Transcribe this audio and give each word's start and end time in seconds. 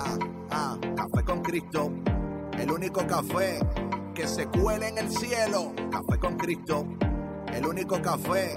Ah, 0.00 0.16
ah, 0.50 0.78
café 0.94 1.24
con 1.24 1.42
Cristo. 1.42 1.90
El 2.56 2.70
único 2.70 3.04
café 3.04 3.58
que 4.14 4.28
se 4.28 4.46
cuele 4.46 4.86
en 4.88 4.98
el 4.98 5.10
cielo. 5.10 5.72
Café 5.90 6.20
con 6.20 6.36
Cristo. 6.36 6.86
El 7.52 7.66
único 7.66 8.00
café 8.00 8.54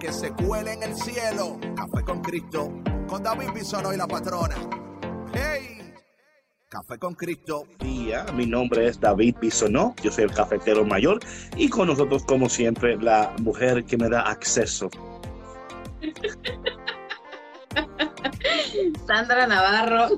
que 0.00 0.10
se 0.10 0.32
cuele 0.32 0.72
en 0.72 0.84
el 0.84 0.96
cielo. 0.96 1.58
Café 1.76 2.02
con 2.04 2.22
Cristo. 2.22 2.72
Con 3.06 3.22
David 3.22 3.50
Bisono 3.54 3.92
y 3.92 3.98
la 3.98 4.06
patrona. 4.06 4.56
¡Hey! 5.34 5.92
Café 6.70 6.98
con 6.98 7.14
Cristo. 7.14 7.64
Día, 7.80 8.24
mi 8.34 8.46
nombre 8.46 8.88
es 8.88 8.98
David 8.98 9.36
Bisonó, 9.40 9.94
yo 10.02 10.10
soy 10.10 10.24
el 10.24 10.32
cafetero 10.32 10.84
mayor 10.84 11.20
y 11.56 11.68
con 11.68 11.88
nosotros 11.88 12.24
como 12.24 12.48
siempre 12.48 12.96
la 12.96 13.34
mujer 13.40 13.84
que 13.84 13.98
me 13.98 14.08
da 14.08 14.22
acceso. 14.22 14.88
Sandra 19.06 19.46
Navarro. 19.46 20.16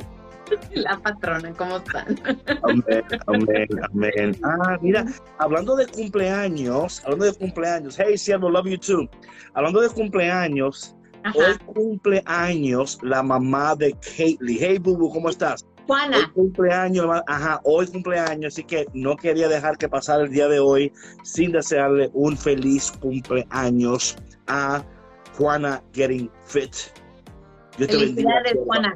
La 0.74 0.98
patrona, 0.98 1.52
¿cómo 1.54 1.76
están? 1.78 2.18
Amén, 2.62 3.04
amén, 3.26 3.68
amén. 3.92 4.36
Ah, 4.42 4.78
mira, 4.80 5.04
hablando 5.38 5.76
de 5.76 5.86
cumpleaños, 5.86 7.02
hablando 7.04 7.26
de 7.26 7.34
cumpleaños, 7.34 7.98
hey, 7.98 8.16
siervo, 8.18 8.50
love 8.50 8.66
you 8.66 8.78
too. 8.78 9.08
Hablando 9.54 9.80
de 9.80 9.88
cumpleaños, 9.88 10.94
Ajá. 11.22 11.34
hoy 11.38 11.58
cumpleaños 11.74 12.98
la 13.02 13.22
mamá 13.22 13.74
de 13.76 13.92
Kaylee. 14.16 14.58
Hey, 14.60 14.78
Bubu, 14.78 15.10
¿cómo 15.12 15.28
estás? 15.30 15.64
Hoy 15.64 15.96
Juana, 15.96 16.30
cumpleaños, 16.34 17.06
ma- 17.06 17.24
ajá, 17.26 17.60
hoy 17.64 17.86
cumpleaños, 17.88 18.54
así 18.54 18.62
que 18.62 18.86
no 18.94 19.16
quería 19.16 19.48
dejar 19.48 19.76
que 19.76 19.88
pasara 19.88 20.22
el 20.22 20.30
día 20.30 20.46
de 20.46 20.60
hoy 20.60 20.92
sin 21.24 21.50
desearle 21.50 22.10
un 22.14 22.36
feliz 22.36 22.92
cumpleaños 23.00 24.16
a 24.46 24.84
Juana 25.36 25.82
Getting 25.92 26.30
Fit. 26.44 26.72
Dios 27.76 27.90
te 27.90 27.96
bendiga. 27.96 28.30
Juana. 28.64 28.94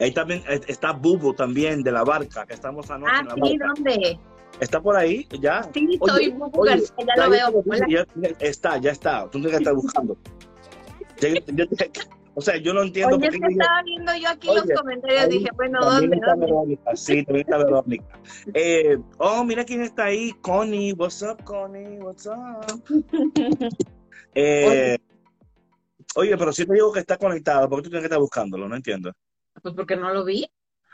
Ahí 0.00 0.12
también 0.12 0.42
está 0.68 0.92
Bubu 0.92 1.34
también 1.34 1.82
de 1.82 1.90
la 1.92 2.04
barca, 2.04 2.46
que 2.46 2.54
estamos 2.54 2.90
anoche 2.90 3.12
Ah, 3.14 3.20
en 3.20 3.26
la 3.26 3.34
sí, 3.34 3.58
barca. 3.58 3.66
¿dónde? 3.74 4.18
Está 4.60 4.80
por 4.80 4.96
ahí, 4.96 5.26
ya. 5.40 5.62
Sí, 5.74 5.98
Oye, 6.00 6.12
soy 6.12 6.30
Bubu 6.32 6.60
oye, 6.60 6.70
García, 6.70 7.06
ya 7.16 7.24
lo 7.24 7.30
veo. 7.30 7.64
Ya, 7.88 8.06
está, 8.40 8.78
ya 8.78 8.92
está. 8.92 9.24
Tú 9.24 9.40
tienes 9.40 9.50
que 9.52 9.56
estar 9.58 9.74
buscando. 9.74 10.16
O 12.34 12.40
sea, 12.40 12.56
yo 12.56 12.72
no 12.72 12.82
entiendo 12.82 13.16
Oye, 13.16 13.26
es 13.26 13.36
que 13.36 13.46
estaba 13.48 13.82
viendo 13.82 14.12
yo 14.14 14.28
aquí 14.28 14.48
Oye, 14.48 14.60
los 14.64 14.80
comentarios, 14.80 15.22
ahí 15.22 15.28
dije, 15.28 15.48
bueno, 15.56 15.80
¿dónde? 15.80 16.14
está 16.16 16.30
¿Dónde? 16.30 16.46
Verónica, 16.46 16.94
sí, 16.96 17.24
también 17.24 17.46
está 17.46 17.58
Verónica. 17.58 18.20
Eh, 18.54 18.98
oh, 19.18 19.42
mira 19.42 19.64
quién 19.64 19.82
está 19.82 20.04
ahí, 20.04 20.32
Connie. 20.40 20.92
What's 20.92 21.20
up, 21.22 21.42
Connie? 21.44 21.98
What's 21.98 22.26
up? 22.26 22.82
Eh, 24.34 24.96
oye, 26.14 26.36
pero 26.36 26.52
si 26.52 26.64
te 26.64 26.74
digo 26.74 26.92
que 26.92 27.00
está 27.00 27.16
conectado, 27.16 27.68
¿por 27.68 27.78
qué 27.80 27.84
tú 27.84 27.90
tienes 27.90 28.02
que 28.02 28.06
estar 28.06 28.20
buscándolo? 28.20 28.68
No 28.68 28.76
entiendo. 28.76 29.10
Pues 29.62 29.74
porque 29.74 29.96
no 29.96 30.12
lo 30.12 30.24
vi. 30.24 30.50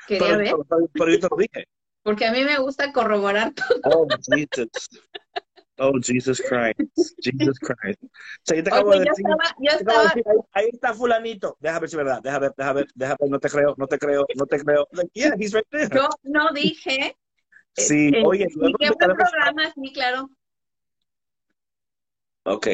Quería 0.06 0.26
Pero, 0.26 0.38
ver. 0.38 0.54
pero- 0.68 0.88
pero 0.92 1.10
yo 1.10 1.20
te 1.20 1.28
lo 1.30 1.36
dije. 1.36 1.68
Porque 2.02 2.26
a 2.26 2.32
mí 2.32 2.44
me 2.44 2.58
gusta 2.58 2.92
corroborar 2.92 3.52
todo. 3.54 3.80
Oh, 3.84 4.06
Jesus. 4.30 4.88
Oh, 5.78 5.92
Jesus 6.00 6.40
Christ. 6.40 6.78
Jesus 7.22 7.58
Christ. 7.58 8.00
O 8.04 8.08
sea, 8.44 8.56
yo 8.58 8.62
te 8.62 8.70
acabo 8.70 8.90
Oye, 8.90 9.00
de 9.00 9.06
yo 9.06 9.10
decir. 9.10 9.26
estaba, 9.28 9.56
yo 9.58 9.70
acabo 9.70 9.74
de 9.74 9.76
estaba, 9.80 10.02
decir, 10.04 10.24
ahí, 10.28 10.38
ahí 10.64 10.70
está 10.72 10.94
fulanito. 10.94 11.56
Deja 11.60 11.80
ver 11.80 11.88
si 11.88 11.96
es 11.96 12.04
verdad. 12.04 12.22
Deja 12.22 12.38
ver, 12.38 12.52
deja 12.56 12.72
ver, 12.74 12.86
deja 12.94 13.16
ver. 13.18 13.30
No 13.30 13.38
te 13.40 13.48
creo, 13.48 13.74
no 13.76 13.86
te 13.86 13.98
creo, 13.98 14.26
no 14.36 14.46
te 14.46 14.58
creo. 14.60 14.86
Like, 14.92 15.10
yeah, 15.14 15.34
he's 15.38 15.52
right 15.52 15.66
there. 15.70 15.88
yo 15.92 16.08
no 16.24 16.52
dije. 16.52 17.16
Sí, 17.76 18.12
eh, 18.14 18.22
oye, 18.24 18.46
y 18.48 18.72
qué 18.78 18.86
quedé- 18.90 19.14
programa, 19.14 19.72
sí, 19.74 19.92
claro. 19.92 20.30
Ok. 22.44 22.66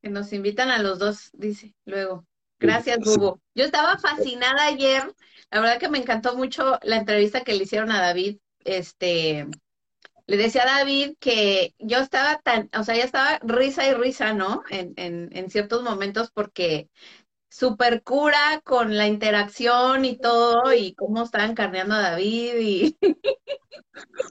Que 0.00 0.08
nos 0.08 0.32
invitan 0.32 0.70
a 0.70 0.78
los 0.82 0.98
dos, 0.98 1.30
dice 1.32 1.74
luego. 1.84 2.24
Gracias, 2.60 2.98
Bubu. 2.98 3.38
Yo 3.54 3.64
estaba 3.64 3.98
fascinada 3.98 4.66
ayer. 4.66 5.12
La 5.50 5.60
verdad 5.60 5.78
que 5.78 5.88
me 5.88 5.98
encantó 5.98 6.36
mucho 6.36 6.78
la 6.82 6.96
entrevista 6.96 7.42
que 7.42 7.54
le 7.54 7.64
hicieron 7.64 7.90
a 7.90 8.00
David. 8.00 8.38
Este, 8.64 9.46
le 10.26 10.36
decía 10.36 10.62
a 10.64 10.78
David 10.78 11.14
que 11.18 11.74
yo 11.78 11.98
estaba 11.98 12.38
tan, 12.40 12.68
o 12.78 12.84
sea, 12.84 12.96
ya 12.96 13.04
estaba 13.04 13.38
risa 13.42 13.86
y 13.88 13.94
risa, 13.94 14.34
¿no? 14.34 14.62
En, 14.70 14.92
en, 14.96 15.30
en 15.32 15.50
ciertos 15.50 15.82
momentos 15.82 16.30
porque 16.32 16.88
super 17.50 18.02
cura 18.02 18.60
con 18.62 18.96
la 18.96 19.06
interacción 19.06 20.04
y 20.04 20.18
todo 20.18 20.74
y 20.74 20.94
cómo 20.94 21.22
estaban 21.22 21.54
carneando 21.54 21.94
a 21.94 22.00
David 22.10 22.54
y 22.60 22.96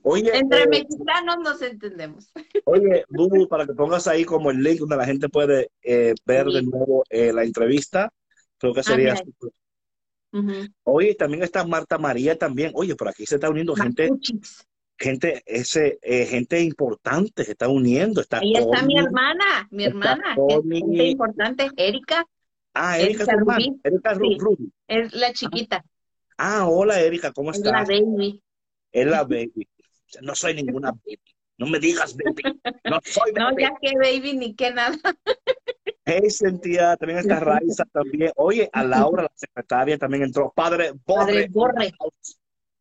Oye, 0.03 0.37
entre 0.37 0.63
eh, 0.63 0.67
mexicanos 0.67 1.37
nos 1.43 1.61
entendemos. 1.61 2.31
oye, 2.65 3.05
Bubu, 3.09 3.47
para 3.47 3.65
que 3.65 3.73
pongas 3.73 4.07
ahí 4.07 4.23
como 4.23 4.51
el 4.51 4.61
link 4.61 4.79
donde 4.79 4.97
la 4.97 5.05
gente 5.05 5.29
puede 5.29 5.71
eh, 5.81 6.13
ver 6.25 6.45
Sí. 6.47 6.53
de 6.53 6.61
nuevo 6.63 7.03
eh, 7.09 7.33
la 7.33 7.43
entrevista, 7.43 8.13
creo 8.57 8.73
que 8.73 8.83
sería. 8.83 9.13
mira. 9.13 9.25
súper. 9.25 9.51
Ujú. 10.33 10.67
Oye, 10.83 11.15
también 11.15 11.43
está 11.43 11.65
Marta 11.65 11.97
María 11.97 12.37
también. 12.37 12.71
Oye, 12.75 12.95
por 12.95 13.07
aquí 13.07 13.25
se 13.25 13.35
está 13.35 13.49
uniendo 13.49 13.75
gente, 13.75 14.09
gente, 14.99 15.41
ese, 15.45 15.99
eh, 16.01 16.25
gente 16.25 16.59
importante 16.61 17.43
se 17.43 17.51
está 17.51 17.69
uniendo. 17.69 18.19
Está 18.21 18.39
Ahí 18.39 18.53
está 18.53 18.81
mi 18.83 18.97
hermana, 18.99 19.67
mi 19.71 19.85
hermana, 19.85 20.35
Connie. 20.35 20.81
gente 20.81 21.07
importante, 21.07 21.69
Erika, 21.77 22.25
Ah, 22.73 22.99
Erika, 22.99 23.23
Erika 23.23 23.25
tu 23.25 23.37
hermana. 23.39 23.57
Rubí. 23.65 23.79
Erika 23.83 24.13
Ru- 24.13 24.27
Sí. 24.33 24.37
Rubí. 24.39 24.71
es 24.87 25.13
la 25.13 25.33
chiquita, 25.33 25.83
Ah, 26.37 26.67
hola 26.67 26.99
Erika, 27.01 27.31
¿cómo 27.31 27.49
es 27.51 27.59
la 27.59 27.81
estás? 27.81 27.87
baby. 27.87 28.43
Es 28.91 29.07
la 29.07 29.23
baby. 29.23 29.67
No 30.21 30.35
soy 30.35 30.53
ninguna 30.53 30.91
baby. 30.91 31.19
No 31.57 31.65
me 31.65 31.79
digas 31.79 32.15
baby. 32.15 32.43
No 32.83 32.99
soy 33.03 33.31
No, 33.35 33.45
baby. 33.45 33.63
ya 33.63 33.71
que 33.81 33.93
baby 33.97 34.33
ni 34.37 34.53
que 34.55 34.71
nada. 34.71 34.95
Hey, 36.09 36.29
Cintia, 36.29 36.95
también 36.95 37.19
está 37.19 37.37
Raiza 37.41 37.83
también. 37.91 38.31
Oye, 38.37 38.69
a 38.71 38.81
Laura, 38.81 39.23
la 39.23 39.31
secretaria, 39.35 39.97
también 39.97 40.23
entró. 40.23 40.53
Padre 40.55 40.93
Padre 41.05 41.49
Borre. 41.51 41.91
Borre. 41.99 42.11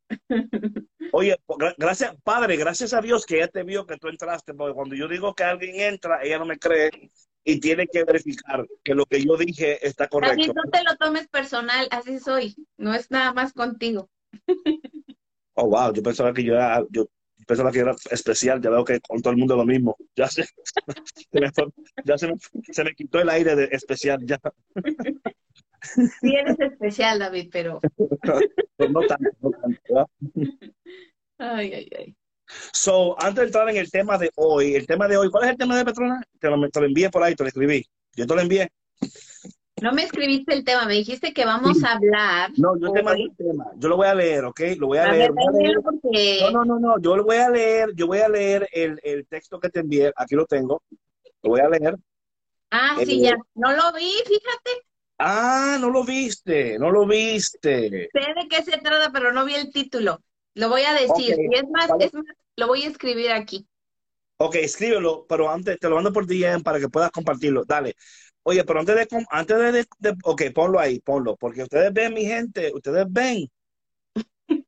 Oye, 1.13 1.37
gra- 1.49 1.75
gracias, 1.77 2.15
padre, 2.23 2.57
gracias 2.57 2.93
a 2.93 3.01
Dios 3.01 3.27
que 3.27 3.39
ella 3.39 3.49
te 3.49 3.65
vio 3.65 3.85
que 3.85 3.97
tú 3.97 4.09
entraste, 4.09 4.55
porque 4.55 4.75
cuando 4.75 4.95
yo 4.95 5.09
digo 5.09 5.35
que 5.35 5.43
alguien 5.43 5.81
entra, 5.81 6.23
ella 6.23 6.39
no 6.39 6.47
me 6.47 6.59
cree 6.59 7.11
y 7.43 7.59
tiene 7.59 7.89
que 7.89 8.05
verificar 8.05 8.65
que 8.85 8.95
lo 8.95 9.07
que 9.07 9.25
yo 9.25 9.37
dije 9.37 9.85
está 9.85 10.07
correcto. 10.07 10.53
no 10.55 10.71
te 10.71 10.85
lo 10.85 10.97
tomes 10.97 11.27
personal, 11.27 11.89
así 11.91 12.21
soy, 12.21 12.55
no 12.77 12.95
es 12.95 13.11
nada 13.11 13.33
más 13.33 13.53
contigo. 13.53 14.09
Oh, 15.59 15.71
wow, 15.71 15.91
yo 15.91 16.03
pensaba 16.03 16.35
que 16.35 16.45
yo 16.45 16.53
era, 16.53 16.85
yo 16.91 17.07
pensaba 17.47 17.73
que 17.73 17.79
era 17.79 17.95
especial, 18.11 18.61
ya 18.61 18.71
veo 18.71 18.85
que 18.85 19.01
con 19.01 19.23
todo 19.23 19.33
el 19.33 19.39
mundo 19.39 19.57
lo 19.57 19.65
mismo. 19.65 19.97
Ya 20.15 20.29
se, 20.29 20.45
se 21.33 21.41
me, 21.41 21.51
ya 22.05 22.19
se 22.19 22.27
me, 22.29 22.35
se 22.71 22.85
me 22.85 22.95
quitó 22.95 23.21
el 23.21 23.29
aire 23.31 23.55
de 23.55 23.69
especial, 23.73 24.19
ya. 24.27 24.39
Sí 26.21 26.35
eres 26.35 26.59
especial, 26.59 27.19
David, 27.19 27.49
pero... 27.53 27.81
No 28.79 29.01
tanto, 29.07 29.31
no 29.41 29.51
tanto, 29.51 29.81
¿verdad? 29.89 30.07
Ay, 31.39 31.73
ay, 31.73 31.91
ay. 31.97 32.17
So, 32.73 33.21
antes 33.21 33.37
de 33.37 33.47
entrar 33.47 33.69
en 33.69 33.77
el 33.77 33.91
tema 33.91 34.19
de 34.19 34.31
hoy, 34.37 34.75
el 34.75 34.87
tema 34.87 35.09
de 35.09 35.17
hoy, 35.17 35.31
¿cuál 35.31 35.45
es 35.45 35.51
el 35.51 35.57
tema 35.57 35.77
de 35.77 35.85
Petrona? 35.85 36.23
Te 36.39 36.49
lo, 36.49 36.69
te 36.69 36.81
lo 36.81 36.87
envié 36.87 37.11
por 37.11 37.23
ahí, 37.23 37.35
te 37.35 37.43
lo 37.43 37.49
escribí. 37.49 37.85
Yo 38.15 38.27
te 38.27 38.35
lo 38.35 38.41
envié. 38.41 38.71
No 39.83 39.93
me 39.93 40.05
escribiste 40.05 40.55
el 40.55 40.65
tema, 40.65 40.87
me 40.87 40.95
dijiste 40.95 41.35
que 41.35 41.45
vamos 41.45 41.85
a 41.85 41.93
hablar. 41.93 42.51
No, 42.57 42.79
yo 42.81 42.91
te 42.93 43.01
hoy. 43.01 43.05
mandé 43.05 43.23
el 43.25 43.37
tema. 43.37 43.67
Yo 43.77 43.89
lo 43.91 43.97
voy 43.97 44.07
a 44.07 44.15
leer, 44.15 44.45
¿ok? 44.47 44.61
Lo 44.79 44.87
voy 44.87 44.99
a, 44.99 45.05
A 45.05 45.13
leer. 45.13 45.33
ver, 45.33 45.33
voy 45.33 45.45
a 45.47 45.51
leer. 45.51 45.67
léelo 45.69 45.83
porque... 45.83 46.39
No, 46.41 46.51
no, 46.51 46.65
no, 46.65 46.79
no. 46.79 46.99
Yo 47.01 47.17
lo 47.17 47.25
voy 47.25 47.37
a 47.37 47.51
leer. 47.51 47.91
Yo 47.95 48.07
voy 48.07 48.19
a 48.21 48.29
leer 48.29 48.67
el, 48.73 48.99
el 49.03 49.27
texto 49.27 49.61
que 49.61 49.69
te 49.69 49.81
envié. 49.81 50.13
Aquí 50.17 50.35
lo 50.35 50.47
tengo. 50.47 50.83
Lo 51.43 51.51
voy 51.51 51.61
a 51.61 51.69
leer. 51.69 51.97
Ah, 52.71 52.97
sí, 53.05 53.19
Eh, 53.21 53.29
ya. 53.31 53.37
No 53.55 53.71
lo 53.73 53.93
vi, 53.93 54.11
fíjate. 54.27 54.87
Ah, 55.19 55.77
no 55.79 55.91
lo 55.91 56.05
viste. 56.05 56.79
No 56.79 56.91
lo 56.91 57.07
viste. 57.07 58.09
Sé 58.13 58.21
de 58.35 58.49
qué 58.49 58.63
se 58.63 58.79
trata, 58.79 59.11
pero 59.13 59.33
no 59.33 59.45
vi 59.45 59.55
el 59.57 59.71
título. 59.71 60.23
Lo 60.55 60.71
voy 60.71 60.83
a 60.83 60.95
decir. 60.95 61.37
Y 61.51 61.55
es 61.55 61.65
más, 61.71 61.89
vale. 61.89 62.07
es 62.07 62.15
más, 62.15 62.25
lo 62.57 62.67
voy 62.67 62.85
a 62.85 62.89
escribir 62.89 63.31
aquí. 63.31 63.67
Ok, 64.39 64.57
escríbelo, 64.57 65.25
pero 65.27 65.51
antes 65.51 65.79
te 65.79 65.89
lo 65.89 65.95
mando 65.97 66.13
por 66.13 66.27
DM 66.27 66.63
para 66.63 66.79
que 66.79 66.89
puedas 66.91 67.11
compartirlo. 67.11 67.65
Dale. 67.65 67.95
Oye, 68.49 68.63
pero 68.63 68.79
antes 68.79 68.95
de, 68.95 69.27
antes 69.29 69.59
de, 69.59 69.73
de- 69.73 69.87
de- 69.99 70.17
ok, 70.23 70.43
ponlo 70.55 70.79
ahí, 70.79 71.01
ponlo, 71.01 71.35
porque 71.37 71.65
ustedes 71.65 71.93
ven, 71.93 72.15
mi 72.15 72.25
gente, 72.25 72.71
ustedes 72.73 73.05
ven 73.09 73.51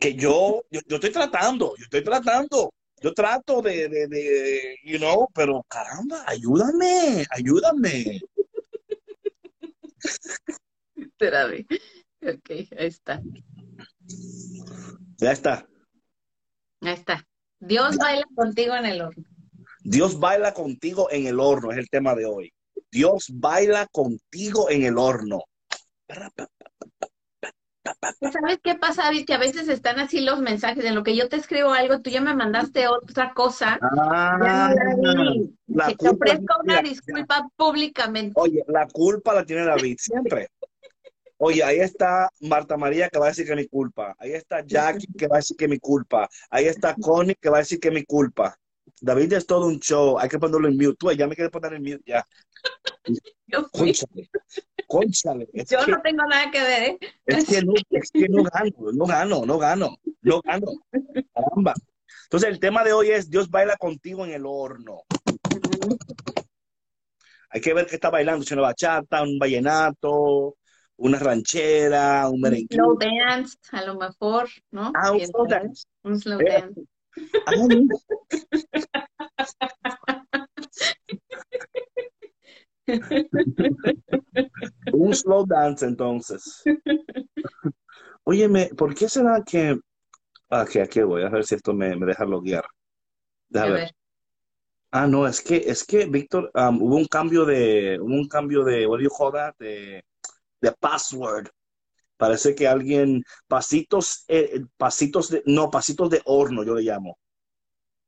que 0.00 0.14
yo, 0.14 0.64
yo, 0.70 0.80
yo 0.86 0.96
estoy 0.96 1.10
tratando, 1.12 1.74
yo 1.76 1.84
estoy 1.84 2.02
tratando, 2.02 2.72
yo 3.02 3.12
trato 3.12 3.60
de, 3.60 3.90
de, 3.90 4.06
de, 4.08 4.76
you 4.84 4.96
know, 4.96 5.28
pero 5.34 5.62
caramba, 5.68 6.24
ayúdame, 6.26 7.26
ayúdame. 7.28 8.22
Espérame. 10.96 11.66
Ok, 12.22 12.50
ahí 12.50 12.86
está. 12.86 13.20
Ya 15.18 15.32
está. 15.32 15.68
Ahí 16.80 16.94
está. 16.94 17.22
Dios 17.60 17.98
baila 17.98 18.24
contigo 18.34 18.74
en 18.76 18.86
el 18.86 19.02
horno. 19.02 19.24
Dios 19.88 20.18
baila 20.18 20.52
contigo 20.52 21.08
en 21.12 21.28
el 21.28 21.38
horno, 21.38 21.70
es 21.70 21.78
el 21.78 21.88
tema 21.88 22.16
de 22.16 22.26
hoy. 22.26 22.52
Dios 22.90 23.28
baila 23.32 23.86
contigo 23.86 24.68
en 24.68 24.82
el 24.82 24.98
horno. 24.98 25.44
¿Sabes 28.32 28.58
qué 28.64 28.74
pasa, 28.74 29.04
David? 29.04 29.24
Que 29.26 29.34
a 29.34 29.38
veces 29.38 29.68
están 29.68 30.00
así 30.00 30.20
los 30.20 30.40
mensajes. 30.40 30.84
En 30.84 30.96
lo 30.96 31.04
que 31.04 31.14
yo 31.14 31.28
te 31.28 31.36
escribo 31.36 31.72
algo, 31.72 32.00
tú 32.00 32.10
ya 32.10 32.20
me 32.20 32.34
mandaste 32.34 32.88
otra 32.88 33.32
cosa. 33.32 33.78
Ah, 33.80 34.74
no 34.98 35.14
la 35.68 35.86
te 35.86 35.96
culpa 35.96 36.16
ofrezco 36.16 36.54
una 36.64 36.82
disculpa 36.82 37.48
públicamente. 37.54 38.32
Oye, 38.34 38.64
la 38.66 38.88
culpa 38.88 39.34
la 39.34 39.44
tiene 39.44 39.64
David 39.64 39.98
siempre. 40.00 40.48
Oye, 41.38 41.62
ahí 41.62 41.78
está 41.78 42.28
Marta 42.40 42.76
María 42.76 43.08
que 43.08 43.20
va 43.20 43.26
a 43.26 43.28
decir 43.28 43.46
que 43.46 43.52
es 43.52 43.58
mi 43.58 43.68
culpa. 43.68 44.16
Ahí 44.18 44.32
está 44.32 44.64
Jackie 44.66 45.06
que 45.16 45.28
va 45.28 45.36
a 45.36 45.38
decir 45.38 45.56
que 45.56 45.66
es 45.66 45.70
mi 45.70 45.78
culpa. 45.78 46.28
Ahí 46.50 46.64
está 46.64 46.96
Connie 46.96 47.36
que 47.40 47.50
va 47.50 47.58
a 47.58 47.60
decir 47.60 47.78
que 47.78 47.88
es 47.88 47.94
mi 47.94 48.04
culpa. 48.04 48.58
David 49.00 49.32
es 49.34 49.46
todo 49.46 49.66
un 49.66 49.78
show. 49.80 50.18
Hay 50.18 50.28
que 50.28 50.38
ponerlo 50.38 50.68
en 50.68 50.76
mute. 50.76 50.96
Tú 50.98 51.12
ya 51.12 51.26
me 51.26 51.34
quieres 51.34 51.50
poner 51.50 51.74
en 51.74 51.82
mute 51.82 52.02
ya. 52.06 52.26
Yo. 53.46 53.68
Es 55.52 55.68
yo 55.68 55.78
que, 55.84 55.90
no 55.90 56.00
tengo 56.02 56.24
nada 56.28 56.50
que 56.50 56.62
ver, 56.62 56.82
¿eh? 56.82 56.98
es 57.26 57.44
que 57.46 57.62
no, 57.62 57.72
es 57.90 58.10
que 58.10 58.28
no 58.28 58.44
gano, 58.44 58.92
no 58.92 59.04
gano, 59.04 59.44
no 59.44 59.58
gano, 59.58 59.96
no 60.22 60.40
gano. 60.42 60.66
Caramba. 61.34 61.74
Entonces 62.24 62.50
el 62.50 62.60
tema 62.60 62.84
de 62.84 62.92
hoy 62.92 63.10
es 63.10 63.28
Dios 63.28 63.50
baila 63.50 63.76
contigo 63.76 64.24
en 64.24 64.32
el 64.32 64.44
horno. 64.46 65.02
Hay 67.50 67.60
que 67.60 67.74
ver 67.74 67.86
qué 67.86 67.96
está 67.96 68.10
bailando, 68.10 68.44
si 68.44 68.54
una 68.54 68.62
bachata, 68.62 69.22
un 69.22 69.38
vallenato, 69.38 70.56
una 70.96 71.18
ranchera, 71.18 72.28
un 72.28 72.40
merengue. 72.40 72.74
Slow 72.74 72.98
dance, 72.98 73.56
a 73.72 73.82
lo 73.84 73.96
mejor, 73.96 74.48
¿no? 74.70 74.92
Ah, 74.94 75.12
un 75.12 75.20
slow 75.20 75.46
dance. 75.46 75.84
Un 76.02 76.18
slow 76.18 76.38
dance. 76.38 76.80
Un 84.92 85.14
slow 85.14 85.46
dance 85.46 85.84
entonces. 85.86 86.62
Óyeme, 88.24 88.70
¿por 88.76 88.94
qué 88.94 89.08
será 89.08 89.42
que... 89.44 89.78
Ah, 90.48 90.64
que 90.70 90.80
aquí 90.80 91.02
voy, 91.02 91.22
a 91.22 91.28
ver 91.28 91.44
si 91.44 91.56
esto 91.56 91.74
me, 91.74 91.96
me 91.96 92.06
deja 92.06 92.24
loguear. 92.24 92.64
A 92.64 92.68
Déjame 93.48 93.72
ver. 93.72 93.80
ver. 93.80 93.92
Ah, 94.92 95.06
no, 95.06 95.26
es 95.26 95.40
que, 95.40 95.56
es 95.56 95.84
que, 95.84 96.06
Víctor, 96.06 96.50
um, 96.54 96.80
hubo 96.82 96.96
un 96.96 97.06
cambio 97.06 97.44
de, 97.44 97.98
hubo 98.00 98.14
un 98.14 98.28
cambio 98.28 98.64
de, 98.64 98.86
what 98.86 98.98
do 98.98 99.04
you 99.04 99.10
call 99.10 99.32
that? 99.32 99.54
De, 99.58 100.02
de 100.60 100.72
password. 100.72 101.50
Parece 102.16 102.54
que 102.54 102.66
alguien, 102.66 103.22
pasitos, 103.46 104.24
eh, 104.28 104.60
pasitos 104.76 105.30
de, 105.30 105.42
no, 105.46 105.70
pasitos 105.70 106.10
de 106.10 106.22
horno, 106.24 106.64
yo 106.64 106.74
le 106.74 106.82
llamo. 106.82 107.18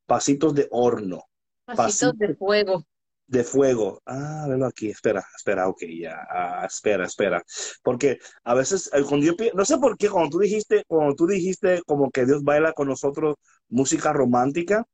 Pasitos 0.07 0.55
de 0.55 0.69
horno, 0.71 1.25
Pasitos 1.67 2.17
de 2.19 2.35
fuego. 2.35 2.85
de 3.27 3.45
fuego. 3.45 4.01
Ah, 4.07 4.47
velo 4.49 4.65
aquí, 4.67 4.89
espera, 4.89 5.23
espera, 5.37 5.69
ok, 5.69 5.83
ya, 6.01 6.17
ah, 6.31 6.65
espera, 6.67 7.05
espera. 7.05 7.43
Porque 7.83 8.19
a 8.45 8.55
veces, 8.55 8.91
eh, 8.95 9.03
cuando 9.07 9.27
yo, 9.27 9.33
no 9.55 9.65
sé 9.67 9.77
por 9.79 9.99
qué, 9.99 10.09
cuando 10.09 10.31
tú 10.31 10.39
dijiste, 10.39 10.85
cuando 10.87 11.15
tú 11.15 11.27
dijiste 11.27 11.83
como 11.87 12.11
que 12.11 12.25
Dios 12.25 12.43
baila 12.43 12.73
con 12.73 12.89
nosotros 12.89 13.37
música 13.69 14.13
romántica, 14.15 14.87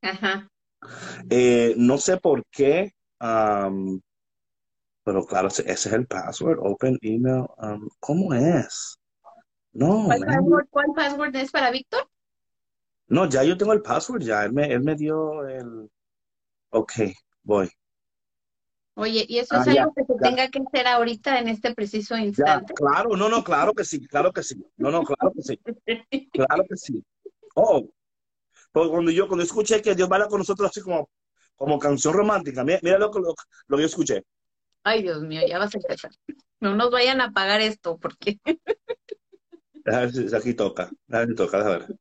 Ajá. 0.00 0.48
Eh, 1.30 1.74
no 1.76 1.98
sé 1.98 2.16
por 2.16 2.44
qué, 2.50 2.92
pero 5.04 5.24
claro, 5.26 5.48
ese 5.48 5.70
es 5.70 5.86
el 5.86 6.06
password, 6.06 6.58
open 6.62 6.98
email. 7.02 7.46
am, 7.58 7.88
¿cómo 8.00 8.34
es? 8.34 8.98
No, 9.72 10.06
¿Cuál 10.06 10.20
password, 10.24 10.66
cuál 10.70 10.86
password 10.94 11.36
es 11.36 11.50
para 11.50 11.70
Víctor? 11.72 12.08
no, 13.08 13.28
ya 13.28 13.44
yo 13.44 13.56
tengo 13.56 13.72
el 13.72 13.82
password, 13.82 14.22
ya, 14.22 14.44
él 14.44 14.52
me, 14.52 14.66
él 14.72 14.80
me 14.82 14.94
dio 14.96 15.46
el... 15.48 15.90
Ok, 16.70 16.92
voy. 17.44 17.70
Oye, 18.94 19.24
¿y 19.28 19.38
eso 19.38 19.56
es 19.56 19.66
Ah, 19.66 19.72
ya, 19.74 19.82
algo 19.82 19.92
que 19.94 20.04
se 20.04 20.14
ya. 20.14 20.30
tenga 20.30 20.48
que 20.48 20.60
hacer 20.66 20.86
ahorita 20.86 21.38
en 21.38 21.48
este 21.48 21.74
preciso 21.74 22.16
Ya, 22.16 22.24
instante? 22.24 22.72
claro, 22.74 23.16
no, 23.16 23.28
no, 23.28 23.44
claro 23.44 23.72
que 23.74 23.84
sí, 23.84 24.06
claro 24.06 24.32
que 24.32 24.42
sí. 24.42 24.56
No, 24.76 24.90
no, 24.90 25.02
claro 25.04 25.32
que 25.34 25.42
sí, 25.42 25.60
claro 26.32 26.64
que 26.68 26.76
sí. 26.76 27.04
Oh, 27.56 27.88
porque 28.72 28.90
cuando 28.90 29.10
yo, 29.12 29.28
cuando 29.28 29.44
escuché 29.44 29.82
que 29.82 29.94
Dios 29.94 30.08
baila 30.08 30.28
con 30.28 30.38
nosotros 30.40 30.70
así 30.70 30.80
como, 30.82 31.10
como 31.56 31.78
canción 31.78 32.14
romántica, 32.14 32.64
mira, 32.64 32.80
mira 32.82 32.98
lo, 32.98 33.10
lo, 33.12 33.34
lo 33.68 33.76
que 33.76 33.82
yo 33.82 33.86
escuché. 33.86 34.24
Ay, 34.84 35.02
Dios 35.02 35.22
mío, 35.22 35.40
ya 35.46 35.58
vas 35.58 35.74
a 35.74 35.78
empezar. 35.78 36.10
No 36.60 36.74
nos 36.76 36.90
vayan 36.90 37.20
a 37.20 37.32
pagar 37.32 37.60
esto, 37.60 37.98
porque 37.98 38.38
si 40.12 40.34
aquí 40.34 40.54
toca. 40.54 40.90
Ver 41.06 41.28
si 41.28 41.34
toca, 41.34 41.58
déjame 41.58 41.78
ver. 41.78 41.96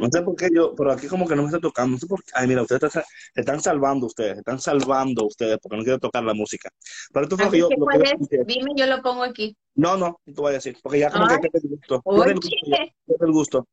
No 0.00 0.08
sé 0.10 0.22
por 0.22 0.36
qué 0.36 0.48
yo, 0.52 0.74
pero 0.74 0.92
aquí 0.92 1.06
como 1.06 1.26
que 1.28 1.36
no 1.36 1.42
me 1.42 1.48
está 1.48 1.60
tocando. 1.60 1.92
No 1.92 1.98
sé 1.98 2.06
por 2.06 2.22
qué. 2.24 2.30
Ay, 2.34 2.48
mira, 2.48 2.62
ustedes 2.62 2.82
están- 2.82 3.04
se 3.34 3.40
están 3.40 3.60
salvando 3.60 4.06
ustedes, 4.06 4.34
se 4.34 4.38
están 4.38 4.58
salvando 4.60 5.26
ustedes 5.26 5.58
porque 5.60 5.76
no 5.76 5.82
quiero 5.84 5.98
tocar 5.98 6.24
la 6.24 6.34
música. 6.34 6.70
Pero 7.12 7.24
esto 7.24 7.36
fue 7.36 7.58
yo, 7.58 7.68
que 7.68 7.76
lo 7.76 7.86
yo 7.92 8.44
dime, 8.46 8.72
yo 8.76 8.86
lo 8.86 9.02
pongo 9.02 9.24
aquí. 9.24 9.56
No, 9.74 9.96
no, 9.96 10.20
te 10.24 10.32
voy 10.32 10.50
a 10.50 10.54
decir, 10.54 10.76
porque 10.82 11.00
ya 11.00 11.10
como 11.10 11.26
Ay. 11.28 11.36
que 11.40 11.48
pierde 11.50 11.68
el 11.68 11.76
gusto. 11.76 12.02
Pierde 12.02 12.32
el 12.32 12.34
gusto, 12.40 12.58
pierde 13.06 13.26
el 13.26 13.32
gusto. 13.32 13.68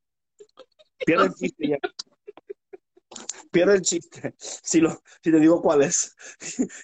Pierde 1.06 1.25
el 1.25 1.34
chiste 1.34 1.68
ya. 1.69 1.78
Pierde 3.51 3.75
el 3.75 3.81
chiste. 3.81 4.35
Si, 4.38 4.79
lo, 4.81 4.91
si 5.21 5.31
te 5.31 5.39
digo 5.39 5.62
cuál 5.62 5.83
es. 5.83 6.15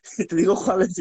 Si 0.04 0.25
te 0.28 0.36
digo 0.36 0.56
cuál 0.56 0.83
es. 0.83 0.95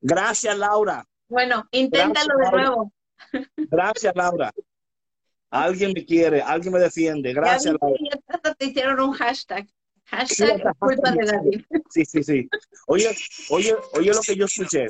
Gracias, 0.00 0.56
Laura. 0.56 1.06
bueno, 1.28 1.66
inténtalo 1.72 2.34
de 2.38 2.50
Gracias, 2.50 2.52
Laura. 2.52 2.62
nuevo. 2.62 2.92
Gracias, 3.56 4.16
Laura. 4.16 4.52
Alguien 5.50 5.92
me 5.94 6.04
quiere, 6.04 6.42
alguien 6.42 6.72
me 6.72 6.78
defiende. 6.80 7.32
Gracias, 7.32 7.74
Laura. 7.80 7.96
ya 8.00 8.18
hasta 8.28 8.54
te 8.54 8.66
hicieron 8.66 9.00
un 9.00 9.12
hashtag. 9.12 9.66
Hashtag 10.10 10.48
Sí, 10.48 10.54
es 10.54 10.62
culpa 10.78 11.10
de 11.12 11.24
David. 11.24 11.60
Sí, 11.88 12.04
sí, 12.04 12.22
sí. 12.24 12.48
Oye, 12.86 13.08
oye, 13.50 13.74
oye 13.92 14.12
lo 14.12 14.20
que 14.22 14.34
yo 14.36 14.44
escuché. 14.46 14.88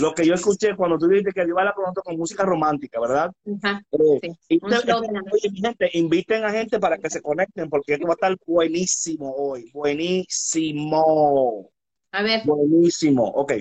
Lo 0.00 0.14
que 0.14 0.26
yo 0.26 0.34
escuché 0.34 0.74
cuando 0.76 0.98
tú 0.98 1.06
dijiste 1.08 1.32
que 1.32 1.44
Dios 1.44 1.54
baila 1.54 1.72
con 1.72 1.82
nosotros 1.84 2.04
con 2.04 2.16
música 2.16 2.44
romántica, 2.44 3.00
¿verdad? 3.00 3.30
Ajá, 3.62 3.82
Eh, 3.92 4.20
sí, 4.22 4.28
y 4.48 4.58
te- 4.60 4.66
oye, 4.76 5.50
gente, 5.62 5.90
inviten 5.94 6.44
a 6.44 6.50
gente 6.50 6.78
para 6.80 6.98
que 6.98 7.08
se 7.08 7.22
conecten 7.22 7.68
porque 7.70 7.94
esto 7.94 8.06
va 8.08 8.14
a 8.14 8.16
estar 8.16 8.36
buenísimo 8.46 9.32
hoy. 9.32 9.70
Buenísimo. 9.72 11.70
A 12.12 12.22
ver, 12.22 12.42
Buenísimo. 12.44 13.24
Ok. 13.28 13.52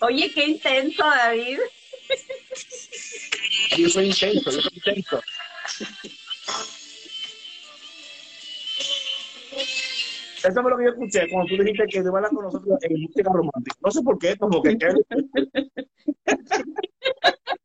oye, 0.00 0.30
qué 0.34 0.46
intenso, 0.48 1.02
David. 1.02 1.58
Yo 3.76 3.88
soy 3.88 4.06
intenso, 4.06 4.50
yo 4.50 4.60
soy 4.60 4.72
intenso. 4.74 5.20
Eso 10.44 10.62
fue 10.62 10.70
lo 10.70 10.76
que 10.76 10.84
yo 10.84 10.90
escuché 10.90 11.26
cuando 11.30 11.56
tú 11.56 11.62
dijiste 11.62 11.86
que 11.86 12.02
Dios 12.02 12.12
baila 12.12 12.28
con 12.28 12.44
nosotros 12.44 12.78
en 12.82 13.00
música 13.00 13.30
romántica. 13.32 13.78
No 13.82 13.90
sé 13.90 14.02
por 14.02 14.18
qué, 14.18 14.36
como 14.36 14.62
que... 14.62 14.76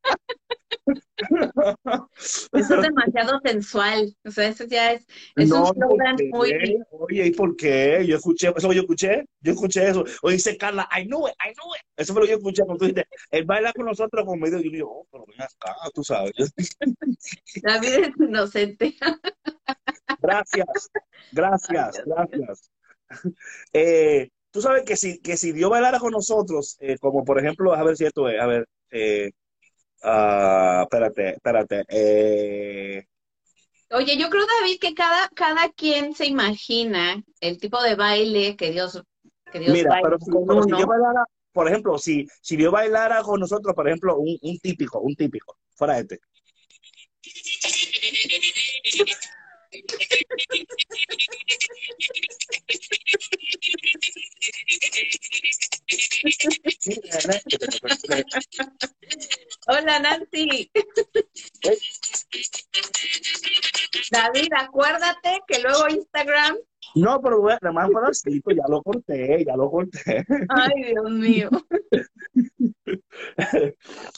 Eso 2.52 2.76
es 2.76 2.82
demasiado 2.82 3.40
sensual. 3.44 4.16
O 4.26 4.32
sea, 4.32 4.48
eso 4.48 4.66
ya 4.66 4.94
es, 4.94 5.06
es 5.36 5.50
No, 5.50 5.62
un 5.70 5.74
slow 5.74 5.90
¿por 5.90 5.98
dance 6.04 6.24
qué? 6.24 6.30
muy... 6.32 6.78
Oye, 6.92 7.28
¿y 7.28 7.32
por 7.32 7.56
qué? 7.56 8.06
Yo 8.08 8.18
escuché, 8.18 8.52
eso 8.56 8.74
yo 8.74 8.82
escuché, 8.82 9.26
yo 9.42 9.52
escuché 9.54 9.90
eso. 9.90 10.04
Oye, 10.22 10.36
dice 10.36 10.58
Carla, 10.58 10.88
I 10.92 11.06
knew 11.06 11.28
it, 11.28 11.34
I 11.46 11.54
knew 11.54 11.74
it. 11.76 11.82
Eso 11.98 12.14
fue 12.14 12.22
lo 12.22 12.26
que 12.28 12.32
yo 12.34 12.38
escuché 12.38 12.64
cuando 12.64 12.80
tú 12.80 12.86
dijiste, 12.86 13.08
él 13.32 13.46
baila 13.46 13.74
con 13.74 13.86
nosotros 13.86 14.26
con 14.26 14.40
medio. 14.40 14.60
Yo 14.60 14.72
digo, 14.72 14.90
oh, 14.92 15.08
pero 15.12 15.26
ven 15.28 15.42
acá, 15.42 15.76
tú 15.94 16.04
sabes. 16.04 16.32
David 17.64 17.90
es 17.90 18.12
inocente. 18.20 18.96
Gracias, 20.22 20.90
gracias, 21.32 22.02
gracias. 22.06 22.72
Eh, 23.74 24.30
tú 24.52 24.62
sabes 24.62 24.84
que 24.84 24.96
si, 24.98 25.20
que 25.22 25.38
si 25.38 25.52
Dios 25.52 25.70
bailara 25.70 26.00
con 26.00 26.12
nosotros, 26.12 26.78
eh, 26.82 26.98
como 27.00 27.24
por 27.24 27.40
ejemplo, 27.40 27.74
a 27.74 27.84
ver 27.84 27.96
si 27.96 28.06
esto 28.06 28.28
es, 28.28 28.40
a 28.42 28.46
ver, 28.48 28.68
eh, 28.92 29.32
ah, 30.04 30.82
espérate, 30.84 31.36
espérate, 31.36 31.84
eh, 31.90 33.06
Oye, 33.92 34.18
yo 34.18 34.30
creo, 34.30 34.46
David, 34.46 34.78
que 34.80 34.94
cada, 34.94 35.30
cada 35.30 35.70
quien 35.70 36.14
se 36.14 36.28
imagina 36.28 37.24
el 37.42 37.58
tipo 37.58 37.82
de 37.82 37.96
baile 37.96 38.56
que 38.56 38.72
Dios, 38.72 39.02
que 39.52 39.60
Dios 39.60 39.74
Mira, 39.74 39.90
baila 39.90 40.10
pero, 40.10 40.20
si, 40.20 40.32
pero. 40.32 40.66
Dios 40.66 40.86
bailara, 40.86 41.24
por 41.52 41.68
ejemplo, 41.68 41.98
si, 41.98 42.28
si 42.42 42.56
Dios 42.56 42.72
bailara 42.72 43.24
con 43.24 43.40
nosotros, 43.40 43.74
por 43.74 43.88
ejemplo, 43.88 44.18
un, 44.18 44.38
un 44.42 44.60
típico, 44.60 45.00
un 45.00 45.16
típico, 45.16 45.58
fuera 45.76 45.98
este. 45.98 46.20
Hola, 59.90 60.00
Nancy. 60.02 60.72
David, 64.12 64.50
acuérdate 64.56 65.42
que 65.48 65.60
luego 65.62 65.90
Instagram 65.90 66.58
No, 66.94 67.20
pero 67.20 67.44
nada 67.44 67.72
más 67.72 67.88
un 67.90 67.96
pedacito, 67.96 68.52
ya 68.52 68.64
lo 68.70 68.84
corté, 68.84 69.44
ya 69.44 69.56
lo 69.56 69.72
corté. 69.72 70.24
Ay, 70.50 70.84
Dios 70.92 71.10
mío. 71.10 71.50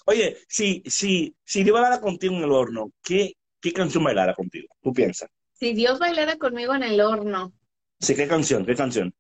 Oye, 0.08 0.38
si, 0.50 0.84
si, 0.88 1.34
si 1.46 1.64
Dios 1.64 1.74
bailara 1.74 2.02
contigo 2.02 2.36
en 2.36 2.44
el 2.44 2.52
horno, 2.52 2.92
¿qué, 3.02 3.36
qué 3.62 3.72
canción 3.72 4.04
bailara 4.04 4.34
contigo? 4.34 4.68
¿Tú 4.82 4.92
piensas? 4.92 5.30
Si 5.54 5.72
Dios 5.74 6.00
bailara 6.00 6.36
conmigo 6.36 6.76
en 6.76 6.84
el 6.84 7.00
horno. 7.00 7.54
Sí, 7.98 8.14
¿qué 8.14 8.28
canción? 8.28 8.66
¿Qué 8.66 8.76
canción? 8.76 9.14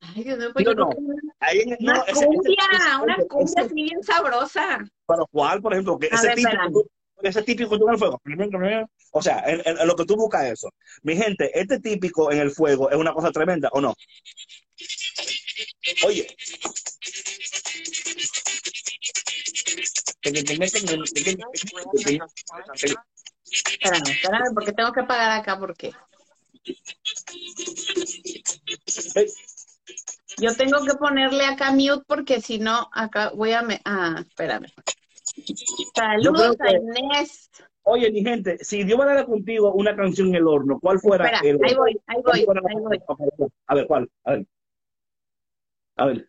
Ay, 0.00 0.22
Dios 0.22 0.38
mío, 0.38 0.50
pues 0.52 0.66
yo 0.66 0.74
no. 0.74 0.90
que 0.90 0.96
Ahí 1.40 1.60
en- 1.60 1.76
Una 1.80 1.94
no, 1.94 2.02
ese- 2.04 2.12
ese- 2.12 2.26
cumbia, 2.26 2.56
ese- 2.72 2.96
una 3.02 3.16
oye, 3.16 3.26
cumbia 3.28 3.44
ese- 3.52 3.60
así 3.60 3.74
bien 3.74 4.02
sabrosa. 4.02 4.78
¿Pero 5.06 5.26
cuál, 5.30 5.60
por 5.62 5.72
ejemplo? 5.72 5.98
Que 5.98 6.06
ese 6.10 6.26
ver, 6.28 6.34
típico, 6.36 6.86
ese 7.22 7.42
típico 7.42 7.74
en 7.76 7.90
el 7.90 7.98
fuego. 7.98 8.20
O 9.12 9.22
sea, 9.22 9.44
lo 9.84 9.96
que 9.96 10.04
tú 10.04 10.16
buscas 10.16 10.44
eso. 10.46 10.70
Mi 11.02 11.16
gente, 11.16 11.50
este 11.58 11.78
típico 11.80 12.30
en 12.32 12.38
el 12.38 12.50
fuego 12.50 12.90
es 12.90 12.96
una 12.96 13.12
cosa 13.12 13.30
tremenda, 13.30 13.68
¿o 13.72 13.80
no? 13.80 13.94
Oye. 16.04 16.26
Espérame, 22.76 24.10
espérame, 24.10 24.54
porque 24.54 24.72
tengo 24.72 24.92
que 24.92 25.02
pagar 25.04 25.40
acá, 25.40 25.58
porque 25.58 25.92
Ey, 29.14 29.26
yo 30.40 30.54
tengo 30.56 30.84
que 30.84 30.94
ponerle 30.94 31.44
acá 31.44 31.72
mute, 31.72 32.04
porque 32.06 32.40
si 32.40 32.58
no, 32.58 32.88
acá 32.92 33.30
voy 33.34 33.52
a... 33.52 33.62
Me... 33.62 33.80
Ah, 33.84 34.16
espérame. 34.26 34.66
Saludos 35.94 36.56
a 36.60 36.72
Inés. 36.72 37.50
Oye, 37.82 38.10
mi 38.10 38.22
gente, 38.22 38.58
si 38.64 38.82
Dios 38.82 38.98
bailara 38.98 39.24
contigo 39.24 39.72
una 39.72 39.94
canción 39.94 40.28
en 40.28 40.36
el 40.36 40.46
horno, 40.46 40.80
¿cuál 40.80 40.98
fuera 40.98 41.26
Espera, 41.26 41.40
el 41.48 41.64
ahí 41.64 41.74
voy, 41.74 42.00
ahí 42.06 42.22
¿Cuál 42.22 42.38
voy, 42.38 42.44
fuera 42.44 42.60
ahí 42.68 42.76
voy. 43.38 43.48
A 43.66 43.74
ver, 43.74 43.86
¿cuál? 43.86 44.10
A 44.24 44.32
ver. 44.32 44.46
A 45.96 46.06
ver. 46.06 46.28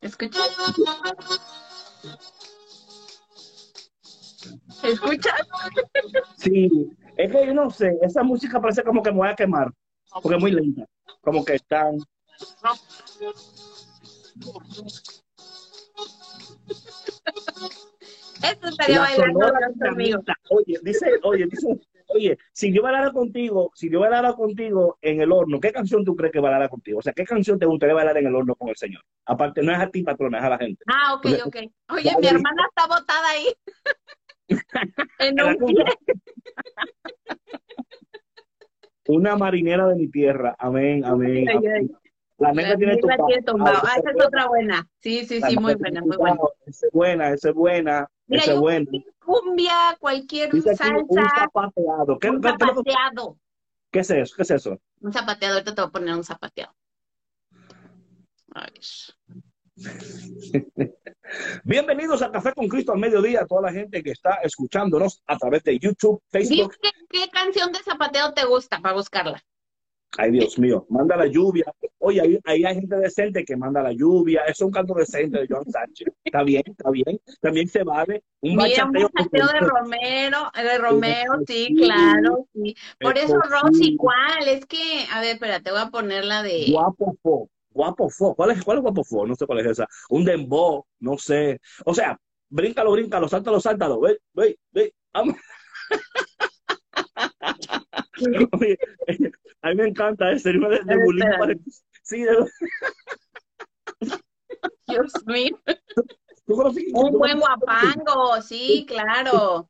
Escucha. 0.00 0.40
¿Escuchas? 4.82 5.34
Sí, 6.38 6.90
es 7.16 7.30
que 7.30 7.46
yo 7.46 7.54
no 7.54 7.70
sé, 7.70 7.98
esa 8.02 8.22
música 8.22 8.60
parece 8.60 8.82
como 8.82 9.02
que 9.02 9.12
me 9.12 9.18
voy 9.18 9.28
a 9.28 9.36
quemar, 9.36 9.72
porque 10.22 10.36
es 10.36 10.40
muy 10.40 10.50
lenta. 10.50 10.86
Como 11.20 11.44
que 11.44 11.54
están. 11.54 11.98
Esto 18.42 18.68
estaría 18.68 18.96
La 18.96 19.02
bailando 19.02 19.52
conmigo. 19.78 20.20
Oye, 20.50 20.78
dice, 20.82 21.06
oye, 21.22 21.46
dice, 21.46 21.66
oye, 22.08 22.38
si 22.52 22.72
yo 22.72 22.82
bailara 22.82 23.12
contigo, 23.12 23.70
si 23.74 23.90
yo 23.90 24.00
bailara 24.00 24.32
contigo 24.34 24.98
en 25.00 25.20
el 25.20 25.30
horno, 25.32 25.60
¿qué 25.60 25.72
canción 25.72 26.04
tú 26.04 26.16
crees 26.16 26.32
que 26.32 26.40
bailara 26.40 26.68
contigo? 26.68 26.98
O 26.98 27.02
sea, 27.02 27.12
¿qué 27.12 27.24
canción 27.24 27.58
te 27.58 27.66
gustaría 27.66 27.94
bailar 27.94 28.16
en 28.18 28.26
el 28.26 28.34
horno 28.34 28.54
con 28.54 28.68
el 28.68 28.76
Señor? 28.76 29.02
Aparte, 29.26 29.62
no 29.62 29.72
es 29.72 29.78
a 29.78 29.90
ti, 29.90 30.02
patrona, 30.02 30.38
es 30.38 30.44
a 30.44 30.50
la 30.50 30.58
gente. 30.58 30.84
Ah, 30.86 31.14
ok, 31.14 31.26
ok. 31.46 31.56
Oye, 31.90 32.04
Ya 32.04 32.18
mi 32.18 32.26
hermana 32.26 32.66
está 32.68 32.86
botada 32.88 33.28
ahí. 33.28 33.46
en 35.18 35.40
un 35.40 35.56
pie. 35.66 35.84
Una 39.08 39.36
marinera 39.36 39.88
de 39.88 39.96
mi 39.96 40.08
tierra. 40.08 40.54
Amén, 40.58 41.04
amén. 41.04 41.48
Amén. 41.48 41.90
La 42.42 42.52
negra 42.52 42.76
tiene 42.76 42.96
tumbado. 42.98 43.26
tiene 43.26 43.42
tumbado. 43.42 43.78
Ay, 43.82 43.88
Ah, 43.94 43.98
esa 43.98 44.10
es 44.10 44.26
otra 44.26 44.46
buena. 44.48 44.88
Sí, 45.00 45.24
sí, 45.26 45.40
la 45.40 45.48
sí, 45.48 45.56
muy 45.58 45.74
buena, 45.76 46.00
muy 46.00 46.16
buena. 46.16 46.40
Esa 46.66 46.86
es 46.86 46.92
buena, 46.92 47.28
esa 47.32 47.48
es 47.50 47.54
buena, 47.54 48.08
Mira, 48.26 48.42
esa 48.42 48.52
es 48.54 48.58
buena. 48.60 48.90
cumbia, 49.24 49.96
cualquier 50.00 50.50
Dice 50.52 50.70
aquí 50.70 50.82
un 50.94 51.08
salsa, 51.14 51.34
zapateado. 51.40 52.18
¿Qué, 52.18 52.30
un 52.30 52.42
zapateado. 52.42 53.38
qué 53.90 54.00
es 54.00 54.10
eso? 54.10 54.34
¿Qué 54.36 54.42
es 54.42 54.50
eso? 54.50 54.78
Un 55.00 55.12
zapateado, 55.12 55.54
ahorita 55.54 55.74
te 55.74 55.80
voy 55.82 55.88
a 55.88 55.92
poner 55.92 56.14
un 56.14 56.24
zapateado. 56.24 56.74
A 58.54 58.60
ver. 58.62 58.80
Bienvenidos 61.64 62.20
a 62.22 62.30
Café 62.30 62.52
con 62.52 62.68
Cristo 62.68 62.92
al 62.92 62.98
mediodía, 62.98 63.40
a 63.42 63.46
toda 63.46 63.62
la 63.62 63.72
gente 63.72 64.02
que 64.02 64.10
está 64.10 64.34
escuchándonos 64.42 65.22
a 65.26 65.38
través 65.38 65.62
de 65.64 65.78
YouTube, 65.78 66.20
Dime 66.32 66.44
Facebook. 66.46 66.76
qué, 66.82 66.90
qué 67.08 67.28
canción 67.30 67.72
de 67.72 67.78
zapateado 67.78 68.34
te 68.34 68.44
gusta 68.44 68.80
para 68.80 68.94
buscarla. 68.94 69.42
Ay, 70.18 70.30
Dios 70.30 70.58
mío, 70.58 70.84
manda 70.90 71.16
la 71.16 71.26
lluvia. 71.26 71.64
Oye, 71.98 72.20
ahí, 72.20 72.38
ahí 72.44 72.64
hay 72.64 72.74
gente 72.74 72.96
decente 72.96 73.44
que 73.44 73.56
manda 73.56 73.82
la 73.82 73.92
lluvia. 73.92 74.42
Es 74.46 74.60
un 74.60 74.70
canto 74.70 74.92
decente 74.94 75.38
de 75.40 75.46
John 75.48 75.64
Sánchez. 75.70 76.08
Está 76.22 76.42
bien, 76.42 76.62
está 76.66 76.90
bien. 76.90 77.18
También 77.40 77.66
se 77.68 77.82
vale. 77.82 78.22
Un 78.42 78.56
Mira, 78.56 78.84
un 78.84 78.92
bachateo. 78.92 79.46
de 79.48 79.60
Romero, 79.60 80.50
de 80.54 80.78
Romeo, 80.78 81.32
sí, 81.46 81.66
Sí. 81.68 81.74
claro, 81.76 82.46
sí. 82.52 82.74
Por 83.00 83.16
eso 83.16 83.38
Eso 83.38 83.40
Rosy. 83.62 83.96
¿cuál? 83.96 84.48
Es 84.48 84.66
que, 84.66 85.06
a 85.12 85.20
ver, 85.20 85.34
espera, 85.36 85.60
te 85.60 85.70
voy 85.70 85.80
a 85.80 85.90
poner 85.90 86.24
la 86.26 86.42
de... 86.42 86.66
Guapo 86.70 87.16
fo. 87.22 87.48
Guapo 87.70 88.10
fo. 88.10 88.34
¿Cuál 88.34 88.50
es, 88.50 88.62
cuál 88.62 88.78
es 88.78 88.82
guapo 88.82 89.04
fo? 89.04 89.26
No 89.26 89.34
sé 89.34 89.46
cuál 89.46 89.60
es 89.60 89.66
esa. 89.66 89.86
Un 90.10 90.24
dembow, 90.26 90.84
no 91.00 91.16
sé. 91.16 91.58
O 91.86 91.94
sea, 91.94 92.18
bríncalo, 92.50 92.92
bríncalo, 92.92 93.28
sáltalo, 93.28 93.60
sáltalo. 93.60 93.98
Ve, 94.00 94.18
ve, 94.34 94.58
ve. 94.72 94.92
Vamos. 95.14 95.36
Oye, 98.60 98.78
a 99.62 99.68
mí 99.70 99.74
me 99.76 99.88
encanta 99.88 100.32
ese 100.32 100.52
ritmo 100.52 100.68
de, 100.68 100.80
bullying. 100.96 101.24
para- 101.38 101.54
Sí, 102.02 102.22
de- 102.22 102.50
Dios 104.86 105.12
mío, 105.26 105.58
¿tú 106.46 106.56
conoces, 106.56 106.84
un 106.92 107.18
buen 107.18 107.38
guapango, 107.40 108.40
sí, 108.42 108.84
claro. 108.86 109.68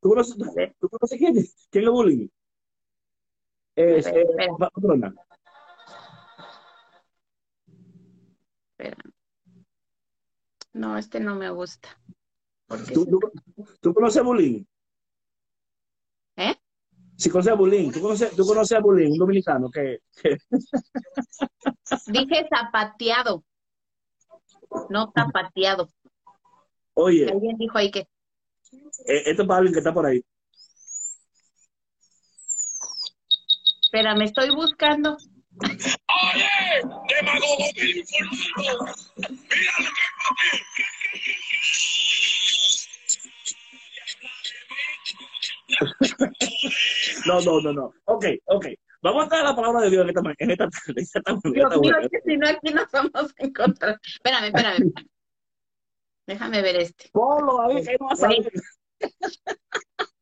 ¿Tú 0.00 0.08
conoces, 0.10 0.36
tú 0.80 0.88
conoces 0.88 1.18
quién 1.18 1.36
es? 1.38 1.68
¿Quién 1.70 1.84
es 1.84 1.90
bullying? 1.90 2.28
Es, 3.76 4.06
Espera, 4.06 4.20
eh, 4.20 4.26
espera. 4.28 4.56
patrona. 4.58 5.14
Espera. 8.72 8.96
No, 10.74 10.98
este 10.98 11.20
no 11.20 11.36
me 11.36 11.50
gusta. 11.50 11.88
¿Tú, 12.92 13.06
tú, 13.06 13.20
tú 13.80 13.94
conoces 13.94 14.22
bullying? 14.22 14.64
Si 17.16 17.30
conoces 17.30 17.52
a 17.52 17.56
bullying, 17.56 17.90
¿tú 17.92 18.00
conoces, 18.00 18.34
tú 18.34 18.44
conoces 18.44 18.76
a 18.76 18.80
bullying, 18.80 19.12
un 19.12 19.18
dominicano 19.18 19.70
que, 19.70 20.00
que- 20.20 20.38
dije 22.06 22.48
zapateado, 22.48 23.44
no 24.88 25.12
zapateado. 25.16 25.88
oye, 26.94 27.28
Alguien 27.30 27.56
dijo 27.58 27.78
ahí 27.78 27.90
que 27.90 28.00
eh, 29.06 29.22
esto 29.26 29.42
es 29.42 29.48
para 29.48 29.58
alguien 29.58 29.72
que 29.74 29.80
está 29.80 29.92
por 29.92 30.06
ahí. 30.06 30.24
Espera, 33.82 34.14
me 34.14 34.24
estoy 34.24 34.50
buscando. 34.50 35.16
demagogo 37.08 37.64
del 37.76 38.02
No, 47.40 47.60
no, 47.60 47.60
no, 47.60 47.72
no. 47.72 47.92
Ok, 48.04 48.26
ok. 48.46 48.66
Vamos 49.02 49.20
a 49.20 49.24
entrar 49.24 49.40
a 49.40 49.50
la 49.50 49.56
palabra 49.56 49.80
de 49.82 49.90
Dios 49.90 50.02
en 50.02 50.08
esta 50.10 50.20
en 50.38 50.50
esta 50.50 50.68
tarde. 50.68 50.84
en 50.88 50.98
esta 50.98 51.20
tarde, 51.22 51.40
en 51.44 51.52
Dios 51.52 51.64
esta 51.70 51.80
mío, 51.80 51.92
hora. 51.96 52.04
es 52.04 52.10
que 52.10 52.20
si 52.24 52.36
no 52.36 52.48
aquí 52.48 52.72
nos 52.72 52.90
vamos 52.92 53.12
a 53.14 53.44
encontrar. 53.44 54.00
Espérame, 54.04 54.44
espérame. 54.46 54.72
espérame. 54.74 55.10
Déjame 56.26 56.62
ver 56.62 56.76
este. 56.76 57.10
Ponlo 57.12 57.62
ahí, 57.62 57.84
que 57.84 57.96
no 57.98 58.06
vas 58.06 58.22
a 58.22 58.22
saber. 58.22 58.52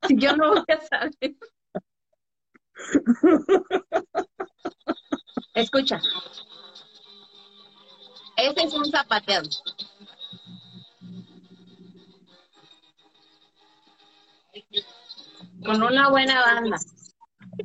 Yo 0.09 0.37
no 0.37 0.50
voy 0.50 0.64
a 0.69 0.81
saber. 0.81 1.37
Escucha. 5.55 6.00
Ese 8.37 8.62
es 8.64 8.73
un 8.73 8.87
zapateado. 8.87 9.49
Con 15.64 15.83
una 15.83 16.09
buena 16.11 16.40
banda. 16.40 16.79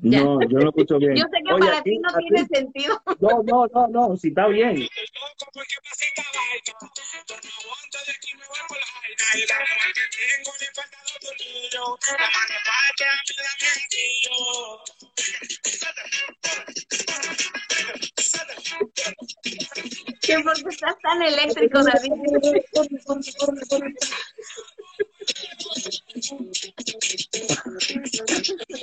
Ya. 0.02 0.20
No, 0.24 0.40
yo 0.42 0.48
no 0.58 0.60
lo 0.66 0.70
escucho 0.70 0.98
bien. 0.98 1.16
Yo 1.16 1.24
sé 1.26 1.38
que 1.46 1.54
Oye, 1.54 1.66
para 1.66 1.78
aquí- 1.80 1.90
ti 1.92 1.98
no 2.00 2.10
aquí- 2.10 2.28
tiene 2.28 2.48
sentido. 2.48 3.02
No, 3.20 3.44
no, 3.44 3.68
no, 3.68 3.88
no, 3.88 4.18
si 4.18 4.28
está 4.30 4.48
bien. 4.48 4.88
porque 5.56 5.76
aquí 5.76 6.06
¿Qué 20.22 20.40
por 20.44 20.54
qué 20.56 20.70
estás 20.70 20.96
tan 21.02 21.22
eléctrico, 21.22 21.84
David? 21.84 22.12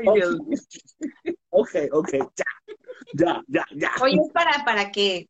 Ok, 1.54 1.75
ok, 1.92 2.12
ya, 2.34 2.44
ya, 3.12 3.42
ya, 3.46 3.66
ya. 3.75 3.90
Oye, 4.00 4.16
es 4.16 4.32
para, 4.32 4.64
para 4.64 4.90
que 4.90 5.28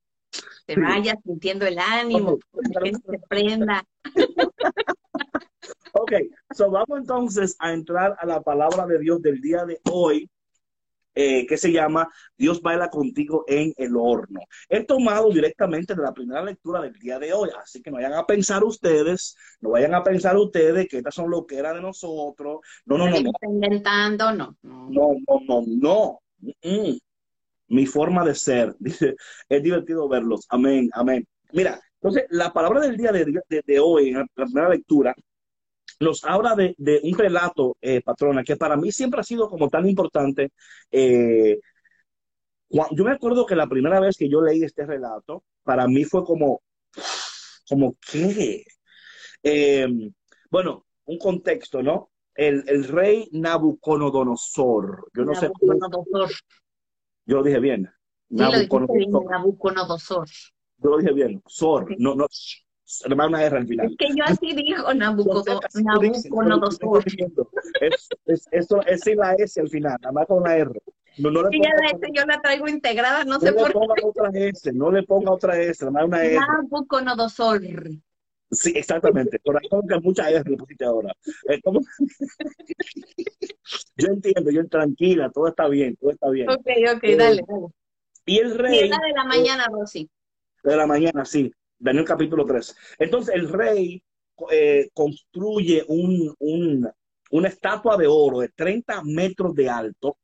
te 0.67 0.77
vayas 0.77 1.17
sintiendo 1.25 1.67
el 1.67 1.79
ánimo, 1.79 2.39
que 2.83 2.93
se 2.93 3.19
prenda. 3.29 3.85
Ok, 5.95 6.13
so 6.55 6.71
vamos 6.71 6.99
entonces 6.99 7.57
a 7.59 7.73
entrar 7.73 8.17
a 8.19 8.27
la 8.27 8.41
palabra 8.41 8.87
de 8.87 8.99
Dios 8.99 9.21
del 9.21 9.41
día 9.41 9.65
de 9.65 9.81
hoy. 9.91 10.31
Eh, 11.15 11.47
que 11.47 11.57
se 11.57 11.71
llama 11.73 12.09
Dios 12.37 12.63
baila 12.63 12.89
contigo 12.89 13.45
en 13.47 13.73
el 13.77 13.97
horno. 13.97 14.41
He 14.69 14.85
tomado 14.85 15.31
directamente 15.31 15.95
de 15.95 16.03
la 16.03 16.13
primera 16.13 16.43
lectura 16.43 16.81
del 16.81 16.95
día 16.95 17.19
de 17.19 17.33
hoy, 17.33 17.51
así 17.63 17.83
que 17.83 17.91
no 17.91 17.97
vayan 17.97 18.15
a 18.15 18.27
pensar 18.27 18.65
ustedes, 18.65 19.37
no 19.61 19.71
vayan 19.71 19.95
a 19.95 20.03
pensar 20.03 20.37
ustedes 20.37 20.89
que 20.89 20.99
estas 20.99 21.15
son 21.15 21.31
lo 21.31 21.47
que 21.47 21.57
era 21.59 21.73
de 21.75 21.81
nosotros. 21.83 22.61
No, 22.87 22.99
no, 22.99 23.09
no, 23.09 23.21
no. 23.21 23.31
Inventando, 23.43 24.33
no. 24.33 24.57
no. 24.63 24.89
No, 24.91 25.09
no, 25.29 25.41
no, 25.47 25.63
no. 25.67 26.19
Mm. 26.63 26.97
Mi 27.69 27.87
forma 27.87 28.25
de 28.25 28.35
ser. 28.35 28.75
Dice, 28.79 29.15
es 29.49 29.63
divertido 29.63 30.09
verlos. 30.09 30.47
Amén, 30.49 30.91
amén. 30.95 31.27
Mira, 31.53 31.81
entonces 32.01 32.25
la 32.31 32.53
palabra 32.53 32.81
del 32.81 32.97
día 32.97 33.13
de, 33.13 33.25
de- 33.49 33.63
de 33.67 33.81
hoy, 33.81 34.09
en 34.09 34.19
la 34.19 34.27
primera 34.47 34.69
lectura, 34.71 35.15
nos 36.03 36.25
habla 36.25 36.55
de, 36.55 36.75
de 36.79 37.01
un 37.05 37.17
relato, 37.17 37.77
eh, 37.81 38.01
patrona, 38.03 38.43
que 38.45 38.57
para 38.57 38.77
mí 38.77 38.93
siempre 38.93 39.21
ha 39.21 39.25
sido 39.25 39.49
como 39.49 39.69
tan 39.69 39.89
importante. 39.89 40.53
Eh, 40.91 41.59
yo 42.71 43.05
me 43.05 43.13
acuerdo 43.13 43.45
que 43.47 43.55
la 43.57 43.67
primera 43.69 44.01
vez 44.01 44.17
que 44.17 44.29
yo 44.29 44.41
leí 44.43 44.63
este 44.63 44.87
relato, 44.87 45.45
para 45.63 45.87
mí 45.87 46.05
fue 46.05 46.25
como, 46.25 46.63
como, 47.69 47.97
¿qué? 48.11 48.65
Eh, 49.43 49.87
bueno, 50.51 50.87
un 51.05 51.19
contexto, 51.19 51.83
¿no? 51.83 52.11
El, 52.35 52.65
el 52.67 52.85
rey 52.89 53.29
Nabucodonosor, 53.33 55.09
yo 55.15 55.25
no 55.25 55.35
sé 55.35 55.51
Nabucodonosor. 55.51 56.31
yo 57.27 57.37
lo 57.37 57.43
dije 57.43 57.61
bien. 57.61 57.91
Sí, 58.31 58.37
lo 58.39 58.47
dijiste 58.47 58.79
bien, 58.97 59.11
Nabucodonosor, 59.11 59.31
Nabucodonosor. 59.31 60.29
yo 60.79 60.91
lo 60.91 60.97
dije 60.99 61.13
bien, 61.13 61.43
Sor, 61.47 61.87
Sí. 61.89 61.97
no, 61.99 62.15
no, 63.05 63.09
le 63.09 63.15
va 63.15 63.27
una 63.27 63.45
R 63.45 63.57
al 63.57 63.67
final. 63.67 63.87
Es 63.87 63.97
que 63.97 64.17
yo 64.17 64.25
así 64.25 64.55
pero 64.55 64.83
lo 64.83 64.95
Nabucodonosor. 64.95 67.05
Es, 67.81 68.09
es, 68.27 68.49
eso, 68.51 68.83
es 68.87 69.07
la 69.17 69.33
S 69.35 69.61
al 69.61 69.69
final, 69.69 69.97
nada 70.01 70.13
más 70.13 70.27
con 70.27 70.43
la 70.43 70.57
R. 70.57 70.71
No, 71.19 71.31
no 71.31 71.49
le 71.49 71.59
ya 71.59 71.75
la 71.75 71.91
S 71.91 72.01
yo 72.13 72.25
la 72.25 72.41
traigo 72.41 72.69
integrada, 72.69 73.25
no 73.25 73.35
no 73.35 73.41
sé 73.41 73.47
le 73.47 73.53
por 73.53 73.73
ponga 73.73 73.95
otra 74.03 74.31
S, 74.35 74.73
no 74.73 74.91
le 74.91 75.03
ponga 75.03 75.33
otra 75.33 75.61
S, 75.61 75.85
nada 75.85 75.93
más 75.93 76.05
una. 76.07 76.25
R. 76.25 76.39
Nabucodonosor. 76.39 77.63
Sí, 78.51 78.73
exactamente. 78.77 79.39
Por 79.39 79.57
ahí 79.57 79.69
como 79.69 79.87
que 79.87 79.99
mucha 80.01 80.31
R 80.31 80.49
le 80.49 80.57
pusiste 80.57 80.85
ahora. 80.85 81.13
Yo 83.97 84.09
entiendo, 84.09 84.51
yo 84.51 84.67
tranquila, 84.69 85.31
todo 85.31 85.49
está 85.49 85.69
bien, 85.69 85.97
todo 85.97 86.11
está 86.11 86.29
bien. 86.31 86.51
Ok, 86.51 86.67
ok, 86.95 87.03
dale, 87.17 87.43
dale. 87.47 87.67
Y 88.27 88.39
el 88.39 88.59
rey 88.59 88.81
es 88.81 88.91
la 88.91 88.99
de 88.99 89.13
la 89.13 89.25
mañana, 89.25 89.67
Rosy. 89.71 90.11
de 90.63 90.77
la 90.77 90.87
mañana, 90.87 91.25
sí, 91.25 91.53
Daniel 91.83 92.05
capítulo 92.05 92.45
3. 92.47 92.77
Entonces 92.99 93.35
el 93.35 93.49
rey 93.49 94.03
eh, 94.51 94.89
construye 94.95 95.85
un, 95.89 96.35
un- 96.39 96.91
una 97.31 97.49
estatua 97.49 97.97
de 97.97 98.07
oro 98.07 98.41
de 98.41 98.49
30 98.51 99.03
metros 99.05 99.55
de 99.55 99.69
alto, 99.69 100.19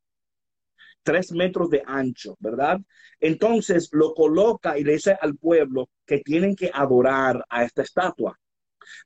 3 1.02 1.32
metros 1.32 1.70
de 1.70 1.82
ancho, 1.86 2.36
¿verdad? 2.40 2.80
Entonces 3.20 3.88
lo 3.92 4.14
coloca 4.14 4.78
y 4.78 4.84
le 4.84 4.92
dice 4.94 5.16
al 5.20 5.36
pueblo 5.36 5.88
que 6.06 6.18
tienen 6.20 6.54
que 6.54 6.70
adorar 6.72 7.44
a 7.48 7.64
esta 7.64 7.82
estatua. 7.82 8.38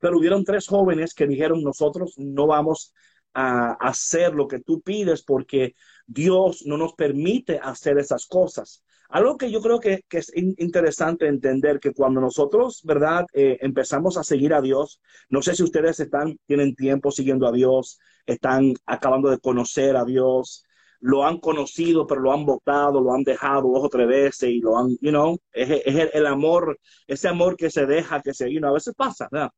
Pero 0.00 0.18
hubieron 0.18 0.44
tres 0.44 0.68
jóvenes 0.68 1.14
que 1.14 1.26
dijeron, 1.28 1.62
nosotros 1.62 2.14
no 2.18 2.46
vamos 2.48 2.94
a 3.34 3.72
hacer 3.74 4.34
lo 4.34 4.48
que 4.48 4.60
tú 4.60 4.82
pides 4.82 5.22
porque 5.24 5.74
Dios 6.06 6.64
no 6.66 6.78
nos 6.78 6.94
permite 6.94 7.58
hacer 7.62 7.98
esas 7.98 8.26
cosas. 8.26 8.84
Algo 9.12 9.36
que 9.36 9.50
yo 9.50 9.60
creo 9.60 9.78
que, 9.78 10.00
es 10.10 10.32
in- 10.34 10.54
interesante 10.58 11.26
entender 11.28 11.78
que 11.80 11.92
cuando 11.92 12.20
nosotros, 12.20 12.80
¿verdad? 12.84 13.26
Eh, 13.34 13.58
empezamos 13.60 14.16
a 14.16 14.24
seguir 14.24 14.54
a 14.54 14.62
Dios, 14.62 15.00
no 15.28 15.42
sé 15.42 15.54
si 15.54 15.62
ustedes 15.62 16.00
están, 16.00 16.38
tienen 16.46 16.74
tiempo 16.74 17.10
siguiendo 17.10 17.46
a 17.46 17.52
Dios, 17.52 17.98
están 18.26 18.72
acabando 18.86 19.28
de 19.30 19.38
conocer 19.38 19.96
a 19.96 20.04
Dios, 20.04 20.64
lo 21.00 21.26
han 21.26 21.38
conocido, 21.40 22.06
pero 22.06 22.20
lo 22.22 22.32
han 22.32 22.46
votado, 22.46 23.00
lo 23.02 23.12
han 23.12 23.22
dejado 23.24 23.68
dos 23.72 23.84
o 23.84 23.88
tres 23.90 24.08
veces 24.08 24.48
y 24.50 24.60
lo 24.60 24.78
han, 24.78 24.90
you 25.00 25.10
know, 25.10 25.38
es, 25.52 25.68
el, 26.14 26.26
amor, 26.26 26.78
ese 27.06 27.28
amor 27.28 27.56
que 27.56 27.70
se 27.70 27.84
deja, 27.86 28.22
que 28.22 28.32
se, 28.32 28.50
you 28.52 28.60
know, 28.60 28.70
a 28.70 28.74
veces 28.74 28.94
pasa, 28.96 29.28
¿verdad? 29.30 29.50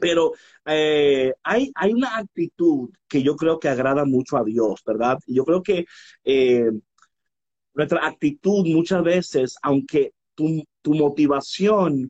Pero 0.00 0.32
eh, 0.66 1.32
hay, 1.42 1.70
hay 1.74 1.92
una 1.92 2.16
actitud 2.18 2.90
que 3.08 3.22
yo 3.22 3.36
creo 3.36 3.58
que 3.58 3.68
agrada 3.68 4.04
mucho 4.04 4.36
a 4.36 4.44
Dios, 4.44 4.82
¿verdad? 4.86 5.18
Yo 5.26 5.44
creo 5.44 5.62
que 5.62 5.86
eh, 6.24 6.70
nuestra 7.76 8.06
actitud 8.06 8.66
muchas 8.66 9.02
veces, 9.04 9.56
aunque 9.62 10.12
tu, 10.34 10.64
tu 10.80 10.94
motivación, 10.94 12.08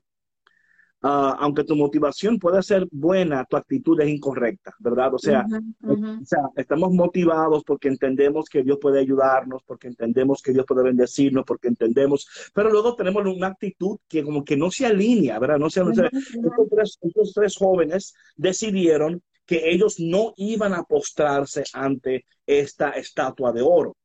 ah, 1.03 1.37
aunque 1.41 1.65
tu 1.65 1.75
motivación 1.75 2.39
puede 2.39 2.63
ser 2.63 2.87
buena, 2.93 3.45
tu 3.45 3.57
actitud 3.57 4.01
es 4.01 4.09
incorrecta, 4.09 4.73
¿verdad? 4.79 5.15
O 5.15 5.19
sea, 5.19 5.45
o 5.83 6.25
sea, 6.25 6.39
estamos 6.55 6.93
motivados 6.93 7.65
porque 7.65 7.89
entendemos 7.89 8.49
que 8.49 8.63
Dios 8.63 8.79
puede 8.81 9.01
ayudarnos, 9.01 9.63
porque 9.67 9.89
entendemos 9.89 10.41
que 10.41 10.53
Dios 10.53 10.65
puede 10.67 10.85
bendecirnos, 10.85 11.45
porque 11.45 11.67
entendemos, 11.67 12.29
pero 12.55 12.71
luego 12.71 12.95
tenemos 12.95 13.25
una 13.27 13.49
actitud 13.49 13.99
que 14.07 14.23
como 14.23 14.45
que 14.45 14.57
no 14.57 14.71
se 14.71 14.87
alinea, 14.87 15.41
¿verdad? 15.41 15.59
No 15.59 15.69
se, 15.69 15.83
ujú. 15.83 15.91
estos 15.91 16.69
tres, 16.71 16.99
estos 17.03 17.33
tres 17.35 17.57
jóvenes 17.57 18.15
decidieron 18.37 19.21
que 19.45 19.69
ellos 19.71 19.99
no 19.99 20.33
iban 20.37 20.75
a 20.75 20.85
postrarse 20.85 21.65
ante 21.73 22.25
esta 22.47 22.91
estatua 22.91 23.53
de 23.53 23.63
oro. 23.63 23.97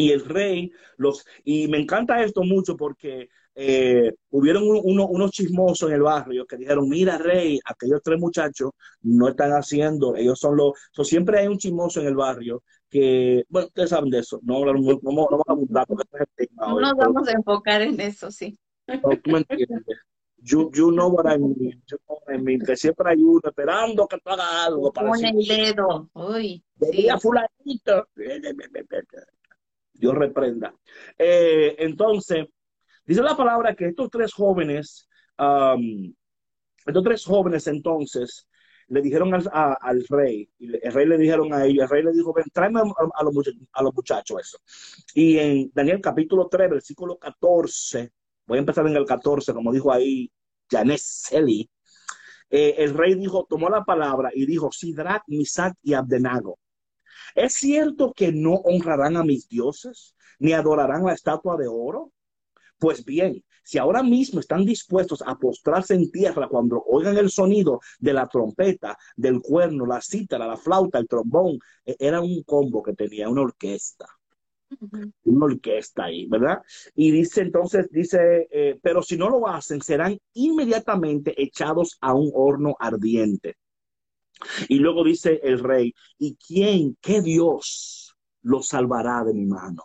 Y 0.00 0.12
el 0.12 0.24
rey 0.24 0.70
los, 0.96 1.24
y 1.44 1.68
me 1.68 1.78
encanta 1.78 2.22
esto 2.22 2.42
mucho 2.42 2.76
porque 2.76 3.28
eh, 3.54 4.14
hubieron 4.30 4.62
un- 4.62 4.80
uno- 4.82 5.06
unos 5.08 5.32
chismosos 5.32 5.88
en 5.90 5.96
el 5.96 6.02
barrio 6.02 6.46
que 6.46 6.56
dijeron, 6.56 6.88
mira 6.88 7.18
rey, 7.18 7.58
aquellos 7.64 8.00
tres 8.02 8.18
muchachos 8.18 8.70
no 9.02 9.28
están 9.28 9.50
haciendo, 9.50 10.14
ellos 10.16 10.38
son 10.38 10.56
los, 10.56 10.72
so, 10.92 11.04
siempre 11.04 11.40
hay 11.40 11.48
un 11.48 11.58
chismoso 11.58 12.00
en 12.00 12.06
el 12.06 12.14
barrio 12.14 12.62
que, 12.88 13.44
bueno, 13.48 13.66
ustedes 13.68 13.90
saben 13.90 14.08
de 14.10 14.20
eso, 14.20 14.40
no, 14.42 14.64
no, 14.64 14.72
no, 14.72 14.80
no, 14.80 14.98
no 15.02 15.26
vamos 15.28 15.42
a 15.48 15.52
abundar 15.52 15.86
porque 15.86 16.04
es 16.14 16.20
el 16.38 16.46
tema 16.48 16.68
No 16.68 16.74
hoy, 16.76 16.82
nos 16.82 16.92
pero- 16.94 17.12
vamos 17.12 17.28
a 17.28 17.32
enfocar 17.32 17.82
en 17.82 18.00
eso, 18.00 18.30
sí. 18.30 18.56
pero 18.86 19.00
tú 19.22 19.30
me 19.32 19.38
entiendes. 19.38 19.98
You, 20.42 20.70
you 20.72 20.90
know 20.90 21.08
what 21.10 21.26
I 21.30 21.36
mean, 21.38 21.54
you 21.86 21.98
know 22.06 22.18
what 22.24 22.34
I 22.34 22.38
mean, 22.40 22.60
que 22.60 22.74
siempre 22.74 23.10
hay 23.10 23.18
uno 23.22 23.40
esperando 23.44 24.06
que 24.08 24.16
tú 24.24 24.30
hagas 24.30 24.46
algo 24.68 24.90
para 24.90 25.10
decir, 25.12 25.34
el 25.36 25.46
dedo. 25.74 26.08
Uy, 26.14 26.64
sí. 26.80 27.08
Fulanito. 27.20 28.06
Dios 30.00 30.14
reprenda. 30.14 30.74
Eh, 31.18 31.76
entonces, 31.78 32.46
dice 33.06 33.22
la 33.22 33.36
palabra 33.36 33.74
que 33.74 33.86
estos 33.88 34.10
tres 34.10 34.32
jóvenes, 34.32 35.08
um, 35.38 36.12
estos 36.86 37.04
tres 37.04 37.24
jóvenes 37.24 37.66
entonces 37.66 38.48
le 38.88 39.02
dijeron 39.02 39.32
al, 39.34 39.48
a- 39.52 39.78
al 39.80 40.04
rey, 40.08 40.50
y 40.58 40.74
el 40.84 40.92
rey 40.92 41.06
le 41.06 41.18
dijeron 41.18 41.52
a 41.54 41.64
ellos, 41.64 41.84
el 41.84 41.88
rey 41.90 42.02
le 42.02 42.12
dijo, 42.12 42.32
ven, 42.32 42.46
tráeme 42.52 42.80
a, 42.80 42.84
a 43.14 43.24
los, 43.24 43.34
a 43.72 43.82
los 43.82 43.94
muchachos 43.94 44.40
eso. 44.40 44.58
Y 45.14 45.38
en 45.38 45.70
Daniel 45.74 46.00
capítulo 46.00 46.48
3, 46.48 46.70
versículo 46.70 47.16
14, 47.18 48.12
voy 48.46 48.58
a 48.58 48.60
empezar 48.60 48.86
en 48.88 48.96
el 48.96 49.04
14, 49.06 49.54
como 49.54 49.72
dijo 49.72 49.92
ahí 49.92 50.30
Janet 50.70 50.98
Selly, 51.00 51.70
eh, 52.50 52.74
el 52.78 52.94
rey 52.94 53.14
dijo, 53.14 53.46
tomó 53.48 53.68
la 53.70 53.84
palabra 53.84 54.30
y 54.34 54.44
dijo, 54.46 54.72
Sidrat, 54.72 55.22
Misac 55.28 55.74
y 55.82 55.94
Abdenago. 55.94 56.58
¿Es 57.34 57.54
cierto 57.54 58.12
que 58.12 58.32
no 58.32 58.54
honrarán 58.54 59.16
a 59.16 59.24
mis 59.24 59.48
dioses, 59.48 60.14
ni 60.38 60.52
adorarán 60.52 61.04
la 61.04 61.14
estatua 61.14 61.56
de 61.56 61.68
oro? 61.68 62.12
Pues 62.78 63.04
bien, 63.04 63.44
si 63.62 63.78
ahora 63.78 64.02
mismo 64.02 64.40
están 64.40 64.64
dispuestos 64.64 65.22
a 65.26 65.36
postrarse 65.36 65.94
en 65.94 66.10
tierra 66.10 66.48
cuando 66.48 66.82
oigan 66.86 67.16
el 67.18 67.30
sonido 67.30 67.80
de 67.98 68.12
la 68.14 68.26
trompeta, 68.26 68.96
del 69.16 69.40
cuerno, 69.40 69.86
la 69.86 70.00
cítara, 70.00 70.46
la 70.46 70.56
flauta, 70.56 70.98
el 70.98 71.08
trombón, 71.08 71.58
eh, 71.84 71.96
era 71.98 72.20
un 72.20 72.42
combo 72.42 72.82
que 72.82 72.94
tenía, 72.94 73.28
una 73.28 73.42
orquesta 73.42 74.06
una 75.24 75.46
orquesta 75.46 76.04
ahí, 76.04 76.26
¿verdad? 76.26 76.62
Y 76.94 77.10
dice 77.10 77.42
entonces, 77.42 77.88
dice, 77.90 78.48
eh, 78.50 78.78
pero 78.82 79.02
si 79.02 79.16
no 79.16 79.28
lo 79.28 79.46
hacen, 79.48 79.80
serán 79.80 80.18
inmediatamente 80.34 81.40
echados 81.40 81.98
a 82.00 82.14
un 82.14 82.30
horno 82.34 82.76
ardiente. 82.78 83.56
Y 84.68 84.78
luego 84.78 85.04
dice 85.04 85.40
el 85.42 85.58
rey, 85.58 85.94
¿y 86.18 86.36
quién, 86.36 86.96
qué 87.00 87.20
Dios 87.20 88.16
los 88.42 88.68
salvará 88.68 89.24
de 89.24 89.34
mi 89.34 89.46
mano? 89.46 89.84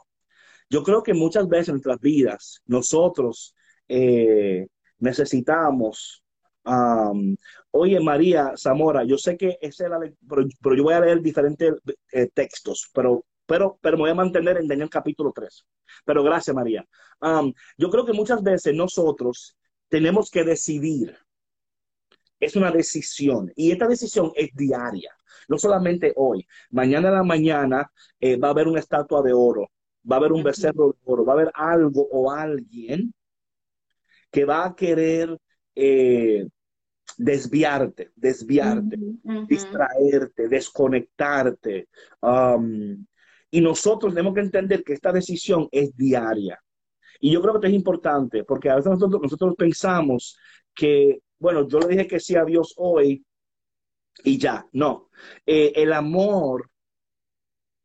Yo 0.69 0.83
creo 0.83 1.03
que 1.03 1.13
muchas 1.13 1.47
veces 1.47 1.69
en 1.69 1.75
nuestras 1.75 1.99
vidas 1.99 2.61
nosotros 2.65 3.55
eh, 3.87 4.67
necesitamos, 4.99 6.23
um, 6.65 7.35
oye 7.71 7.99
María 7.99 8.53
Zamora, 8.57 9.03
yo 9.03 9.17
sé 9.17 9.37
que 9.37 9.57
esa 9.61 9.85
es 9.85 9.89
la, 9.89 9.99
pero, 10.27 10.47
pero 10.61 10.75
yo 10.75 10.83
voy 10.83 10.93
a 10.93 10.99
leer 10.99 11.21
diferentes 11.21 11.73
eh, 12.11 12.29
textos, 12.33 12.89
pero, 12.93 13.25
pero, 13.45 13.77
pero 13.81 13.97
me 13.97 14.03
voy 14.03 14.11
a 14.11 14.15
mantener 14.15 14.57
en 14.57 14.67
Daniel 14.67 14.89
capítulo 14.89 15.31
3. 15.33 15.65
Pero 16.03 16.23
gracias 16.23 16.55
María. 16.55 16.85
Um, 17.21 17.53
yo 17.77 17.89
creo 17.89 18.05
que 18.05 18.13
muchas 18.13 18.41
veces 18.43 18.73
nosotros 18.75 19.55
tenemos 19.89 20.29
que 20.29 20.43
decidir. 20.43 21.15
Es 22.39 22.55
una 22.55 22.71
decisión 22.71 23.51
y 23.55 23.71
esta 23.71 23.87
decisión 23.87 24.31
es 24.35 24.49
diaria, 24.53 25.11
no 25.47 25.57
solamente 25.57 26.13
hoy. 26.15 26.45
Mañana 26.71 27.07
en 27.09 27.13
la 27.15 27.23
mañana 27.23 27.91
eh, 28.19 28.37
va 28.37 28.49
a 28.49 28.51
haber 28.51 28.67
una 28.67 28.79
estatua 28.79 29.21
de 29.21 29.33
oro, 29.33 29.69
va 30.09 30.17
a 30.17 30.19
haber 30.19 30.31
un 30.31 30.43
becerro 30.43 30.89
de 30.93 30.99
oro, 31.05 31.25
va 31.25 31.33
a 31.33 31.35
haber 31.35 31.51
algo 31.53 32.07
o 32.11 32.31
alguien 32.31 33.13
que 34.31 34.45
va 34.45 34.65
a 34.65 34.75
querer 34.75 35.37
eh, 35.75 36.45
desviarte, 37.17 38.11
desviarte, 38.15 38.97
distraerte, 39.47 40.47
desconectarte. 40.47 41.87
Um, 42.21 43.05
Y 43.51 43.61
nosotros 43.61 44.13
tenemos 44.13 44.33
que 44.33 44.41
entender 44.41 44.83
que 44.83 44.93
esta 44.93 45.13
decisión 45.13 45.69
es 45.71 45.95
diaria. 45.95 46.59
Y 47.21 47.31
yo 47.31 47.41
creo 47.41 47.61
que 47.61 47.67
es 47.67 47.73
importante, 47.73 48.43
porque 48.43 48.69
a 48.69 48.75
veces 48.75 48.91
nosotros, 48.91 49.21
nosotros 49.21 49.55
pensamos 49.55 50.37
que, 50.73 51.21
bueno, 51.39 51.67
yo 51.67 51.79
le 51.79 51.87
dije 51.87 52.07
que 52.07 52.19
sí 52.19 52.35
a 52.35 52.45
Dios 52.45 52.73
hoy 52.77 53.25
y 54.23 54.37
ya. 54.37 54.67
No. 54.71 55.09
Eh, 55.45 55.73
el 55.75 55.93
amor, 55.93 56.69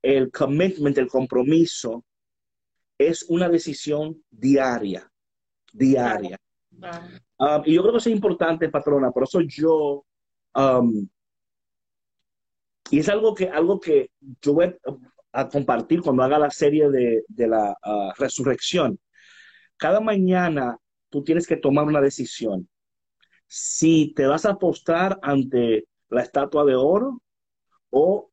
el 0.03 0.31
commitment, 0.31 0.97
el 0.99 1.09
compromiso, 1.09 2.05
es 2.99 3.25
una 3.29 3.49
decisión 3.49 4.23
diaria, 4.31 5.11
diaria. 5.73 6.39
Um, 7.39 7.63
y 7.65 7.75
yo 7.75 7.83
creo 7.83 7.93
que 7.93 7.99
eso 7.99 8.11
es 8.11 8.15
importante, 8.15 8.69
patrona, 8.69 9.11
por 9.11 9.25
eso 9.25 9.41
yo, 9.41 10.05
um, 10.55 11.09
y 12.91 12.99
es 12.99 13.09
algo 13.09 13.35
que, 13.35 13.49
algo 13.49 13.81
que 13.81 14.11
yo 14.43 14.55
voy 14.55 14.77
a 15.33 15.49
compartir 15.49 16.03
cuando 16.03 16.23
haga 16.23 16.39
la 16.39 16.51
serie 16.51 16.91
de, 16.91 17.47
la 17.47 17.71
uh, 17.85 18.13
resurrección. 18.19 18.99
Cada 19.77 20.01
mañana 20.01 20.77
tú 21.09 21.23
tienes 21.23 21.47
que 21.47 21.57
tomar 21.57 21.87
una 21.87 22.01
decisión. 22.01 22.69
Si 23.53 24.13
te 24.15 24.27
vas 24.27 24.45
a 24.47 24.59
postrar 24.59 25.19
ante 25.23 25.89
la 26.09 26.23
estatua 26.23 26.65
de 26.65 26.77
oro 26.77 27.21
o 27.91 28.31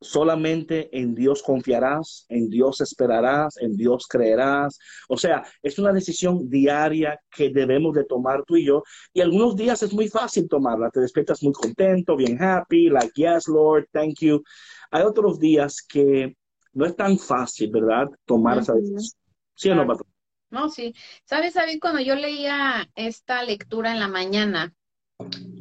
solamente 0.00 0.88
en 0.98 1.14
Dios 1.14 1.42
confiarás, 1.42 2.24
en 2.30 2.48
Dios 2.48 2.80
esperarás, 2.80 3.58
en 3.58 3.76
Dios 3.76 4.06
creerás. 4.08 4.78
O 5.08 5.18
sea, 5.18 5.44
es 5.62 5.78
una 5.78 5.92
decisión 5.92 6.48
diaria 6.48 7.20
que 7.30 7.50
debemos 7.50 7.94
de 7.94 8.04
tomar 8.04 8.42
tú 8.46 8.56
y 8.56 8.64
yo. 8.64 8.82
Y 9.12 9.20
algunos 9.20 9.54
días 9.54 9.82
es 9.82 9.92
muy 9.92 10.08
fácil 10.08 10.48
tomarla. 10.48 10.88
Te 10.88 11.00
despiertas 11.00 11.42
muy 11.42 11.52
contento, 11.52 12.16
bien 12.16 12.42
happy, 12.42 12.88
like, 12.88 13.12
yes, 13.14 13.46
Lord, 13.48 13.86
thank 13.92 14.20
you. 14.20 14.42
Hay 14.90 15.02
otros 15.02 15.38
días 15.38 15.84
que 15.86 16.34
no 16.72 16.86
es 16.86 16.96
tan 16.96 17.18
fácil, 17.18 17.70
¿verdad? 17.70 18.08
Tomar 18.24 18.58
esa 18.58 18.72
decisión. 18.72 19.20
¿Sí 19.54 19.68
o 19.68 19.74
no, 19.74 19.86
patrón? 19.86 20.11
No, 20.52 20.68
sí. 20.68 20.94
¿Sabes, 21.24 21.54
David? 21.54 21.78
Cuando 21.80 22.00
yo 22.00 22.14
leía 22.14 22.88
esta 22.94 23.42
lectura 23.42 23.90
en 23.90 23.98
la 23.98 24.06
mañana, 24.06 24.72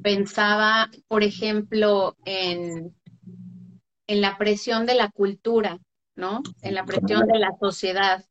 pensaba, 0.03 0.91
por 1.07 1.23
ejemplo, 1.23 2.15
en 2.25 2.93
en 4.11 4.19
la 4.19 4.37
presión 4.37 4.85
de 4.85 4.95
la 4.95 5.09
cultura, 5.09 5.79
¿no? 6.15 6.41
En 6.61 6.75
la 6.75 6.83
presión 6.83 7.27
de 7.27 7.39
la 7.39 7.55
sociedad. 7.57 8.25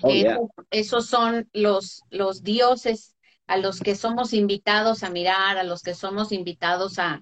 Oh, 0.00 0.48
esos 0.70 1.06
son 1.06 1.48
los, 1.52 2.02
los 2.10 2.44
dioses 2.44 3.16
a 3.48 3.56
los 3.56 3.80
que 3.80 3.96
somos 3.96 4.32
invitados 4.32 5.02
a 5.02 5.10
mirar, 5.10 5.58
a 5.58 5.64
los 5.64 5.82
que 5.82 5.94
somos 5.94 6.30
invitados 6.30 7.00
a, 7.00 7.20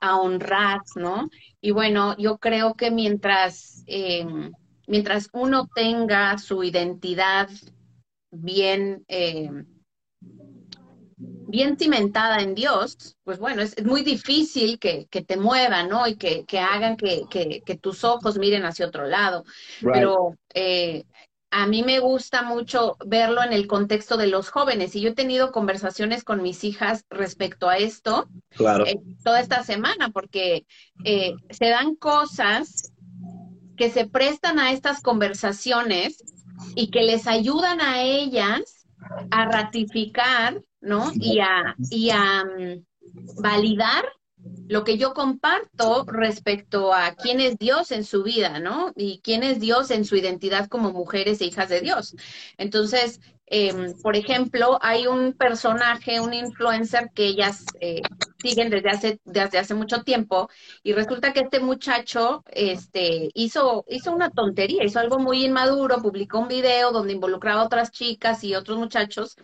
honrar, 0.00 0.80
¿no? 0.96 1.30
Y 1.62 1.70
bueno, 1.70 2.14
yo 2.18 2.36
creo 2.36 2.74
que 2.74 2.90
mientras, 2.90 3.82
em, 3.86 4.52
mientras 4.86 5.30
uno 5.32 5.66
tenga 5.74 6.36
su 6.36 6.62
identidad 6.62 7.48
bien 8.34 9.04
em, 9.08 9.66
bien 11.54 11.76
cimentada 11.78 12.40
en 12.40 12.54
Dios, 12.54 13.16
pues 13.22 13.38
bueno, 13.38 13.62
es, 13.62 13.84
muy 13.84 14.02
difícil 14.02 14.78
que, 14.78 15.06
te 15.06 15.36
muevan, 15.36 15.88
¿no? 15.88 16.06
Y 16.06 16.16
que, 16.16 16.44
hagan 16.58 16.96
que, 16.96 17.78
tus 17.80 18.04
ojos 18.04 18.38
miren 18.38 18.64
hacia 18.64 18.86
otro 18.86 19.06
lado. 19.06 19.44
Pero 19.80 20.36
eh, 20.52 21.04
a 21.50 21.66
mí 21.66 21.84
me 21.84 22.00
gusta 22.00 22.42
mucho 22.42 22.96
verlo 23.06 23.42
en 23.42 23.52
el 23.52 23.68
contexto 23.68 24.16
de 24.16 24.26
los 24.26 24.50
jóvenes 24.50 24.96
y 24.96 25.00
yo 25.00 25.10
he 25.10 25.14
tenido 25.14 25.52
conversaciones 25.52 26.24
con 26.24 26.42
mis 26.42 26.64
hijas 26.64 27.04
respecto 27.08 27.68
a 27.68 27.76
esto 27.76 28.26
claro. 28.50 28.84
Eh, 28.86 28.98
toda 29.22 29.38
esta 29.38 29.62
semana 29.62 30.10
porque 30.10 30.66
eh, 31.04 31.34
se 31.50 31.68
dan 31.68 31.94
cosas 31.94 32.92
que 33.76 33.90
se 33.90 34.06
prestan 34.06 34.58
a 34.58 34.72
estas 34.72 35.00
conversaciones 35.00 36.33
y 36.74 36.90
que 36.90 37.02
les 37.02 37.26
ayudan 37.26 37.80
a 37.80 38.02
ellas 38.02 38.86
a 39.30 39.46
ratificar 39.46 40.60
¿no? 40.84 41.10
Y 41.14 41.40
a, 41.40 41.74
y 41.90 42.10
a 42.10 42.44
mm, 42.44 42.84
validar 43.40 44.04
lo 44.68 44.84
que 44.84 44.98
yo 44.98 45.14
comparto 45.14 46.04
respecto 46.04 46.92
a 46.92 47.14
quién 47.14 47.40
es 47.40 47.56
Dios 47.58 47.90
en 47.90 48.04
su 48.04 48.22
vida, 48.22 48.60
¿no? 48.60 48.92
Y 48.94 49.20
quién 49.22 49.42
es 49.42 49.58
Dios 49.58 49.90
en 49.90 50.04
su 50.04 50.16
identidad 50.16 50.68
como 50.68 50.92
mujeres 50.92 51.40
e 51.40 51.46
hijas 51.46 51.70
de 51.70 51.80
Dios. 51.80 52.14
Entonces, 52.58 53.20
em, 53.46 53.94
por 54.02 54.16
ejemplo, 54.16 54.78
hay 54.80 55.06
un 55.06 55.32
personaje, 55.32 56.20
un 56.20 56.32
influencer 56.34 57.10
que 57.14 57.26
ellas 57.26 57.64
eh, 57.80 58.00
siguen 58.42 58.70
desde 58.70 58.90
hace, 58.90 59.20
desde 59.24 59.58
hace 59.58 59.74
mucho 59.74 60.02
tiempo 60.02 60.48
y 60.82 60.92
resulta 60.92 61.32
que 61.32 61.40
este 61.40 61.60
muchacho 61.60 62.42
este, 62.50 63.30
hizo, 63.34 63.84
hizo 63.88 64.12
una 64.12 64.30
tontería, 64.30 64.84
hizo 64.84 65.00
algo 65.00 65.18
muy 65.18 65.44
inmaduro, 65.44 66.02
publicó 66.02 66.38
un 66.40 66.48
video 66.48 66.92
donde 66.92 67.12
involucraba 67.12 67.62
a 67.62 67.64
otras 67.66 67.90
chicas 67.90 68.44
y 68.44 68.54
otros 68.54 68.78
muchachos, 68.78 69.36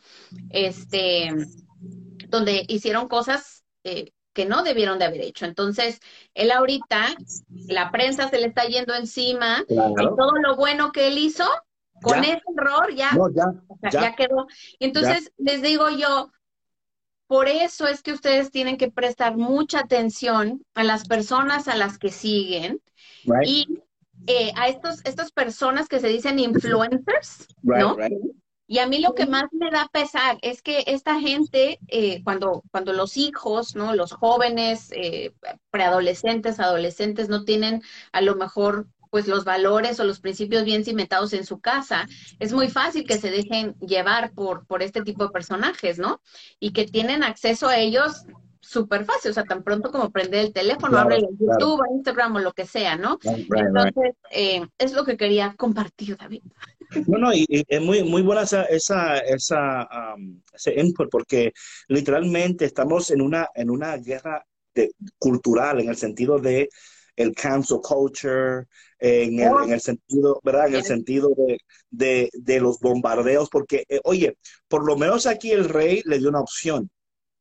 este, 0.50 1.30
donde 2.28 2.64
hicieron 2.68 3.08
cosas 3.08 3.64
eh, 3.84 4.12
que 4.32 4.46
no 4.46 4.62
debieron 4.62 4.98
de 4.98 5.06
haber 5.06 5.22
hecho. 5.22 5.44
Entonces, 5.44 6.00
él 6.34 6.52
ahorita, 6.52 7.08
la 7.48 7.90
prensa 7.90 8.28
se 8.28 8.38
le 8.38 8.46
está 8.46 8.64
yendo 8.64 8.94
encima 8.94 9.64
y 9.68 9.74
todo 9.76 10.32
lo 10.42 10.56
bueno 10.56 10.92
que 10.92 11.08
él 11.08 11.18
hizo, 11.18 11.44
con 12.02 12.24
ese 12.24 12.42
error 12.56 12.94
ya, 12.94 13.10
ya, 13.90 14.14
quedó. 14.14 14.46
entonces, 14.78 15.32
les 15.38 15.62
digo 15.62 15.90
yo, 15.90 16.30
por 17.26 17.48
eso 17.48 17.86
es 17.86 18.02
que 18.02 18.12
ustedes 18.12 18.50
tienen 18.50 18.76
que 18.76 18.90
prestar 18.90 19.36
mucha 19.36 19.80
atención 19.80 20.64
a 20.74 20.82
las 20.82 21.06
personas 21.06 21.68
a 21.68 21.76
las 21.76 21.98
que 21.98 22.10
siguen 22.10 22.80
y 23.44 23.80
eh, 24.26 24.52
a 24.56 24.68
estos, 24.68 25.00
estas 25.04 25.30
personas 25.32 25.88
que 25.88 26.00
se 26.00 26.08
dicen 26.08 26.38
influencers, 26.38 27.46
¿no? 27.62 27.96
Y 28.66 28.78
a 28.78 28.86
mí 28.86 29.00
lo 29.00 29.14
que 29.14 29.26
más 29.26 29.44
me 29.52 29.68
da 29.70 29.88
pesar 29.92 30.38
es 30.42 30.62
que 30.62 30.84
esta 30.86 31.18
gente, 31.18 31.80
eh, 31.88 32.22
cuando, 32.22 32.62
cuando 32.70 32.92
los 32.92 33.16
hijos, 33.16 33.74
¿no? 33.74 33.96
Los 33.96 34.12
jóvenes, 34.12 34.92
eh, 34.92 35.32
preadolescentes, 35.70 36.60
adolescentes, 36.60 37.28
no 37.28 37.44
tienen 37.44 37.82
a 38.12 38.20
lo 38.20 38.36
mejor 38.36 38.86
pues 39.11 39.27
los 39.29 39.44
valores 39.44 40.01
o 40.01 40.05
los 40.05 40.20
principios 40.20 40.64
bien 40.64 40.85
cimentados 40.85 41.33
en 41.33 41.44
su 41.44 41.61
casa, 41.61 42.07
es 42.38 42.53
muy 42.53 42.68
fácil 42.68 43.05
que 43.05 43.18
se 43.18 43.31
dejen 43.31 43.75
llevar 43.81 44.33
por, 44.33 44.66
por 44.66 44.83
este 44.83 45.03
tipo 45.03 45.25
de 45.25 45.31
personajes, 45.31 45.99
¿no? 45.99 46.20
Y 46.59 46.73
que 46.73 46.87
tienen 46.87 47.23
acceso 47.23 47.68
a 47.68 47.79
ellos 47.79 48.25
súper 48.61 49.05
fácil, 49.05 49.33
o 49.33 49.35
sea, 49.35 49.44
tan 49.44 49.62
pronto 49.64 49.90
como 49.90 50.11
prender 50.11 50.46
el 50.46 50.53
teléfono, 50.53 50.99
abre 50.99 51.18
YouTube, 51.20 51.83
Instagram 51.92 52.37
o 52.37 52.38
lo 52.38 52.53
que 52.53 52.66
sea, 52.66 52.96
¿no? 52.96 53.18
Entonces, 53.25 54.14
eh, 54.31 54.66
es 54.79 54.92
lo 54.92 55.05
que 55.05 55.16
quería 55.16 55.55
compartir, 55.57 56.16
David. 56.16 56.42
No, 57.07 57.18
no, 57.18 57.33
y, 57.33 57.46
es 57.49 57.81
muy, 57.81 58.05
muy 58.05 58.23
buena 58.23 58.42
esa, 58.42 58.64
esa, 58.64 59.18
esa 59.18 59.88
um, 60.14 60.40
ese 60.53 60.79
input, 60.79 61.09
porque 61.11 61.53
literalmente 61.88 62.64
estamos 62.64 63.11
en 63.11 63.23
una, 63.23 63.49
en 63.55 63.70
una 63.70 63.96
guerra 63.96 64.44
cultural, 65.18 65.81
en 65.81 65.88
el 65.88 65.96
sentido 65.96 66.38
de 66.38 66.68
el 67.16 67.35
cancel 67.35 67.79
culture, 67.83 68.66
en 68.99 69.40
el, 69.40 69.53
en 69.64 69.73
el 69.73 69.81
sentido, 69.81 70.40
¿verdad? 70.44 70.68
En 70.68 70.75
el 70.75 70.85
sentido 70.85 71.31
de, 71.90 72.31
de, 72.33 72.61
los 72.61 72.79
bombardeos, 72.81 73.49
porque, 73.49 73.85
eh, 73.88 74.01
oye, 74.05 74.37
por 74.68 74.85
lo 74.85 74.96
menos 74.96 75.27
aquí 75.27 75.51
el 75.51 75.68
rey 75.68 76.03
le 76.05 76.18
dio 76.18 76.29
una 76.29 76.40
opción. 76.40 76.90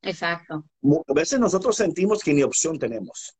Exacto. 0.02 0.66
A 1.08 1.14
veces 1.14 1.40
nosotros 1.40 1.76
sentimos 1.76 2.24
que 2.24 2.34
ni 2.34 2.44
opción 2.44 2.80
tenemos. 2.80 3.36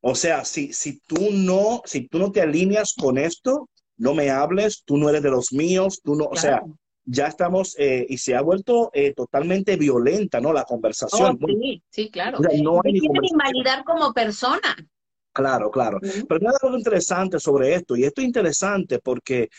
O 0.00 0.14
sea, 0.14 0.44
si, 0.44 0.72
si 0.72 1.00
tú 1.06 1.30
no, 1.32 1.82
si 1.84 2.08
tú 2.08 2.18
no 2.18 2.32
te 2.32 2.40
alineas 2.40 2.94
con 2.94 3.18
esto, 3.18 3.68
no 3.96 4.14
me 4.14 4.30
hables, 4.30 4.82
tú 4.84 4.96
no 4.96 5.08
eres 5.08 5.22
de 5.22 5.30
los 5.30 5.52
míos, 5.52 6.00
tú 6.02 6.16
no, 6.16 6.24
o 6.24 6.36
sea, 6.36 6.62
ya 7.04 7.28
estamos, 7.28 7.76
eh, 7.78 8.04
y 8.08 8.18
se 8.18 8.34
ha 8.34 8.42
vuelto 8.42 8.90
eh, 8.92 9.14
totalmente 9.14 9.76
violenta, 9.76 10.40
¿no? 10.40 10.52
La 10.52 10.64
conversación. 10.64 11.38
Oh, 11.40 11.46
sí, 11.46 11.82
sí, 11.88 12.10
claro. 12.10 12.38
no 12.62 12.80
hay 12.84 12.92
ni 12.94 13.00
invalidar 13.30 13.84
como 13.84 14.12
persona. 14.12 14.76
Claro, 15.36 15.70
claro. 15.70 15.98
Pero 16.00 16.40
hay 16.40 16.54
algo 16.62 16.78
interesante 16.78 17.38
sobre 17.38 17.74
esto, 17.74 17.94
y 17.94 18.04
esto 18.04 18.22
es 18.22 18.26
interesante 18.26 19.00
porque 19.00 19.50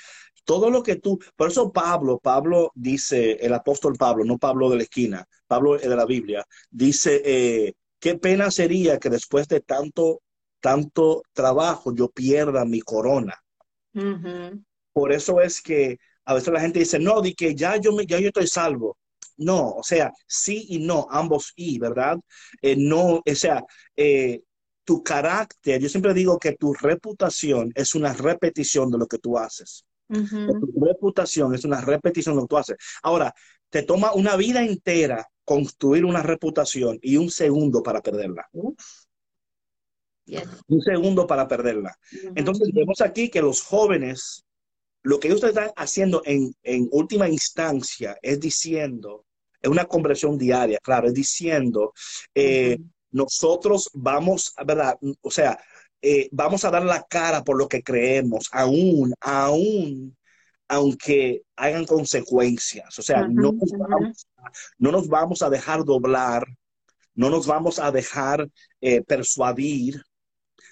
todo 0.44 0.72
lo 0.72 0.82
que 0.82 0.96
tú, 0.96 1.20
por 1.36 1.50
eso 1.50 1.72
Pablo, 1.72 2.18
Pablo 2.18 2.72
dice, 2.74 3.34
el 3.34 3.54
apóstol 3.54 3.94
Pablo, 3.96 4.26
no 4.26 4.40
Pablo 4.40 4.72
de 4.72 4.78
la 4.78 4.84
esquina, 4.84 5.24
Pablo 5.46 5.78
de 5.78 5.96
la 5.96 6.06
Biblia, 6.06 6.44
dice, 6.72 7.22
eh, 7.24 7.74
qué 8.00 8.16
pena 8.16 8.50
sería 8.50 8.98
que 8.98 9.12
después 9.12 9.48
de 9.48 9.60
tanto, 9.60 10.22
tanto 10.62 11.22
trabajo 11.32 11.94
yo 11.94 12.10
pierda 12.10 12.66
mi 12.66 12.82
corona. 12.82 13.36
Por 14.94 15.12
eso 15.12 15.42
es 15.42 15.62
que 15.62 15.98
a 16.26 16.34
veces 16.34 16.52
la 16.52 16.62
gente 16.62 16.80
dice, 16.80 16.98
no, 16.98 17.22
di 17.22 17.36
que 17.36 17.54
ya 17.54 17.78
yo, 17.78 17.92
me, 17.92 18.08
ya 18.08 18.20
yo 18.20 18.30
estoy 18.30 18.48
salvo. 18.48 18.98
No, 19.38 19.74
o 19.74 19.84
sea, 19.84 20.12
sí 20.26 20.66
y 20.70 20.80
no, 20.80 21.06
ambos 21.12 21.54
y, 21.56 21.78
¿verdad? 21.78 22.18
Eh, 22.64 22.76
no, 22.76 23.22
o 23.24 23.36
sea, 23.36 23.64
eh, 23.96 24.42
tu 24.88 25.04
carácter, 25.04 25.82
yo 25.82 25.90
siempre 25.90 26.14
digo 26.14 26.40
que 26.40 26.54
tu 26.54 26.74
reputación 26.74 27.74
es 27.76 27.94
una 27.94 28.14
repetición 28.14 28.90
de 28.90 28.98
lo 28.98 29.06
que 29.06 29.18
tú 29.18 29.38
haces. 29.38 29.86
Tu 30.08 30.82
reputación 30.82 31.54
es 31.54 31.66
una 31.66 31.82
repetición 31.82 32.36
de 32.36 32.42
lo 32.42 32.48
que 32.48 32.52
tú 32.52 32.58
haces. 32.58 32.78
Ahora, 33.04 33.36
te 33.70 33.84
toma 33.84 34.14
una 34.14 34.38
vida 34.38 34.64
entera 34.64 35.28
construir 35.44 36.06
una 36.06 36.24
reputación 36.24 37.00
y 37.02 37.18
un 37.18 37.30
segundo 37.30 37.84
para 37.84 38.02
perderla. 38.02 38.48
Yes. 40.24 40.48
Un 40.70 40.82
segundo 40.82 41.28
para 41.28 41.50
perderla. 41.50 41.94
Entonces 42.34 42.70
vemos 42.74 43.02
aquí 43.02 43.30
que 43.30 43.42
los 43.42 43.62
jóvenes, 43.62 44.46
lo 45.04 45.20
que 45.20 45.28
ellos 45.28 45.44
están 45.44 45.72
haciendo 45.76 46.22
en, 46.24 46.54
en 46.64 46.88
última 46.92 47.28
instancia 47.28 48.18
es 48.22 48.40
diciendo, 48.40 49.26
es 49.62 49.70
una 49.70 49.84
conversión 49.84 50.38
diaria, 50.38 50.80
claro, 50.82 51.08
es 51.08 51.14
diciendo, 51.14 51.92
eh. 52.34 52.78
Nosotros 53.12 53.90
vamos, 53.94 54.54
¿verdad? 54.66 54.98
O 55.22 55.32
sea, 55.32 55.60
eh, 56.02 56.30
vamos 56.32 56.64
a 56.66 56.72
dar 56.72 56.84
la 56.84 57.04
cara 57.04 57.44
por 57.44 57.58
lo 57.58 57.68
que 57.68 57.84
creemos, 57.84 58.50
aún, 58.52 59.14
aún, 59.20 60.18
aunque 60.68 61.42
hagan 61.56 61.86
consecuencias. 61.86 62.98
O 63.00 63.02
sea, 63.02 63.28
no 63.28 63.52
nos 63.52 63.72
vamos, 63.72 64.28
no 64.78 64.92
nos 64.92 65.08
vamos 65.08 65.42
a 65.42 65.50
dejar 65.50 65.84
doblar, 65.84 66.46
no 67.16 67.30
nos 67.30 67.48
vamos 67.48 67.80
a 67.80 67.92
dejar 67.92 68.48
eh, 68.82 69.02
persuadir, 69.02 70.02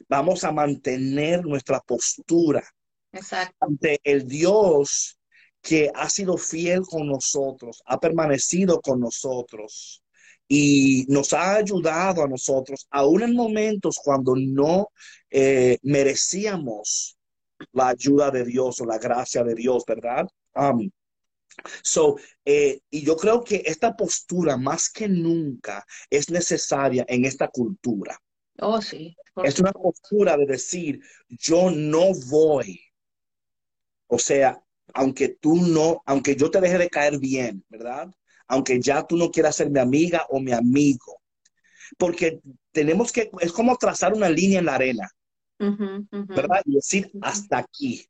vamos 0.07 0.43
a 0.43 0.51
mantener 0.51 1.45
nuestra 1.45 1.79
postura 1.79 2.63
Exacto. 3.11 3.55
ante 3.61 3.99
el 4.03 4.27
Dios 4.27 5.17
que 5.61 5.89
ha 5.95 6.09
sido 6.09 6.37
fiel 6.37 6.81
con 6.81 7.07
nosotros, 7.07 7.81
ha 7.87 7.99
permanecido 7.99 8.79
con 8.81 8.99
nosotros 8.99 10.03
y 10.47 11.05
nos 11.07 11.33
ha 11.33 11.55
ayudado 11.55 12.23
a 12.23 12.27
nosotros, 12.27 12.87
aún 12.91 13.23
en 13.23 13.35
momentos 13.35 13.99
cuando 14.03 14.35
no 14.35 14.89
eh, 15.29 15.77
merecíamos 15.81 17.17
la 17.71 17.89
ayuda 17.89 18.31
de 18.31 18.45
Dios 18.45 18.79
o 18.81 18.85
la 18.85 18.97
gracia 18.97 19.43
de 19.43 19.55
Dios, 19.55 19.83
¿verdad? 19.87 20.27
Um, 20.55 20.89
so, 21.81 22.17
eh, 22.43 22.79
y 22.89 23.03
yo 23.03 23.15
creo 23.15 23.43
que 23.43 23.63
esta 23.65 23.95
postura 23.95 24.57
más 24.57 24.89
que 24.89 25.07
nunca 25.07 25.85
es 26.09 26.29
necesaria 26.29 27.05
en 27.07 27.25
esta 27.25 27.47
cultura. 27.47 28.19
Oh, 28.59 28.81
sí. 28.81 29.15
Es 29.43 29.59
una 29.59 29.73
postura 29.73 30.37
de 30.37 30.45
decir, 30.45 31.01
yo 31.27 31.69
no 31.69 32.13
voy. 32.29 32.79
O 34.07 34.17
sea, 34.17 34.61
aunque 34.93 35.29
tú 35.29 35.55
no, 35.55 36.01
aunque 36.05 36.35
yo 36.35 36.49
te 36.49 36.61
deje 36.61 36.77
de 36.77 36.89
caer 36.89 37.19
bien, 37.19 37.65
¿verdad? 37.67 38.09
Aunque 38.47 38.79
ya 38.79 39.05
tú 39.05 39.17
no 39.17 39.31
quieras 39.31 39.55
ser 39.55 39.69
mi 39.69 39.79
amiga 39.79 40.25
o 40.29 40.39
mi 40.39 40.51
amigo. 40.51 41.21
Porque 41.97 42.39
tenemos 42.71 43.11
que, 43.11 43.29
es 43.39 43.51
como 43.51 43.75
trazar 43.77 44.13
una 44.13 44.29
línea 44.29 44.59
en 44.59 44.65
la 44.65 44.75
arena. 44.75 45.09
¿verdad? 45.57 46.61
Y 46.65 46.75
decir, 46.75 47.09
hasta 47.21 47.59
aquí. 47.59 48.05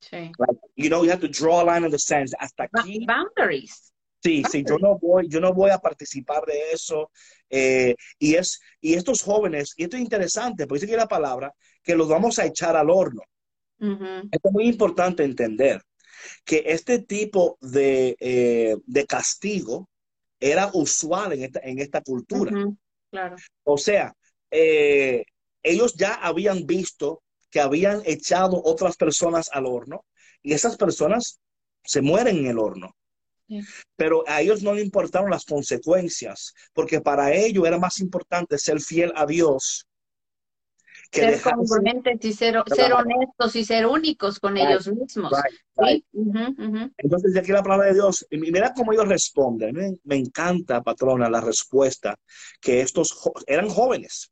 Sí. 0.00 0.32
Like, 0.38 0.60
you 0.76 0.88
know, 0.88 1.04
you 1.04 1.10
have 1.10 1.20
to 1.20 1.28
draw 1.28 1.60
a 1.60 1.64
line 1.64 1.84
in 1.84 1.90
the 1.90 1.98
sands. 1.98 2.34
Hasta 2.38 2.64
aquí. 2.64 3.04
Boundaries. 3.06 3.92
Sí, 4.22 4.42
sí, 4.50 4.64
yo 4.66 4.76
no 4.78 4.98
voy, 4.98 5.28
yo 5.28 5.40
no 5.40 5.52
voy 5.52 5.70
a 5.70 5.78
participar 5.78 6.44
de 6.46 6.72
eso. 6.72 7.10
Eh, 7.48 7.94
y 8.18 8.34
es, 8.34 8.60
y 8.80 8.94
estos 8.94 9.22
jóvenes, 9.22 9.74
y 9.76 9.84
esto 9.84 9.96
es 9.96 10.02
interesante, 10.02 10.66
porque 10.66 10.80
dice 10.80 10.90
que 10.90 10.96
la 10.96 11.06
palabra, 11.06 11.54
que 11.82 11.94
los 11.94 12.08
vamos 12.08 12.38
a 12.38 12.46
echar 12.46 12.76
al 12.76 12.90
horno. 12.90 13.22
Esto 13.78 14.48
es 14.48 14.52
muy 14.52 14.66
importante 14.66 15.22
entender 15.22 15.82
que 16.44 16.64
este 16.66 17.00
tipo 17.00 17.58
de, 17.60 18.16
eh, 18.20 18.76
de 18.86 19.06
castigo 19.06 19.88
era 20.40 20.70
usual 20.72 21.32
en 21.32 21.44
esta, 21.44 21.60
en 21.60 21.78
esta 21.78 22.00
cultura. 22.02 22.52
Claro. 23.10 23.36
O 23.64 23.78
sea, 23.78 24.14
eh, 24.50 25.24
ellos 25.62 25.94
ya 25.94 26.14
habían 26.14 26.66
visto 26.66 27.22
que 27.50 27.60
habían 27.60 28.02
echado 28.04 28.60
otras 28.64 28.96
personas 28.96 29.48
al 29.52 29.66
horno 29.66 30.04
y 30.42 30.52
esas 30.52 30.76
personas 30.76 31.40
se 31.84 32.02
mueren 32.02 32.38
en 32.38 32.46
el 32.46 32.58
horno. 32.58 32.94
Pero 33.94 34.24
a 34.26 34.40
ellos 34.40 34.62
no 34.62 34.74
le 34.74 34.82
importaron 34.82 35.30
las 35.30 35.44
consecuencias, 35.44 36.52
porque 36.72 37.00
para 37.00 37.32
ellos 37.32 37.64
era 37.64 37.78
más 37.78 38.00
importante 38.00 38.58
ser 38.58 38.80
fiel 38.80 39.12
a 39.14 39.24
Dios 39.24 39.86
Ser 41.20 41.30
dejarse. 41.32 41.56
congruentes 41.56 42.24
y 42.24 42.32
ser, 42.32 42.62
ser 42.74 42.92
honestos 42.92 43.56
y 43.56 43.64
ser 43.64 43.86
únicos 43.86 44.38
con 44.40 44.54
Right, 44.54 44.66
ellos 44.68 44.88
mismos. 44.88 45.32
Right, 45.32 45.58
right. 45.76 46.04
Sí. 46.12 46.18
Ujú, 46.18 46.38
ujú. 46.78 46.90
Entonces, 46.98 47.34
de 47.34 47.40
aquí 47.40 47.52
la 47.52 47.62
palabra 47.62 47.86
de 47.88 47.94
Dios, 47.94 48.26
y 48.30 48.38
mira 48.38 48.72
cómo 48.74 48.92
ellos 48.92 49.08
responden. 49.08 49.74
Me, 49.74 49.96
me 50.04 50.16
encanta, 50.16 50.82
patrona, 50.82 51.28
la 51.28 51.40
respuesta 51.40 52.16
que 52.60 52.80
estos 52.80 53.12
jo- 53.12 53.34
eran 53.46 53.68
jóvenes, 53.68 54.30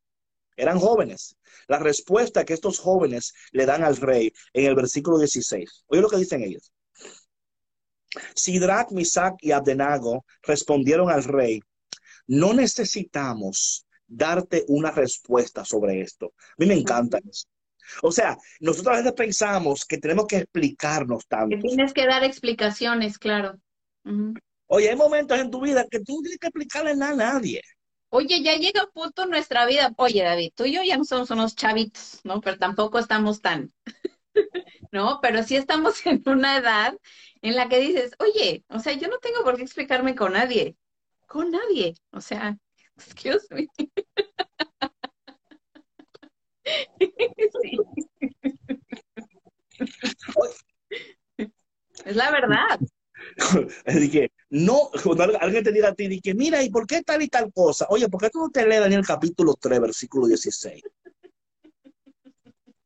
eran 0.57 0.79
jóvenes. 0.79 1.37
La 1.69 1.79
respuesta 1.79 2.45
que 2.45 2.55
estos 2.55 2.79
jóvenes 2.79 3.33
le 3.53 3.67
dan 3.67 3.83
al 3.85 3.97
rey 3.97 4.33
en 4.53 4.67
el 4.67 4.75
versículo 4.75 5.19
16. 5.19 5.85
Oye 5.89 6.01
lo 6.03 6.09
que 6.09 6.17
dicen 6.19 6.43
ellos. 6.43 6.73
Sidrach, 8.35 8.91
Misac 8.93 9.35
y 9.41 9.51
Abdenago 9.53 10.25
respondieron 10.43 11.11
al 11.11 11.25
rey, 11.25 11.61
no 12.27 12.53
necesitamos 12.55 13.87
darte 14.17 14.65
una 14.69 14.91
respuesta 14.91 15.65
sobre 15.65 16.01
esto. 16.03 16.35
A 16.37 16.55
mí 16.59 16.67
me 16.67 16.75
encanta 16.75 17.19
eso. 17.19 17.47
O 18.03 18.13
sea, 18.13 18.37
nosotros 18.61 18.95
a 18.95 18.99
veces 18.99 19.13
pensamos 19.15 19.85
que 19.85 19.99
tenemos 19.99 20.27
que 20.27 20.39
explicarnos 20.39 21.27
Que 21.49 21.57
tanto. 21.57 21.67
tienes 21.69 21.95
que 21.95 22.07
dar 22.07 22.23
explicaciones, 22.23 23.19
claro. 23.19 23.59
Oye, 24.67 24.91
hay 24.91 24.97
momentos 24.97 25.39
en 25.39 25.51
tu 25.51 25.61
vida 25.63 25.87
que 25.91 26.01
tú 26.01 26.17
no 26.17 26.21
tienes 26.23 26.39
que 26.39 26.49
explicarle 26.49 26.95
nada 26.97 27.13
a 27.13 27.17
nadie. 27.35 27.63
Oye, 28.11 28.43
ya 28.43 28.55
llega 28.57 28.85
un 28.85 28.91
punto 28.93 29.25
en 29.25 29.31
nuestra 29.31 29.67
vida. 29.67 29.93
Oye, 29.97 30.23
David, 30.23 30.53
tú 30.55 30.65
y 30.65 30.73
yo 30.73 30.83
ya 30.83 30.97
no 30.97 31.05
somos 31.05 31.31
unos 31.31 31.57
chavitos, 31.57 32.21
¿no? 32.25 32.41
Pero 32.41 32.59
tampoco 32.59 32.99
estamos 32.99 33.41
tan, 33.43 33.73
¿no? 34.93 35.21
Pero 35.23 35.43
sí 35.43 35.57
estamos 35.57 36.05
en 36.07 36.23
una 36.27 36.57
edad 36.59 36.97
en 37.43 37.57
la 37.57 37.69
que 37.69 37.79
dices, 37.81 38.13
oye, 38.19 38.65
o 38.69 38.79
sea, 38.81 38.93
yo 38.95 39.09
no 39.09 39.19
tengo 39.19 39.43
por 39.45 39.57
qué 39.57 39.63
explicarme 39.63 40.15
con 40.15 40.33
nadie, 40.35 40.77
con 41.27 41.51
nadie. 41.51 41.95
O 42.13 42.21
sea, 42.21 42.59
excuse 42.97 43.47
me. 43.51 43.67
Sí. 47.63 47.79
Es 52.05 52.17
la 52.17 52.31
verdad. 52.31 52.81
Así 53.87 54.11
que, 54.11 54.31
no, 54.51 54.91
cuando 55.03 55.25
alguien 55.41 55.65
te 55.65 55.73
diga 55.73 55.89
a 55.89 55.95
ti, 55.95 56.09
di 56.09 56.21
que, 56.21 56.35
mira, 56.35 56.63
¿y 56.63 56.71
por 56.71 56.87
qué 56.87 57.03
tal 57.03 57.23
y 57.23 57.29
tal 57.29 57.53
cosa? 57.53 57.87
Oye, 57.89 58.09
¿por 58.09 58.21
qué 58.21 58.31
tú 58.31 58.41
no 58.41 58.51
te 58.51 58.67
lees 58.67 58.81
Daniel 58.81 59.05
capítulo 59.07 59.55
3, 59.61 59.81
versículo 59.81 60.27
16? 60.27 60.83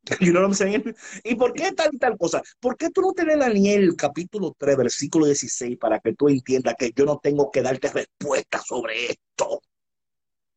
You 0.20 0.32
know 0.32 0.40
what 0.40 0.48
I'm 0.48 0.54
saying? 0.54 0.94
¿Y 1.22 1.34
por 1.34 1.52
qué 1.52 1.72
tal 1.72 1.90
y 1.92 1.98
tal 1.98 2.16
cosa? 2.16 2.42
¿Por 2.60 2.78
qué 2.78 2.88
tú 2.88 3.02
no 3.02 3.12
te 3.12 3.26
lees 3.26 3.38
Daniel 3.38 3.94
capítulo 3.94 4.54
3, 4.56 4.76
versículo 4.76 5.26
16 5.26 5.76
para 5.76 6.00
que 6.00 6.14
tú 6.14 6.28
entiendas 6.28 6.76
que 6.78 6.92
yo 6.96 7.04
no 7.04 7.18
tengo 7.22 7.50
que 7.50 7.60
darte 7.60 7.92
respuesta 7.92 8.58
sobre 8.66 9.10
esto? 9.10 9.60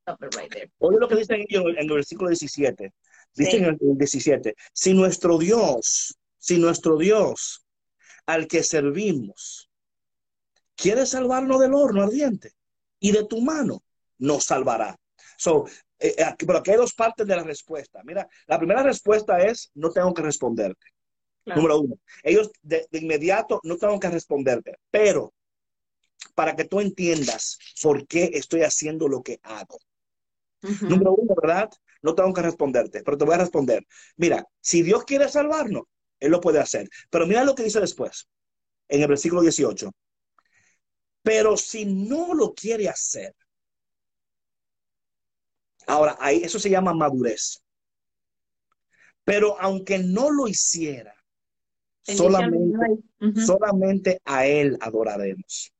Stop 0.03 0.23
it 0.23 0.35
right 0.35 0.51
there. 0.51 0.71
Oye 0.79 0.97
lo 0.99 1.07
que 1.07 1.15
dicen 1.15 1.45
ellos 1.47 1.65
en 1.67 1.77
el 1.77 1.89
versículo 1.89 2.29
17. 2.29 2.93
Dicen 3.33 3.63
en 3.65 3.77
el 3.79 3.97
17, 3.97 4.55
si 4.73 4.93
nuestro 4.93 5.37
Dios, 5.37 6.17
si 6.37 6.57
nuestro 6.57 6.97
Dios 6.97 7.65
al 8.25 8.47
que 8.47 8.61
servimos 8.63 9.69
quiere 10.75 11.05
salvarnos 11.05 11.59
del 11.59 11.73
horno 11.73 12.01
ardiente 12.03 12.51
y 12.99 13.11
de 13.11 13.25
tu 13.25 13.41
mano, 13.41 13.83
nos 14.17 14.43
salvará. 14.45 14.97
So, 15.37 15.65
eh, 15.99 16.15
eh, 16.17 16.23
aquí- 16.23 16.45
pero 16.45 16.59
aquí 16.59 16.71
hay 16.71 16.77
dos 16.77 16.93
partes 16.93 17.25
de 17.25 17.35
la 17.35 17.43
respuesta. 17.43 18.01
Mira, 18.03 18.27
la 18.47 18.57
primera 18.57 18.83
respuesta 18.83 19.39
es, 19.39 19.71
no 19.75 19.91
tengo 19.91 20.13
que 20.13 20.21
responderte. 20.23 20.87
Claro. 21.43 21.61
Número 21.61 21.79
uno, 21.79 21.95
ellos 22.23 22.51
de, 22.61 22.87
de 22.91 22.99
inmediato 22.99 23.59
no 23.63 23.77
tengo 23.77 23.99
que 23.99 24.09
responderte, 24.09 24.75
pero 24.91 25.33
para 26.35 26.55
que 26.55 26.65
tú 26.65 26.79
entiendas 26.79 27.57
por 27.81 28.05
qué 28.07 28.29
estoy 28.33 28.61
haciendo 28.61 29.07
lo 29.07 29.23
que 29.23 29.39
hago. 29.43 29.79
Ujú. 30.63 30.87
Número 30.87 31.13
uno, 31.13 31.33
¿verdad? 31.41 31.69
No 32.01 32.15
tengo 32.15 32.33
que 32.33 32.41
responderte, 32.41 33.03
pero 33.03 33.17
te 33.17 33.25
voy 33.25 33.35
a 33.35 33.39
responder. 33.39 33.85
Mira, 34.17 34.45
si 34.59 34.83
Dios 34.83 35.03
quiere 35.05 35.29
salvarnos, 35.29 35.83
Él 36.19 36.31
lo 36.31 36.41
puede 36.41 36.59
hacer. 36.59 36.87
Pero 37.09 37.27
mira 37.27 37.43
lo 37.43 37.55
que 37.55 37.63
dice 37.63 37.79
después, 37.79 38.27
en 38.89 39.01
el 39.01 39.07
versículo 39.07 39.41
18. 39.41 39.91
Pero 41.23 41.57
si 41.57 41.85
no 41.85 42.33
lo 42.33 42.53
quiere 42.53 42.89
hacer, 42.89 43.35
ahora, 45.87 46.17
ahí 46.19 46.41
eso 46.43 46.59
se 46.59 46.69
llama 46.69 46.93
madurez. 46.93 47.61
Pero 49.23 49.59
aunque 49.59 49.99
no 49.99 50.31
lo 50.31 50.47
hiciera, 50.47 51.13
solamente, 52.01 52.85
solamente 53.33 54.21
a 54.25 54.45
Él 54.45 54.77
adoraremos. 54.81 55.71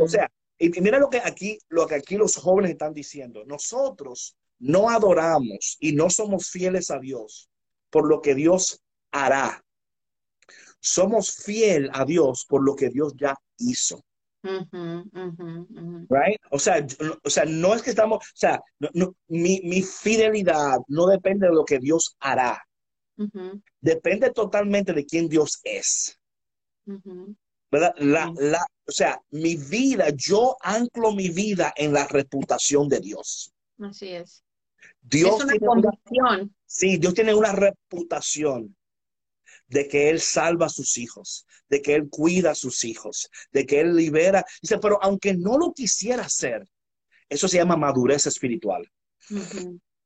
O 0.00 0.08
sea, 0.08 0.30
y 0.66 0.80
mira 0.80 0.98
lo 0.98 1.08
que 1.10 1.18
aquí, 1.18 1.58
lo 1.68 1.86
que 1.86 1.94
aquí 1.96 2.16
los 2.16 2.36
jóvenes 2.36 2.72
están 2.72 2.92
diciendo. 2.94 3.44
Nosotros 3.46 4.36
no 4.58 4.88
adoramos 4.90 5.76
y 5.80 5.92
no 5.92 6.08
somos 6.10 6.48
fieles 6.50 6.90
a 6.90 6.98
Dios 6.98 7.48
por 7.90 8.08
lo 8.08 8.20
que 8.20 8.34
Dios 8.34 8.80
hará. 9.10 9.64
Somos 10.80 11.36
fiel 11.36 11.90
a 11.92 12.04
Dios 12.04 12.44
por 12.48 12.64
lo 12.64 12.74
que 12.74 12.88
Dios 12.90 13.14
ya 13.16 13.34
hizo. 13.58 14.00
Right? 16.08 16.40
O 16.50 16.58
sea, 16.58 16.84
o 17.22 17.30
sea, 17.30 17.44
no 17.44 17.74
es 17.74 17.82
que 17.82 17.90
estamos, 17.90 18.18
o 18.18 18.36
sea, 18.36 18.60
no- 18.80 18.88
no, 18.94 19.14
mi, 19.28 19.60
mi 19.64 19.82
fidelidad 19.82 20.78
no 20.88 21.06
depende 21.06 21.46
de 21.46 21.54
lo 21.54 21.64
que 21.64 21.78
Dios 21.78 22.16
hará. 22.20 22.60
Depende 23.80 24.30
totalmente 24.32 24.92
de 24.92 25.04
quién 25.06 25.28
Dios 25.28 25.60
es. 25.62 26.18
¿verdad? 27.70 27.94
La, 27.98 28.32
la, 28.36 28.66
o 28.92 28.94
sea, 28.94 29.20
mi 29.30 29.56
vida, 29.56 30.10
yo 30.14 30.56
anclo 30.60 31.12
mi 31.12 31.30
vida 31.30 31.72
en 31.76 31.92
la 31.92 32.06
reputación 32.06 32.88
de 32.88 33.00
Dios. 33.00 33.52
Así 33.80 34.08
es. 34.08 34.44
Dios 35.00 35.30
es 35.40 35.44
una 35.44 35.52
tiene 35.58 35.68
una, 35.80 35.90
sí, 36.66 36.96
Dios 36.98 37.14
tiene 37.14 37.34
una 37.34 37.52
reputación 37.52 38.76
de 39.66 39.88
que 39.88 40.10
Él 40.10 40.20
salva 40.20 40.66
a 40.66 40.68
sus 40.68 40.98
hijos, 40.98 41.46
de 41.68 41.80
que 41.80 41.94
Él 41.94 42.08
cuida 42.10 42.50
a 42.50 42.54
sus 42.54 42.84
hijos, 42.84 43.28
de 43.50 43.64
que 43.64 43.80
Él 43.80 43.96
libera. 43.96 44.44
Dice, 44.60 44.78
pero 44.78 45.02
aunque 45.02 45.34
no 45.34 45.56
lo 45.56 45.72
quisiera 45.72 46.24
hacer, 46.24 46.68
eso 47.28 47.48
se 47.48 47.56
llama 47.56 47.76
madurez 47.76 48.26
espiritual. 48.26 48.86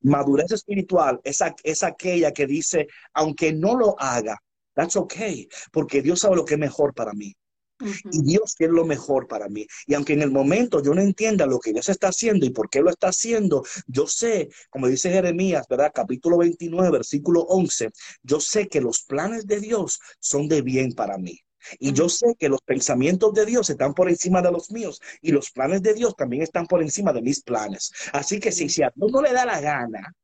Madurez 0.02 0.52
espiritual 0.52 1.20
es, 1.24 1.42
a- 1.42 1.54
es 1.64 1.82
aquella 1.82 2.32
que 2.32 2.46
dice, 2.46 2.86
aunque 3.14 3.52
no 3.52 3.76
lo 3.76 3.96
haga, 3.98 4.38
that's 4.74 4.94
okay, 4.96 5.48
porque 5.72 6.02
Dios 6.02 6.20
sabe 6.20 6.36
lo 6.36 6.44
que 6.44 6.54
es 6.54 6.60
mejor 6.60 6.94
para 6.94 7.12
mí. 7.12 7.34
Y. 7.80 8.22
Dios 8.22 8.54
quiere 8.54 8.72
lo 8.72 8.84
mejor 8.84 9.26
para 9.26 9.48
mí. 9.48 9.66
Y 9.86 9.94
aunque 9.94 10.14
en 10.14 10.22
el 10.22 10.30
momento 10.30 10.82
yo 10.82 10.94
no 10.94 11.00
entienda 11.00 11.46
lo 11.46 11.58
que 11.58 11.72
Dios 11.72 11.88
está 11.88 12.08
haciendo 12.08 12.46
y 12.46 12.50
por 12.50 12.68
qué 12.70 12.80
lo 12.80 12.90
está 12.90 13.08
haciendo, 13.08 13.64
yo 13.86 14.06
sé, 14.06 14.48
como 14.70 14.88
dice 14.88 15.10
Jeremías, 15.10 15.66
¿verdad? 15.68 15.92
Capítulo 15.94 16.38
29, 16.38 16.90
versículo 16.90 17.42
11, 17.42 17.90
yo 18.22 18.40
sé 18.40 18.68
que 18.68 18.80
los 18.80 19.02
planes 19.02 19.46
de 19.46 19.60
Dios 19.60 20.00
son 20.20 20.48
de 20.48 20.62
bien 20.62 20.92
para 20.92 21.18
mí. 21.18 21.40
Y 21.78 21.92
yo 21.92 22.08
sé 22.08 22.34
que 22.38 22.48
los 22.48 22.60
pensamientos 22.62 23.34
de 23.34 23.44
Dios 23.44 23.68
están 23.70 23.94
por 23.94 24.08
encima 24.08 24.40
de 24.40 24.52
los 24.52 24.70
míos 24.70 25.00
y 25.20 25.32
los 25.32 25.50
planes 25.50 25.82
de 25.82 25.94
Dios 25.94 26.14
también 26.16 26.42
están 26.42 26.66
por 26.66 26.82
encima 26.82 27.12
de 27.12 27.22
mis 27.22 27.42
planes. 27.42 27.92
Así 28.12 28.38
que 28.38 28.52
si, 28.52 28.68
si 28.68 28.82
a 28.82 28.92
Dios 28.94 29.10
no 29.10 29.20
le 29.20 29.32
da 29.32 29.44
la 29.44 29.60
gana 29.60 30.14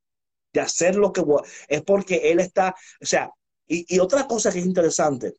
de 0.53 0.61
hacer 0.61 0.97
lo 0.97 1.13
que 1.13 1.23
es 1.69 1.83
porque 1.83 2.31
Él 2.31 2.41
está, 2.41 2.75
o 3.01 3.07
sea, 3.07 3.31
y, 3.67 3.97
y 3.97 3.99
otra 3.99 4.27
cosa 4.27 4.53
que 4.53 4.59
es 4.59 4.67
interesante, 4.67 5.35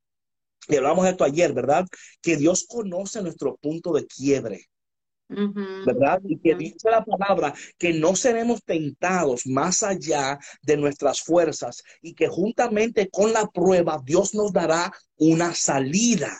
y 0.67 0.75
hablamos 0.75 1.05
de 1.05 1.11
esto 1.11 1.23
ayer, 1.23 1.53
¿verdad? 1.53 1.85
Que 2.21 2.37
Dios 2.37 2.65
conoce 2.67 3.21
nuestro 3.21 3.55
punto 3.57 3.93
de 3.93 4.05
quiebre. 4.05 4.69
¿verdad? 5.85 6.21
Y 6.25 6.37
que 6.39 6.55
dice 6.55 6.91
la 6.91 7.03
palabra 7.03 7.53
que 7.77 7.93
no 7.93 8.15
seremos 8.15 8.63
tentados 8.63 9.47
más 9.47 9.81
allá 9.81 10.37
de 10.61 10.77
nuestras 10.77 11.21
fuerzas 11.21 11.83
y 12.01 12.13
que 12.13 12.27
juntamente 12.27 13.09
con 13.09 13.33
la 13.33 13.47
prueba 13.47 14.01
Dios 14.03 14.35
nos 14.35 14.53
dará 14.53 14.91
una 15.15 15.55
salida. 15.55 16.39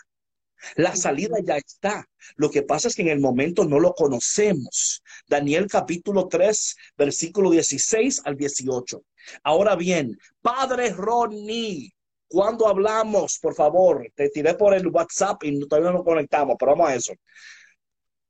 La 0.76 0.96
salida 0.96 1.38
ya 1.44 1.58
está. 1.58 2.08
Lo 2.36 2.50
que 2.50 2.62
pasa 2.62 2.88
es 2.88 2.96
que 2.96 3.02
en 3.02 3.10
el 3.10 3.20
momento 3.20 3.66
no 3.66 3.80
lo 3.80 3.94
conocemos. 3.94 5.04
Daniel 5.28 5.68
capítulo 5.68 6.28
3, 6.28 6.76
versículo 6.98 7.52
16 7.52 8.22
al 8.26 8.38
18. 8.38 9.04
Ahora 9.44 9.76
bien, 9.76 10.18
Padre 10.42 10.92
Ronnie, 10.92 11.94
cuando 12.34 12.68
hablamos, 12.68 13.38
por 13.38 13.54
favor, 13.54 14.12
te 14.16 14.28
tiré 14.30 14.56
por 14.56 14.74
el 14.74 14.88
WhatsApp 14.88 15.44
y 15.44 15.60
todavía 15.68 15.92
no 15.92 16.04
conectamos, 16.04 16.56
pero 16.58 16.72
vamos 16.72 16.90
a 16.90 16.96
eso. 16.96 17.14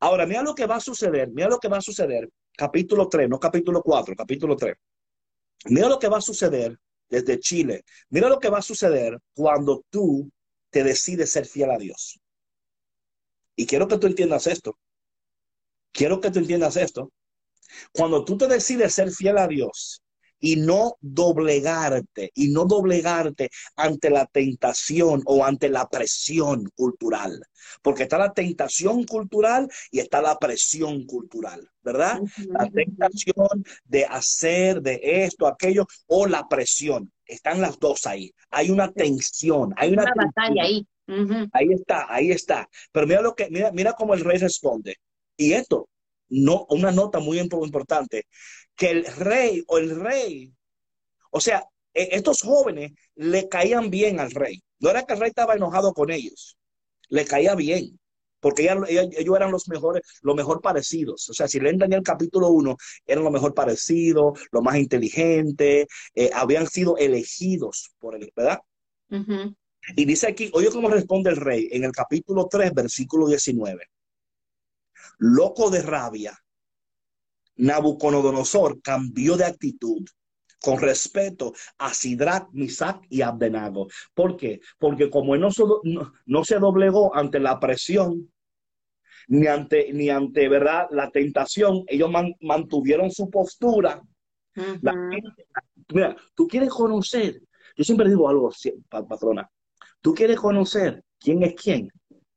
Ahora, 0.02 0.26
mira 0.26 0.44
lo 0.44 0.54
que 0.54 0.66
va 0.66 0.76
a 0.76 0.82
suceder, 0.82 1.30
mira 1.30 1.48
lo 1.48 1.58
que 1.58 1.70
va 1.70 1.78
a 1.78 1.82
suceder. 1.82 2.30
Capítulo 2.52 3.08
3, 3.08 3.30
no 3.30 3.40
capítulo 3.40 3.82
4, 3.82 4.14
capítulo 4.14 4.58
3. 4.58 4.76
Mira 5.68 5.88
lo 5.88 6.00
que 6.00 6.10
va 6.10 6.18
a 6.18 6.22
suceder 6.22 6.78
desde 7.08 7.40
Chile. 7.40 7.86
Mira 8.10 8.28
lo 8.28 8.42
que 8.42 8.50
va 8.50 8.58
a 8.58 8.62
suceder 8.62 9.18
cuando 9.34 9.86
tú 9.90 10.30
te 10.70 10.84
decides 10.84 11.32
ser 11.32 11.46
fiel 11.46 11.72
a 11.72 11.78
Dios. 11.78 12.20
Y 13.56 13.66
quiero 13.66 13.88
que 13.88 13.98
tú 14.00 14.08
entiendas 14.08 14.48
esto. 14.48 14.78
Quiero 15.94 16.20
que 16.20 16.30
tú 16.30 16.40
entiendas 16.40 16.76
esto. 16.76 17.10
Cuando 17.94 18.26
tú 18.26 18.38
te 18.38 18.48
decides 18.48 18.94
ser 18.94 19.12
fiel 19.12 19.38
a 19.38 19.48
Dios 19.48 20.03
y 20.44 20.58
no 20.58 20.98
doblegarte, 21.00 22.30
y 22.36 22.50
no 22.50 22.66
doblegarte 22.66 23.50
ante 23.78 24.10
la 24.10 24.26
tentación 24.26 25.22
o 25.26 25.46
ante 25.46 25.70
la 25.70 25.88
presión 25.88 26.70
cultural, 26.76 27.42
porque 27.82 28.04
está 28.04 28.18
la 28.18 28.34
tentación 28.34 29.06
cultural 29.06 29.70
y 29.90 30.00
está 30.00 30.22
la 30.22 30.38
presión 30.38 31.06
cultural, 31.06 31.66
¿verdad? 31.82 32.20
La 32.50 32.70
tentación 32.70 33.64
de 33.86 34.04
hacer 34.04 34.82
de 34.82 35.00
esto, 35.02 35.48
aquello, 35.48 35.88
o 36.08 36.28
la 36.28 36.46
presión. 36.50 37.10
Están 37.26 37.62
las 37.62 37.80
dos 37.80 38.06
ahí. 38.06 38.34
Hay 38.50 38.70
una 38.70 38.92
tensión, 38.92 39.74
hay 39.78 39.94
una, 39.94 40.04
Una 40.04 40.26
batalla 40.26 40.64
ahí. 40.64 40.86
Ahí 41.54 41.68
está, 41.72 42.14
ahí 42.14 42.32
está. 42.32 42.68
Pero 42.92 43.08
mira 43.08 43.22
lo 43.22 43.34
que, 43.34 43.50
mira, 43.50 43.72
mira 43.72 43.94
cómo 43.94 44.14
el 44.14 44.20
rey 44.20 44.40
responde. 44.40 44.98
Y 45.38 45.54
esto, 45.54 45.88
no, 46.30 46.66
una 46.70 46.92
nota 46.92 47.20
muy 47.20 47.40
impo- 47.40 47.66
importante, 47.66 48.26
que 48.76 48.92
el 48.92 49.06
rey 49.06 49.64
o 49.68 49.78
el 49.78 50.00
rey, 50.00 50.52
o 51.32 51.40
sea, 51.40 51.64
e- 51.94 52.10
estos 52.12 52.42
jóvenes 52.42 52.92
le 53.16 53.48
caían 53.50 53.90
bien 53.90 54.20
al 54.20 54.32
rey. 54.32 54.62
No 54.80 54.90
era 54.90 55.04
que 55.04 55.14
el 55.14 55.20
rey 55.20 55.30
estaba 55.30 55.56
enojado 55.56 55.94
con 55.94 56.12
ellos, 56.12 56.58
le 57.10 57.26
caía 57.26 57.56
bien. 57.56 58.00
Porque 58.40 58.64
ella- 58.64 58.78
ella- 58.90 59.08
ellos 59.18 59.36
eran 59.38 59.52
los 59.54 59.70
mejores, 59.70 60.02
los 60.22 60.36
mejor 60.36 60.60
parecidos. 60.62 61.30
O 61.30 61.34
sea, 61.34 61.48
si 61.48 61.62
leen 61.62 61.78
Daniel 61.78 62.04
capítulo 62.04 62.50
1, 62.50 62.76
eran 63.06 63.24
lo 63.24 63.32
mejor 63.32 63.54
parecidos, 63.54 64.38
lo 64.52 64.62
más 64.62 64.76
inteligente, 64.76 65.88
eh, 66.14 66.30
habían 66.34 66.68
sido 66.68 66.98
elegidos 66.98 67.92
por 68.00 68.16
él, 68.18 68.30
¿verdad? 68.36 68.60
Y 69.96 70.04
dice 70.04 70.28
aquí, 70.28 70.50
oye 70.54 70.70
cómo 70.72 70.90
responde 70.90 71.30
el 71.30 71.38
rey 71.38 71.70
en 71.72 71.86
el 71.86 71.94
capítulo 71.94 72.48
3, 72.52 72.74
versículo 72.74 73.28
19. 73.28 73.86
Loco 75.20 75.70
de 75.70 75.82
rabia, 75.82 76.38
Nabucodonosor 77.56 78.82
cambió 78.82 79.38
de 79.38 79.46
actitud 79.46 80.04
con 80.60 80.80
respeto 80.80 81.54
a 81.78 81.94
Sidrach, 81.94 82.48
Misac 82.54 83.06
y 83.10 83.22
Abdenago. 83.22 83.88
¿Por 84.14 84.38
qué? 84.38 84.62
Porque 84.80 85.10
como 85.10 85.36
él 85.36 85.42
no, 85.42 85.52
so- 85.52 85.82
no- 85.84 86.14
no 86.26 86.44
se 86.46 86.58
doblegó 86.58 87.14
ante 87.16 87.40
la 87.40 87.60
presión, 87.60 88.32
ni 89.28 89.48
ante, 89.48 89.92
ni 89.94 90.10
ante 90.10 90.48
¿verdad? 90.50 90.88
la 90.92 91.12
tentación, 91.12 91.84
ellos 91.88 92.10
man- 92.10 92.34
mantuvieron 92.42 93.12
su 93.12 93.30
postura. 93.30 94.02
La 94.82 94.94
Ujú. 94.94 95.12
gente- 95.12 95.46
mira, 95.94 96.16
tú 96.34 96.48
quieres 96.48 96.70
conocer, 96.70 97.42
yo 97.76 97.84
siempre 97.84 98.08
digo 98.10 98.30
algo 98.30 98.52
patrona, 98.90 99.50
tú 100.02 100.14
quieres 100.14 100.40
conocer 100.40 101.04
quién 101.20 101.44
es 101.44 101.56
quién, 101.56 101.90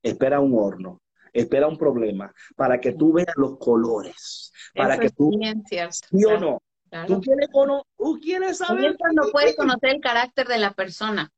espera 0.03 0.41
un 0.41 0.55
horno, 0.59 1.01
espera 1.41 1.69
un 1.69 1.77
problema, 1.79 2.33
para 2.57 2.81
que 2.81 2.93
tú 2.93 3.13
veas 3.13 3.35
los 3.37 3.59
colores, 3.59 4.53
para 4.75 4.95
Eso 4.95 5.03
que 5.03 5.11
tú, 5.11 5.31
bien 5.39 5.63
cierto. 5.67 6.09
sí 6.11 6.25
o 6.25 6.39
no, 6.39 6.63
claro. 6.91 7.07
tú 7.07 7.21
quieres, 7.21 7.49
cono- 7.53 7.87
tú 7.97 8.19
quieres 8.21 8.59
saber. 8.59 8.93
es 8.93 8.97
cuando 8.99 9.31
puedes 9.33 9.57
conocer 9.57 9.91
el 9.91 10.01
carácter 10.01 10.47
de 10.49 10.59
la 10.59 10.73
persona. 10.73 11.31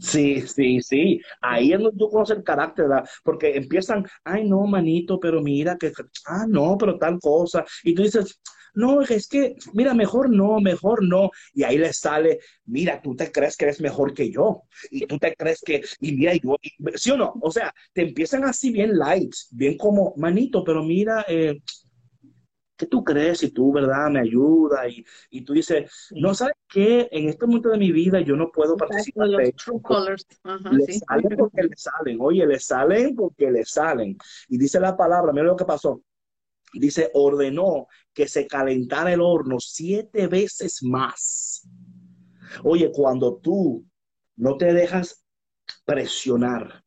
Sí, 0.00 0.42
sí, 0.42 0.80
sí. 0.82 1.20
Ahí 1.40 1.72
es 1.72 1.78
donde 1.78 1.96
tú 1.96 2.10
conoces 2.10 2.36
el 2.38 2.42
carácter, 2.42 2.88
¿verdad? 2.88 3.08
Porque 3.22 3.56
empiezan, 3.56 4.04
ay, 4.24 4.48
no, 4.48 4.66
manito, 4.66 5.18
pero 5.20 5.40
mira 5.40 5.76
que, 5.78 5.92
ah, 6.26 6.44
no, 6.48 6.76
pero 6.76 6.98
tal 6.98 7.18
cosa. 7.20 7.64
Y 7.84 7.94
tú 7.94 8.02
dices, 8.02 8.40
no, 8.76 9.02
es 9.02 9.28
que, 9.28 9.56
mira, 9.72 9.94
mejor 9.94 10.30
no, 10.30 10.60
mejor 10.60 11.02
no. 11.04 11.30
Y 11.54 11.64
ahí 11.64 11.78
le 11.78 11.92
sale, 11.92 12.38
mira, 12.66 13.00
tú 13.02 13.16
te 13.16 13.32
crees 13.32 13.56
que 13.56 13.64
eres 13.66 13.80
mejor 13.80 14.14
que 14.14 14.30
yo. 14.30 14.62
Y 14.90 15.06
tú 15.06 15.18
te 15.18 15.34
crees 15.34 15.60
que, 15.62 15.82
y 16.00 16.12
mira, 16.12 16.34
yo, 16.34 16.56
y- 16.62 16.72
¿sí 16.96 17.10
o 17.10 17.16
no? 17.16 17.34
O 17.42 17.50
sea, 17.50 17.74
te 17.92 18.02
empiezan 18.02 18.44
así 18.44 18.70
bien 18.70 18.96
lights, 18.98 19.48
bien 19.50 19.76
como, 19.76 20.14
manito, 20.16 20.62
pero 20.64 20.82
mira, 20.84 21.24
eh, 21.28 21.58
¿qué 22.76 22.86
tú 22.86 23.02
crees? 23.02 23.42
Y 23.42 23.50
tú, 23.50 23.72
¿verdad? 23.72 24.10
Me 24.10 24.20
ayuda. 24.20 24.88
Y, 24.88 25.04
y 25.30 25.42
tú 25.42 25.52
dices, 25.54 25.90
no, 26.12 26.34
¿sabes 26.34 26.54
qué? 26.68 27.08
En 27.10 27.28
este 27.28 27.46
momento 27.46 27.70
de 27.70 27.78
mi 27.78 27.92
vida 27.92 28.20
yo 28.20 28.36
no 28.36 28.50
puedo 28.50 28.76
participar 28.76 29.28
los 29.28 29.42
de 29.42 29.52
true 29.52 29.80
colors. 29.82 30.26
Ajá, 30.44 30.70
le 30.70 30.86
sí. 30.86 31.00
salen 31.00 31.36
porque 31.36 31.62
le 31.62 31.76
salen, 31.76 32.18
oye, 32.20 32.46
le 32.46 32.58
salen 32.60 33.14
porque 33.16 33.50
le 33.50 33.64
salen. 33.64 34.16
Y 34.48 34.58
dice 34.58 34.80
la 34.80 34.96
palabra, 34.96 35.32
mira 35.32 35.44
lo 35.46 35.56
que 35.56 35.64
pasó. 35.64 36.02
Dice, 36.74 37.10
ordenó 37.14 37.86
que 38.16 38.26
se 38.26 38.46
calentara 38.46 39.12
el 39.12 39.20
horno 39.20 39.60
siete 39.60 40.26
veces 40.26 40.82
más. 40.82 41.68
Oye, 42.64 42.90
cuando 42.90 43.36
tú 43.36 43.84
no 44.36 44.56
te 44.56 44.72
dejas 44.72 45.22
presionar 45.84 46.82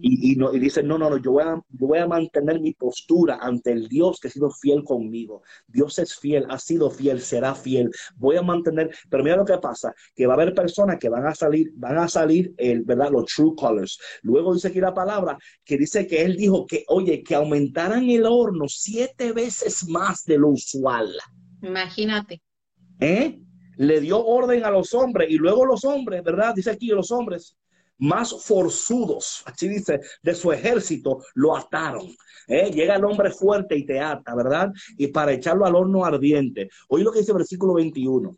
Y, 0.00 0.32
y 0.32 0.36
no, 0.36 0.54
y 0.54 0.60
dices, 0.60 0.84
no, 0.84 0.96
no, 0.96 1.10
no, 1.10 1.16
yo 1.18 1.32
voy, 1.32 1.42
a, 1.42 1.60
yo 1.70 1.86
voy 1.86 1.98
a 1.98 2.06
mantener 2.06 2.60
mi 2.60 2.72
postura 2.72 3.38
ante 3.40 3.72
el 3.72 3.88
Dios 3.88 4.20
que 4.20 4.28
ha 4.28 4.30
sido 4.30 4.50
fiel 4.50 4.84
conmigo. 4.84 5.42
Dios 5.66 5.98
es 5.98 6.16
fiel, 6.16 6.46
ha 6.48 6.58
sido 6.58 6.90
fiel, 6.90 7.20
será 7.20 7.54
fiel. 7.54 7.90
Voy 8.16 8.36
a 8.36 8.42
mantener, 8.42 8.90
pero 9.10 9.24
mira 9.24 9.36
lo 9.36 9.44
que 9.44 9.58
pasa, 9.58 9.92
que 10.14 10.26
va 10.26 10.34
a 10.34 10.36
haber 10.36 10.54
personas 10.54 10.98
que 10.98 11.08
van 11.08 11.26
a 11.26 11.34
salir, 11.34 11.72
van 11.74 11.98
a 11.98 12.08
salir, 12.08 12.54
el, 12.56 12.82
¿verdad? 12.82 13.10
Los 13.10 13.26
true 13.26 13.54
colors. 13.56 13.98
Luego 14.22 14.54
dice 14.54 14.68
aquí 14.68 14.80
la 14.80 14.94
palabra 14.94 15.36
que 15.64 15.76
dice 15.76 16.06
que 16.06 16.22
él 16.22 16.36
dijo 16.36 16.64
que, 16.64 16.84
oye, 16.88 17.22
que 17.22 17.34
aumentaran 17.34 18.08
el 18.08 18.24
horno 18.24 18.66
siete 18.68 19.32
veces 19.32 19.88
más 19.88 20.24
de 20.24 20.38
lo 20.38 20.50
usual. 20.50 21.12
Imagínate. 21.62 22.40
¿eh? 23.00 23.40
Le 23.76 24.00
dio 24.00 24.24
orden 24.24 24.64
a 24.64 24.70
los 24.70 24.94
hombres 24.94 25.28
y 25.30 25.36
luego 25.36 25.66
los 25.66 25.84
hombres, 25.84 26.22
¿verdad? 26.22 26.54
Dice 26.54 26.70
aquí 26.70 26.88
los 26.88 27.10
hombres 27.10 27.56
más 27.98 28.44
forzudos, 28.44 29.42
así 29.46 29.68
dice, 29.68 30.00
de 30.22 30.34
su 30.34 30.52
ejército, 30.52 31.22
lo 31.34 31.56
ataron. 31.56 32.08
¿eh? 32.48 32.70
Llega 32.70 32.96
el 32.96 33.04
hombre 33.04 33.30
fuerte 33.30 33.76
y 33.76 33.86
te 33.86 34.00
ata, 34.00 34.34
¿verdad? 34.34 34.72
Y 34.96 35.08
para 35.08 35.32
echarlo 35.32 35.66
al 35.66 35.74
horno 35.74 36.04
ardiente. 36.04 36.68
Oye 36.88 37.04
lo 37.04 37.12
que 37.12 37.20
dice 37.20 37.32
el 37.32 37.38
versículo 37.38 37.74
21. 37.74 38.36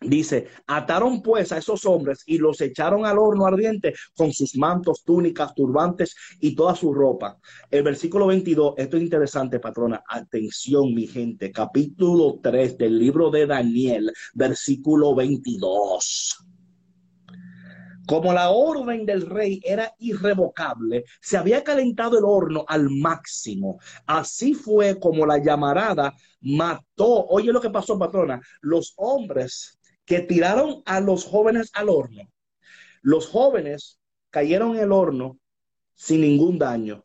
Dice, 0.00 0.48
ataron 0.66 1.22
pues 1.22 1.52
a 1.52 1.58
esos 1.58 1.86
hombres 1.86 2.24
y 2.26 2.36
los 2.38 2.60
echaron 2.60 3.06
al 3.06 3.18
horno 3.18 3.46
ardiente 3.46 3.94
con 4.16 4.32
sus 4.32 4.56
mantos, 4.56 5.02
túnicas, 5.02 5.54
turbantes 5.54 6.14
y 6.40 6.54
toda 6.54 6.74
su 6.74 6.92
ropa. 6.92 7.38
El 7.70 7.84
versículo 7.84 8.26
22, 8.26 8.74
esto 8.76 8.96
es 8.96 9.02
interesante, 9.02 9.60
patrona. 9.60 10.02
Atención, 10.06 10.92
mi 10.94 11.06
gente. 11.06 11.50
Capítulo 11.50 12.40
3 12.42 12.76
del 12.76 12.98
libro 12.98 13.30
de 13.30 13.46
Daniel, 13.46 14.12
versículo 14.34 15.14
22. 15.14 16.53
Como 18.06 18.32
la 18.32 18.50
orden 18.50 19.06
del 19.06 19.28
rey 19.28 19.60
era 19.64 19.94
irrevocable, 19.98 21.04
se 21.20 21.36
había 21.36 21.64
calentado 21.64 22.18
el 22.18 22.24
horno 22.24 22.64
al 22.68 22.90
máximo. 22.90 23.78
Así 24.06 24.54
fue 24.54 24.98
como 24.98 25.26
la 25.26 25.38
llamarada 25.38 26.14
mató. 26.40 27.26
Oye 27.26 27.52
lo 27.52 27.60
que 27.60 27.70
pasó, 27.70 27.98
patrona. 27.98 28.40
Los 28.60 28.92
hombres 28.96 29.78
que 30.04 30.20
tiraron 30.20 30.82
a 30.84 31.00
los 31.00 31.24
jóvenes 31.24 31.70
al 31.74 31.88
horno. 31.88 32.22
Los 33.02 33.26
jóvenes 33.26 33.98
cayeron 34.30 34.76
en 34.76 34.82
el 34.82 34.92
horno 34.92 35.38
sin 35.94 36.22
ningún 36.22 36.58
daño, 36.58 37.03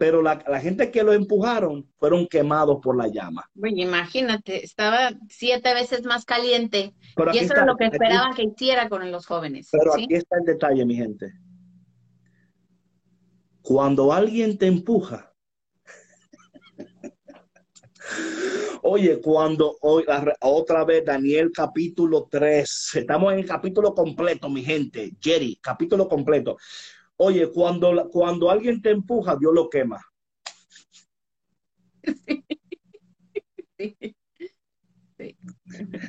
pero 0.00 0.22
la, 0.22 0.42
la 0.48 0.60
gente 0.60 0.90
que 0.90 1.02
lo 1.02 1.12
empujaron 1.12 1.86
fueron 1.98 2.26
quemados 2.26 2.78
por 2.82 2.96
la 2.96 3.06
llama. 3.08 3.44
Bueno, 3.52 3.82
imagínate, 3.82 4.64
estaba 4.64 5.10
siete 5.28 5.74
veces 5.74 6.04
más 6.06 6.24
caliente 6.24 6.94
Pero 7.14 7.34
y 7.34 7.36
eso 7.36 7.48
está- 7.48 7.56
era 7.56 7.66
lo 7.66 7.76
que 7.76 7.84
aquí- 7.84 7.96
esperaban 7.96 8.32
que 8.34 8.44
hiciera 8.44 8.88
con 8.88 9.12
los 9.12 9.26
jóvenes. 9.26 9.68
Pero 9.70 9.92
¿sí? 9.92 10.04
aquí 10.04 10.14
está 10.14 10.38
el 10.38 10.44
detalle, 10.46 10.86
mi 10.86 10.96
gente. 10.96 11.34
Cuando 13.60 14.10
alguien 14.10 14.56
te 14.56 14.68
empuja, 14.68 15.34
oye, 18.82 19.20
cuando 19.20 19.76
hoy 19.82 20.04
otra 20.40 20.86
vez 20.86 21.04
Daniel 21.04 21.50
capítulo 21.54 22.26
3, 22.30 22.92
estamos 22.94 23.34
en 23.34 23.40
el 23.40 23.46
capítulo 23.46 23.94
completo, 23.94 24.48
mi 24.48 24.62
gente, 24.64 25.12
Jerry, 25.20 25.58
capítulo 25.62 26.08
completo. 26.08 26.56
Oye, 27.22 27.50
cuando, 27.52 28.08
cuando 28.10 28.50
alguien 28.50 28.80
te 28.80 28.90
empuja, 28.90 29.36
Dios 29.36 29.52
lo 29.54 29.68
quema. 29.68 30.00
Sí. 33.78 33.96
Sí. 35.18 35.36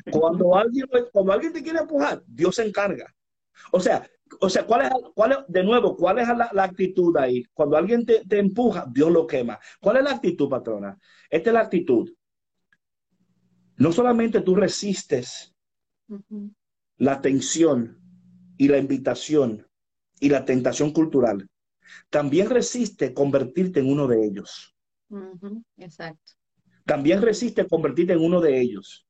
Cuando 0.10 0.56
alguien, 0.56 0.88
cuando 1.12 1.32
alguien 1.34 1.52
te 1.54 1.62
quiere 1.64 1.80
empujar, 1.80 2.24
Dios 2.26 2.56
se 2.56 2.66
encarga. 2.66 3.14
O 3.72 3.80
sea, 3.80 4.06
o 4.40 4.50
sea, 4.50 4.66
¿cuál 4.66 4.84
es, 4.84 4.90
cuál 5.14 5.32
es- 5.34 5.38
de 5.50 5.64
nuevo, 5.64 5.96
cuál 5.98 6.20
es 6.20 6.28
la, 6.30 6.50
la 6.54 6.64
actitud 6.64 7.16
ahí? 7.18 7.44
Cuando 7.54 7.76
alguien 7.78 8.06
te, 8.06 8.26
te 8.26 8.40
empuja, 8.40 8.86
Dios 8.90 9.12
lo 9.12 9.28
quema. 9.28 9.60
¿Cuál 9.82 9.98
es 9.98 10.04
la 10.04 10.12
actitud, 10.12 10.50
patrona? 10.50 10.98
Esta 11.30 11.50
es 11.50 11.54
la 11.54 11.62
actitud. 11.62 12.10
No 13.78 13.92
solamente 13.92 14.42
tú 14.42 14.56
resistes 14.56 15.54
la 16.98 17.22
tensión 17.22 18.00
y 18.58 18.68
la 18.68 18.78
invitación 18.78 19.68
y 20.22 20.30
la 20.30 20.46
tentación 20.46 20.94
cultural, 20.94 21.50
también 22.10 22.50
resiste 22.50 23.14
convertirte 23.14 23.82
en 23.82 23.92
uno 23.92 24.08
de 24.08 24.24
ellos. 24.24 24.74
Exacto. 25.76 26.34
También 26.86 27.22
resiste 27.22 27.68
convertirte 27.68 28.14
en 28.14 28.24
uno 28.24 28.40
de 28.40 28.62
ellos. 28.62 29.06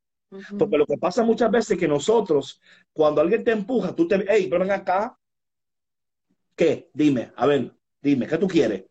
Porque 0.57 0.77
lo 0.77 0.85
que 0.85 0.97
pasa 0.97 1.23
muchas 1.23 1.51
veces 1.51 1.71
es 1.71 1.77
que 1.77 1.87
nosotros, 1.87 2.61
cuando 2.93 3.19
alguien 3.19 3.43
te 3.43 3.51
empuja, 3.51 3.93
tú 3.93 4.07
te, 4.07 4.25
hey, 4.27 4.47
ven 4.49 4.71
acá. 4.71 5.17
¿Qué? 6.55 6.89
Dime, 6.93 7.33
a 7.35 7.45
ver, 7.45 7.75
dime, 8.01 8.27
¿qué 8.27 8.37
tú 8.37 8.47
quieres? 8.47 8.85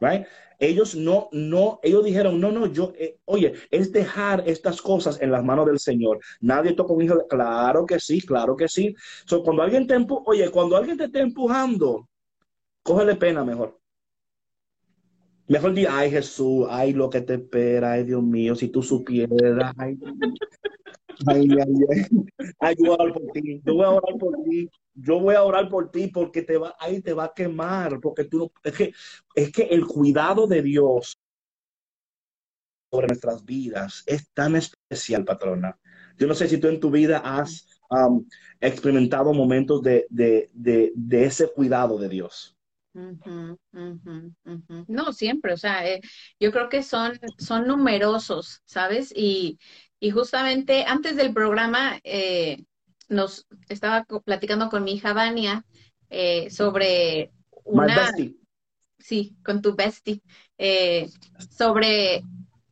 Right? 0.00 0.26
Ellos 0.60 0.94
no, 0.94 1.30
no, 1.32 1.80
ellos 1.82 2.04
dijeron, 2.04 2.38
no, 2.38 2.52
no, 2.52 2.66
yo, 2.66 2.92
eh, 2.96 3.18
oye, 3.24 3.54
es 3.70 3.90
dejar 3.90 4.44
estas 4.46 4.82
cosas 4.82 5.20
en 5.22 5.32
las 5.32 5.42
manos 5.42 5.64
del 5.64 5.78
Señor. 5.78 6.20
Nadie 6.40 6.74
toca 6.74 6.92
un 6.92 7.02
hijo, 7.02 7.26
claro 7.26 7.86
que 7.86 7.98
sí, 7.98 8.20
claro 8.20 8.54
que 8.54 8.68
sí. 8.68 8.94
So, 9.24 9.42
cuando 9.42 9.62
alguien 9.62 9.86
te 9.86 9.94
empuja, 9.94 10.22
oye, 10.26 10.50
cuando 10.50 10.76
alguien 10.76 10.98
te 10.98 11.04
esté 11.04 11.20
empujando, 11.20 12.06
cógele 12.82 13.16
pena 13.16 13.42
mejor. 13.42 13.80
Mejor 15.48 15.72
di, 15.72 15.86
ay 15.86 16.10
Jesús, 16.10 16.66
ay 16.70 16.92
lo 16.92 17.08
que 17.08 17.22
te 17.22 17.34
espera, 17.34 17.92
ay 17.92 18.04
Dios 18.04 18.22
mío, 18.22 18.54
si 18.54 18.68
tú 18.68 18.82
supieras, 18.82 19.74
ay, 21.26 21.48
ay, 21.50 21.74
ay, 21.90 22.06
ay, 22.60 22.74
yo 22.78 22.84
voy 22.84 22.96
a 22.98 23.02
orar 23.02 23.12
por 23.14 23.32
ti, 23.32 23.60
yo 23.64 23.74
voy 23.74 23.84
a 23.84 23.90
orar 23.90 24.18
por 24.18 24.34
ti, 24.44 24.70
yo 24.94 25.20
voy 25.20 25.34
a 25.34 25.42
orar 25.42 25.68
por 25.68 25.90
ti 25.90 26.06
porque 26.08 26.42
te 26.42 26.56
va, 26.58 26.74
ahí 26.78 27.00
te 27.00 27.12
va 27.12 27.24
a 27.24 27.34
quemar, 27.34 28.00
porque 28.00 28.24
tú 28.24 28.38
no, 28.38 28.52
es 28.64 28.72
que, 28.74 28.92
es 29.34 29.52
que 29.52 29.62
el 29.64 29.86
cuidado 29.86 30.46
de 30.46 30.62
Dios 30.62 31.16
sobre 32.90 33.06
nuestras 33.06 33.44
vidas 33.44 34.02
es 34.06 34.28
tan 34.32 34.56
especial, 34.56 35.24
patrona. 35.24 35.78
Yo 36.18 36.26
no 36.26 36.34
sé 36.34 36.48
si 36.48 36.58
tú 36.58 36.68
en 36.68 36.80
tu 36.80 36.90
vida 36.90 37.18
has 37.18 37.80
um, 37.90 38.26
experimentado 38.60 39.32
momentos 39.32 39.82
de, 39.82 40.06
de, 40.10 40.50
de, 40.52 40.92
de 40.94 41.24
ese 41.24 41.52
cuidado 41.52 41.98
de 41.98 42.08
Dios. 42.08 42.56
Ujú, 42.92 43.56
ujú, 43.72 44.34
ujú. 44.44 44.84
No, 44.88 45.12
siempre, 45.12 45.52
o 45.52 45.56
sea, 45.56 45.86
eh, 45.88 46.00
yo 46.40 46.50
creo 46.50 46.68
que 46.68 46.82
son, 46.82 47.18
son 47.38 47.68
numerosos, 47.68 48.62
¿sabes? 48.64 49.12
Y, 49.14 49.58
y 50.00 50.10
justamente 50.10 50.84
antes 50.86 51.14
del 51.14 51.32
programa 51.32 52.00
eh, 52.02 52.64
nos 53.08 53.46
estaba 53.68 54.06
platicando 54.24 54.70
con 54.70 54.82
mi 54.82 54.94
hija 54.94 55.12
Vania 55.12 55.64
eh, 56.08 56.48
sobre 56.50 57.30
My 57.66 57.84
una, 57.84 57.96
bestie. 57.96 58.36
sí, 58.98 59.36
con 59.44 59.60
tu 59.60 59.76
bestie, 59.76 60.22
eh, 60.56 61.08
sobre, 61.50 62.22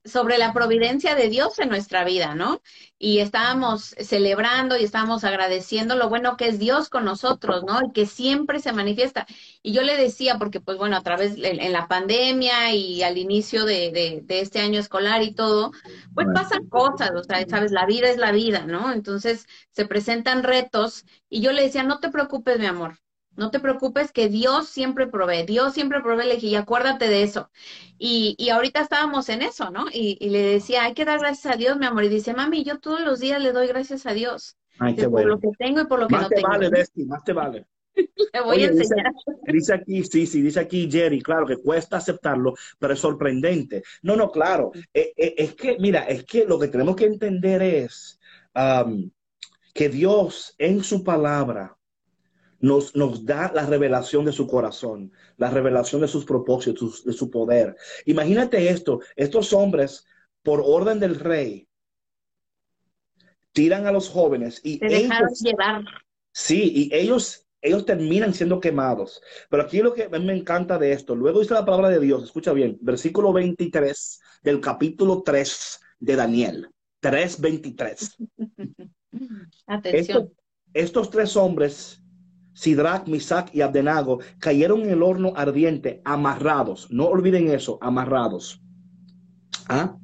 sobre 0.08 0.38
la 0.38 0.52
providencia 0.52 1.14
de 1.14 1.28
Dios 1.28 1.58
en 1.58 1.68
nuestra 1.68 2.04
vida, 2.04 2.34
¿no? 2.34 2.60
Y 2.98 3.18
estábamos 3.20 3.94
celebrando 4.00 4.76
y 4.76 4.84
estábamos 4.84 5.24
agradeciendo 5.24 5.94
lo 5.96 6.08
bueno 6.08 6.36
que 6.36 6.48
es 6.48 6.58
Dios 6.58 6.88
con 6.88 7.04
nosotros, 7.04 7.62
¿no? 7.66 7.80
Y 7.86 7.92
que 7.92 8.06
siempre 8.06 8.60
se 8.60 8.72
manifiesta. 8.72 9.26
Y 9.62 9.72
yo 9.72 9.82
le 9.82 9.96
decía, 9.96 10.38
porque 10.38 10.60
pues 10.60 10.78
bueno, 10.78 10.96
a 10.96 11.02
través, 11.02 11.36
en, 11.36 11.60
en 11.60 11.72
la 11.72 11.86
pandemia 11.88 12.72
y 12.74 13.02
al 13.02 13.18
inicio 13.18 13.64
de, 13.64 13.90
de, 13.92 14.20
de 14.24 14.40
este 14.40 14.60
año 14.60 14.80
escolar 14.80 15.22
y 15.22 15.34
todo, 15.34 15.72
pues 16.14 16.28
pasan 16.32 16.66
cosas, 16.68 17.10
o 17.14 17.22
sea, 17.24 17.44
sabes, 17.48 17.72
la 17.72 17.86
vida 17.86 18.08
es 18.10 18.18
la 18.18 18.32
vida, 18.32 18.64
¿no? 18.66 18.92
Entonces 18.92 19.46
se 19.70 19.86
presentan 19.86 20.42
retos 20.42 21.04
y 21.28 21.40
yo 21.40 21.52
le 21.52 21.62
decía, 21.62 21.82
no 21.84 22.00
te 22.00 22.10
preocupes, 22.10 22.58
mi 22.58 22.66
amor. 22.66 22.98
No 23.38 23.50
te 23.50 23.60
preocupes 23.60 24.12
que 24.12 24.28
Dios 24.28 24.68
siempre 24.68 25.06
provee, 25.08 25.44
Dios 25.46 25.74
siempre 25.74 26.00
provee, 26.02 26.26
le 26.26 26.34
dije, 26.36 26.48
y 26.48 26.56
acuérdate 26.56 27.08
de 27.08 27.22
eso. 27.22 27.50
Y, 27.98 28.34
y 28.38 28.50
ahorita 28.50 28.80
estábamos 28.80 29.28
en 29.30 29.42
eso, 29.42 29.70
¿no? 29.70 29.86
Y, 29.92 30.18
y 30.20 30.30
le 30.30 30.42
decía, 30.42 30.84
hay 30.84 30.94
que 30.94 31.04
dar 31.06 31.18
gracias 31.20 31.54
a 31.54 31.56
Dios, 31.56 31.78
mi 31.78 31.86
amor. 31.86 32.04
Y 32.04 32.08
dice, 32.08 32.34
mami, 32.34 32.64
yo 32.64 32.78
todos 32.80 33.00
los 33.00 33.20
días 33.20 33.40
le 33.42 33.52
doy 33.52 33.68
gracias 33.68 34.06
a 34.06 34.12
Dios, 34.14 34.56
Ay, 34.78 34.94
qué 34.96 35.08
por 35.08 35.10
bueno. 35.10 35.30
lo 35.30 35.38
que 35.40 35.48
tengo 35.58 35.80
y 35.80 35.86
por 35.86 36.00
lo 36.00 36.10
que 36.10 36.14
Más 36.14 36.22
no 36.22 36.28
te 36.28 36.36
tengo. 36.36 36.48
vale, 36.48 36.68
bestie, 36.70 37.06
más 37.06 37.24
te 37.24 37.32
vale. 37.32 37.66
Le 38.32 38.40
voy 38.42 38.62
a 38.64 38.68
dice, 38.68 38.84
enseñar. 38.84 39.12
dice 39.46 39.74
aquí, 39.74 40.04
sí, 40.04 40.26
sí, 40.26 40.42
dice 40.42 40.60
aquí 40.60 40.88
Jerry, 40.90 41.20
claro 41.22 41.46
que 41.46 41.56
cuesta 41.58 41.96
aceptarlo, 41.98 42.54
pero 42.78 42.94
es 42.94 43.00
sorprendente. 43.00 43.82
No, 44.02 44.16
no, 44.16 44.30
claro, 44.30 44.72
eh, 44.94 45.12
eh, 45.16 45.34
es 45.38 45.54
que, 45.54 45.78
mira, 45.80 46.02
es 46.04 46.24
que 46.24 46.44
lo 46.46 46.58
que 46.58 46.68
tenemos 46.68 46.96
que 46.96 47.06
entender 47.06 47.62
es 47.62 48.20
um, 48.54 49.10
que 49.74 49.88
Dios 49.90 50.54
en 50.58 50.84
su 50.84 51.04
palabra 51.04 51.77
nos, 52.60 52.94
nos 52.96 53.24
da 53.24 53.52
la 53.54 53.66
revelación 53.66 54.24
de 54.24 54.32
su 54.32 54.46
corazón, 54.46 55.12
la 55.36 55.50
revelación 55.50 56.00
de 56.00 56.08
sus 56.08 56.24
propósitos, 56.24 57.04
de 57.04 57.12
su 57.12 57.30
poder. 57.30 57.76
Imagínate 58.06 58.68
esto, 58.68 59.00
estos 59.16 59.52
hombres, 59.52 60.06
por 60.42 60.62
orden 60.64 60.98
del 60.98 61.16
rey, 61.16 61.68
tiran 63.52 63.86
a 63.86 63.92
los 63.92 64.08
jóvenes 64.08 64.60
y 64.62 64.78
Te 64.78 64.88
dejaron 64.88 65.28
ellos 65.28 65.40
llevar. 65.40 65.84
Sí, 66.32 66.72
y 66.74 66.94
ellos, 66.94 67.46
ellos 67.60 67.84
terminan 67.84 68.34
siendo 68.34 68.60
quemados. 68.60 69.20
Pero 69.50 69.62
aquí 69.62 69.78
lo 69.78 69.94
que 69.94 70.04
a 70.04 70.08
mí 70.08 70.24
me 70.24 70.36
encanta 70.36 70.78
de 70.78 70.92
esto, 70.92 71.14
luego 71.14 71.40
dice 71.40 71.54
la 71.54 71.64
palabra 71.64 71.88
de 71.88 72.00
Dios, 72.00 72.24
escucha 72.24 72.52
bien, 72.52 72.78
versículo 72.80 73.32
23 73.32 74.20
del 74.42 74.60
capítulo 74.60 75.22
3 75.22 75.80
de 76.00 76.16
Daniel, 76.16 76.68
3.23. 77.02 78.14
Atención. 79.66 80.00
Estos, 80.00 80.32
estos 80.74 81.10
tres 81.10 81.36
hombres, 81.36 82.02
Sidrach, 82.58 83.06
Misac 83.06 83.54
y 83.54 83.60
Abdenago, 83.60 84.18
cayeron 84.40 84.80
en 84.80 84.90
el 84.90 85.02
horno 85.04 85.32
ardiente, 85.36 86.02
amarrados. 86.04 86.90
No 86.90 87.06
olviden 87.06 87.48
eso, 87.50 87.78
amarrados. 87.80 88.60
¿Ah? 89.68 89.96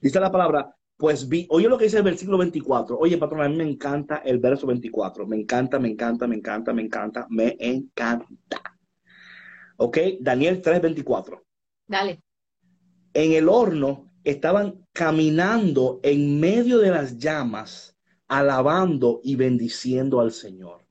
Dice 0.00 0.20
la 0.20 0.30
palabra, 0.30 0.72
pues 0.96 1.28
vi, 1.28 1.48
oye 1.50 1.68
lo 1.68 1.76
que 1.76 1.86
dice 1.86 1.96
el 1.96 2.04
versículo 2.04 2.38
24. 2.38 2.96
Oye, 2.96 3.18
patrón, 3.18 3.42
a 3.42 3.48
mí 3.48 3.56
me 3.56 3.68
encanta 3.68 4.18
el 4.24 4.38
verso 4.38 4.68
24. 4.68 5.26
Me 5.26 5.34
encanta, 5.34 5.80
me 5.80 5.88
encanta, 5.88 6.28
me 6.28 6.36
encanta, 6.36 6.72
me 6.72 6.82
encanta, 6.82 7.26
me 7.28 7.56
encanta. 7.58 8.62
Ok, 9.78 9.98
Daniel 10.20 10.62
3:24. 10.62 11.42
Dale. 11.88 12.22
En 13.14 13.32
el 13.32 13.48
horno 13.48 14.12
estaban 14.22 14.86
caminando 14.92 15.98
en 16.04 16.38
medio 16.38 16.78
de 16.78 16.90
las 16.90 17.18
llamas, 17.18 17.96
alabando 18.28 19.20
y 19.24 19.34
bendiciendo 19.34 20.20
al 20.20 20.30
Señor. 20.30 20.85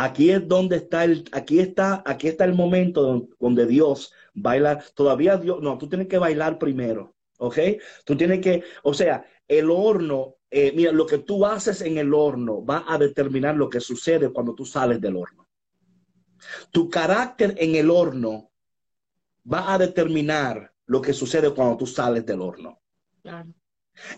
Aquí 0.00 0.30
es 0.30 0.46
donde 0.46 0.76
está 0.76 1.04
el, 1.04 1.24
aquí 1.32 1.58
está, 1.58 2.02
aquí 2.06 2.28
está 2.28 2.44
el 2.44 2.54
momento 2.54 3.02
don- 3.02 3.28
donde 3.40 3.66
Dios 3.66 4.12
baila. 4.32 4.82
Todavía 4.94 5.36
Dios, 5.36 5.60
no, 5.60 5.76
tú 5.76 5.88
tienes 5.88 6.06
que 6.08 6.18
bailar 6.18 6.58
primero, 6.58 7.14
¿ok? 7.38 7.58
Tú 8.04 8.16
tienes 8.16 8.40
que, 8.40 8.62
o 8.82 8.94
sea, 8.94 9.24
el 9.46 9.70
horno 9.70 10.36
eh, 10.50 10.72
mira, 10.74 10.92
lo 10.92 11.04
que 11.04 11.18
tú 11.18 11.44
haces 11.44 11.82
en 11.82 11.98
el 11.98 12.14
horno 12.14 12.64
va 12.64 12.84
a 12.88 12.96
determinar 12.96 13.54
lo 13.56 13.68
que 13.68 13.80
sucede 13.80 14.30
cuando 14.32 14.54
tú 14.54 14.64
sales 14.64 15.00
del 15.00 15.16
horno. 15.16 15.46
Tu 16.70 16.88
carácter 16.88 17.54
en 17.58 17.74
el 17.74 17.90
horno 17.90 18.50
va 19.52 19.74
a 19.74 19.78
determinar 19.78 20.72
lo 20.86 21.02
que 21.02 21.12
sucede 21.12 21.50
cuando 21.52 21.76
tú 21.76 21.86
sales 21.86 22.24
del 22.24 22.40
horno. 22.40 22.80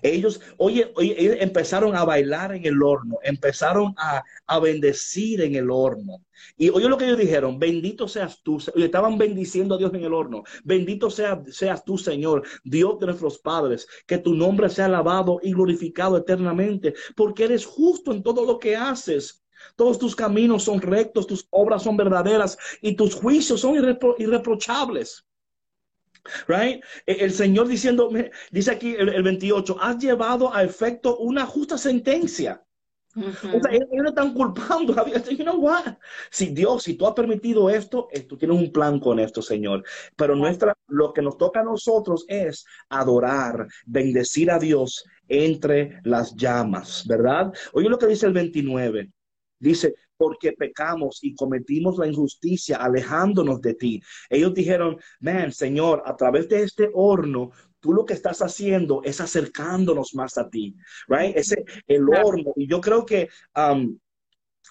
Ellos, 0.03 0.41
oye, 0.57 0.93
oye, 0.97 1.43
empezaron 1.43 1.97
a 1.97 2.05
bailar 2.05 2.55
en 2.55 2.65
el 2.65 2.83
horno, 2.83 3.19
empezaron 3.23 3.95
a, 3.97 4.23
a 4.47 4.59
bendecir 4.59 5.41
en 5.41 5.55
el 5.55 5.71
horno. 5.71 6.23
Y 6.57 6.71
oye 6.71 6.89
lo 6.89 6.97
que 6.97 7.05
ellos 7.05 7.19
dijeron, 7.19 7.59
bendito 7.59 8.09
seas 8.09 8.43
tú, 8.43 8.59
estaban 8.77 9.19
bendiciendo 9.19 9.75
a 9.75 9.79
Dios 9.79 9.93
en 9.95 10.05
el 10.05 10.15
horno, 10.15 10.43
bendito 10.65 11.11
sea, 11.11 11.43
seas 11.51 11.85
tú, 11.85 11.99
Señor, 11.99 12.45
Dios 12.65 12.99
de 12.99 13.07
nuestros 13.07 13.39
padres, 13.39 13.87
que 14.07 14.19
tu 14.19 14.35
nombre 14.35 14.69
sea 14.69 14.87
alabado 14.87 15.39
y 15.43 15.53
glorificado 15.53 16.17
eternamente, 16.17 16.95
porque 17.15 17.45
eres 17.45 17.67
justo 17.67 18.13
en 18.13 18.23
todo 18.23 18.45
lo 18.45 18.59
que 18.59 18.77
haces. 18.77 19.45
Todos 19.77 19.99
tus 19.99 20.17
caminos 20.17 20.65
son 20.65 20.81
rectos, 20.81 21.27
tus 21.27 21.47
obras 21.51 21.83
son 21.83 21.97
verdaderas 21.97 22.57
y 22.81 22.95
tus 22.97 23.15
juicios 23.15 23.61
son 23.61 23.77
irrepro 23.77 24.15
irreprochables. 24.19 25.27
Right? 26.47 26.83
E, 27.07 27.25
El 27.25 27.33
Señor 27.33 27.69
diciendo, 27.69 28.11
dice 28.51 28.71
aquí 28.71 28.95
el, 28.99 29.09
el 29.09 29.23
28, 29.23 29.77
has 29.81 29.99
llevado 29.99 30.55
a 30.55 30.63
efecto 30.63 31.19
una 31.19 31.47
justa 31.47 31.79
sentencia. 31.79 32.63
Ujú. 33.17 33.57
O 33.57 33.61
sea, 33.61 33.73
ellos 33.73 33.89
no 33.91 34.09
están 34.09 34.33
culpando 34.35 34.99
a 35.01 35.05
Dios. 35.05 35.29
You 35.29 35.45
know 35.45 35.57
what? 35.57 35.97
Si 36.31 36.47
Dios, 36.47 36.85
si 36.85 36.95
tú 36.95 37.07
has 37.07 37.15
permitido 37.15 37.69
esto, 37.69 38.09
eh, 38.13 38.21
tú 38.21 38.37
tienes 38.37 38.57
un 38.57 38.73
plan 38.73 39.01
con 39.01 39.19
esto, 39.19 39.43
Señor. 39.43 39.83
Pero 40.17 40.37
nuestra, 40.37 40.75
lo 40.89 41.13
que 41.13 41.23
nos 41.23 41.37
toca 41.37 41.61
a 41.61 41.65
nosotros 41.65 42.25
es 42.29 42.65
adorar, 42.89 43.67
bendecir 43.85 44.51
a 44.51 44.59
Dios 44.59 45.05
entre 45.29 46.01
las 46.05 46.35
llamas, 46.37 47.05
¿verdad? 47.07 47.53
Oye 47.73 47.89
lo 47.89 47.99
que 47.99 48.07
dice 48.07 48.27
el 48.27 48.33
29. 48.33 49.11
Dice, 49.59 49.95
porque 50.21 50.53
pecamos 50.53 51.19
y 51.23 51.35
cometimos 51.35 51.97
la 51.97 52.07
injusticia 52.07 52.77
alejándonos 52.77 53.59
de 53.63 53.73
ti. 53.73 54.03
Ellos 54.29 54.53
dijeron, 54.53 54.99
man, 55.21 55.51
Señor, 55.51 56.03
a 56.05 56.15
través 56.15 56.47
de 56.51 56.63
este 56.63 56.91
horno, 56.93 57.51
tú 57.81 57.95
lo 57.95 58.05
que 58.05 58.13
estás 58.13 58.43
haciendo 58.43 59.01
es 59.03 59.19
acercándonos 59.23 60.15
más 60.15 60.37
a 60.37 60.51
ti, 60.51 60.77
right? 61.09 61.35
Ese, 61.35 61.65
el 61.87 62.07
horno. 62.11 62.53
Y 62.55 62.67
yo 62.69 62.83
creo 62.83 63.07
que, 63.07 63.31
um, 63.57 63.97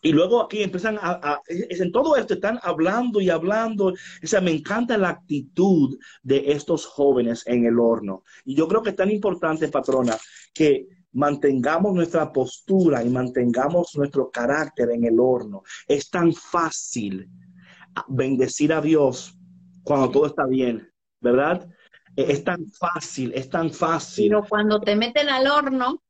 y 0.04 0.12
luego 0.12 0.44
aquí 0.44 0.62
empiezan 0.62 0.98
a, 1.02 1.20
a- 1.22 1.42
es- 1.48 1.82
en 1.82 1.92
todo 1.92 2.16
esto 2.16 2.36
están 2.36 2.60
hablando 2.62 3.20
y 3.20 3.32
hablando. 3.32 3.88
O 3.88 4.28
sea, 4.28 4.40
me 4.42 4.52
encanta 4.52 5.00
la 5.00 5.10
actitud 5.10 5.98
de 6.22 6.52
estos 6.52 6.86
jóvenes 6.86 7.42
en 7.48 7.66
el 7.66 7.80
horno. 7.80 8.22
Y 8.46 8.54
yo 8.56 8.68
creo 8.68 8.84
que 8.84 8.92
es 8.92 8.96
tan 8.96 9.10
importante, 9.10 9.68
patrona, 9.70 10.16
que 10.54 10.86
mantengamos 11.12 11.94
nuestra 11.94 12.32
postura 12.32 13.04
y 13.04 13.10
mantengamos 13.10 13.96
nuestro 13.96 14.30
carácter 14.30 14.92
en 14.92 15.06
el 15.06 15.20
horno. 15.20 15.64
Es 15.88 16.10
tan 16.10 16.34
fácil 16.34 17.30
bendecir 18.08 18.74
a 18.74 18.82
Dios 18.82 19.36
cuando 19.84 20.10
todo 20.12 20.28
está 20.28 20.46
bien, 20.46 20.88
¿verdad? 21.20 21.68
E, 22.16 22.32
Es 22.32 22.44
tan 22.44 22.66
fácil, 22.68 23.34
es 23.34 23.50
tan 23.50 23.72
fácil. 23.72 24.30
Pero 24.30 24.46
cuando 24.48 24.80
te 24.80 24.96
meten 24.96 25.30
al 25.30 25.48
horno, 25.48 26.02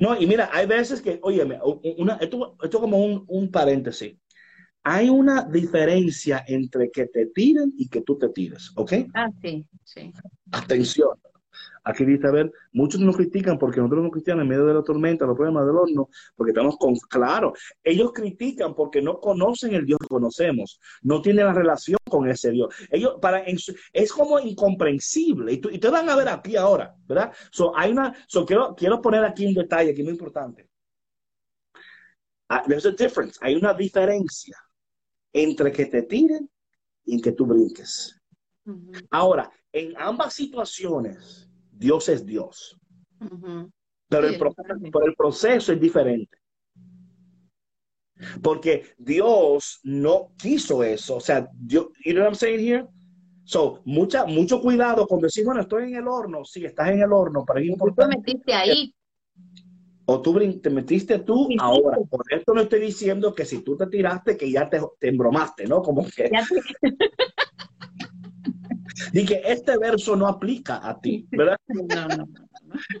No, 0.00 0.20
y 0.20 0.26
mira, 0.26 0.50
hay 0.52 0.66
veces 0.66 1.00
que, 1.00 1.20
oye, 1.22 1.46
una, 1.98 2.16
esto, 2.16 2.56
esto 2.62 2.80
como 2.80 2.98
un, 2.98 3.24
un 3.28 3.50
paréntesis. 3.50 4.16
Hay 4.84 5.08
una 5.08 5.44
diferencia 5.44 6.44
entre 6.46 6.90
que 6.90 7.06
te 7.06 7.26
tiren 7.26 7.72
y 7.78 7.88
que 7.88 8.00
tú 8.00 8.18
te 8.18 8.28
tires, 8.30 8.72
¿ok? 8.74 8.92
ah, 9.14 9.28
sí, 9.40 9.64
sí. 9.84 10.12
Atención. 10.50 11.10
Aquí 11.84 12.04
dice, 12.04 12.28
a 12.28 12.30
ver, 12.30 12.52
muchos 12.72 13.00
nos 13.00 13.16
critican 13.16 13.58
porque 13.58 13.80
nosotros 13.80 14.04
los 14.04 14.12
cristianos 14.12 14.42
en 14.42 14.48
medio 14.48 14.66
de 14.66 14.74
la 14.74 14.82
tormenta, 14.84 15.26
los 15.26 15.36
problemas 15.36 15.66
del 15.66 15.76
horno, 15.76 16.08
porque 16.36 16.50
estamos 16.52 16.76
con, 16.78 16.94
claro, 17.08 17.52
ellos 17.82 18.12
critican 18.12 18.74
porque 18.74 19.02
no 19.02 19.18
conocen 19.18 19.74
el 19.74 19.84
Dios 19.84 19.98
que 20.00 20.06
conocemos, 20.06 20.78
no 21.02 21.20
tienen 21.20 21.46
la 21.46 21.52
relación 21.54 21.98
con 22.08 22.28
ese 22.28 22.52
Dios. 22.52 22.72
Ellos, 22.90 23.16
para, 23.20 23.42
es 23.92 24.12
como 24.12 24.38
incomprensible. 24.38 25.52
Y, 25.54 25.58
tú- 25.58 25.70
y 25.70 25.78
te 25.78 25.88
van 25.88 26.08
a 26.08 26.14
ver 26.14 26.28
aquí 26.28 26.54
ahora, 26.56 26.94
¿verdad? 27.06 27.32
So, 27.50 27.76
hay 27.76 27.90
una, 27.90 28.14
so, 28.28 28.46
quiero, 28.46 28.74
quiero 28.76 29.00
poner 29.02 29.24
aquí 29.24 29.44
un 29.46 29.54
detalle 29.54 29.92
que 29.92 30.00
es 30.02 30.04
muy 30.04 30.12
importante. 30.12 30.68
Ah, 32.48 32.62
there's 32.66 32.86
a 32.86 32.90
difference. 32.92 33.38
Hay 33.40 33.56
una 33.56 33.72
diferencia 33.74 34.56
entre 35.32 35.72
que 35.72 35.86
te 35.86 36.02
tiren 36.02 36.48
y 37.04 37.20
que 37.20 37.32
tú 37.32 37.46
brinques. 37.46 38.20
Ahora, 39.10 39.50
en 39.72 39.94
ambas 39.96 40.34
situaciones, 40.34 41.48
Dios 41.72 42.08
es 42.08 42.24
Dios, 42.24 42.78
ujú. 43.20 43.70
pero, 44.08 44.28
Sí, 44.28 44.34
el, 44.34 44.38
pro- 44.38 44.54
para 44.54 44.74
mí. 44.76 44.90
pero 44.90 45.06
el 45.06 45.14
proceso 45.14 45.72
es 45.72 45.80
diferente. 45.80 46.36
Porque 48.42 48.84
Dios 48.98 49.80
no 49.82 50.30
quiso 50.36 50.84
eso. 50.84 51.16
O 51.16 51.20
sea, 51.20 51.48
Dios, 51.54 51.86
you 52.04 52.12
know 52.12 52.22
what 52.22 52.28
I'm 52.30 52.34
saying 52.36 52.60
here? 52.60 52.86
So, 53.44 53.80
mucha, 53.84 54.24
mucho 54.26 54.60
cuidado 54.60 55.06
cuando 55.06 55.26
decimos, 55.26 55.46
bueno, 55.46 55.62
estoy 55.62 55.84
en 55.92 55.96
el 55.96 56.06
horno. 56.06 56.44
Sí, 56.44 56.64
estás 56.64 56.90
en 56.90 57.02
el 57.02 57.12
horno, 57.12 57.44
pero 57.44 57.58
es 57.58 57.64
Tú 57.64 57.68
te 57.68 57.72
importante. 57.72 58.16
metiste 58.18 58.54
ahí. 58.54 58.94
O 60.04 60.20
tú 60.20 60.38
te 60.60 60.70
metiste 60.70 61.18
tú 61.20 61.46
Sí, 61.48 61.54
sí. 61.54 61.58
ahora. 61.60 61.98
Por 62.08 62.24
esto 62.30 62.54
no 62.54 62.60
estoy 62.60 62.80
diciendo 62.80 63.34
que 63.34 63.44
si 63.44 63.62
tú 63.62 63.76
te 63.76 63.86
tiraste, 63.86 64.36
que 64.36 64.50
ya 64.50 64.68
te, 64.68 64.80
te 65.00 65.08
embromaste, 65.08 65.66
¿no? 65.66 65.82
Como 65.82 66.04
que, 66.04 66.30
Ya 66.32 66.46
te- 66.46 66.60
di 69.12 69.24
que 69.24 69.42
este 69.44 69.78
verso 69.78 70.14
no 70.16 70.26
aplica 70.28 70.86
a 70.86 71.00
ti, 71.00 71.26
¿verdad? 71.30 71.56
No, 71.68 72.08
no. 72.08 72.28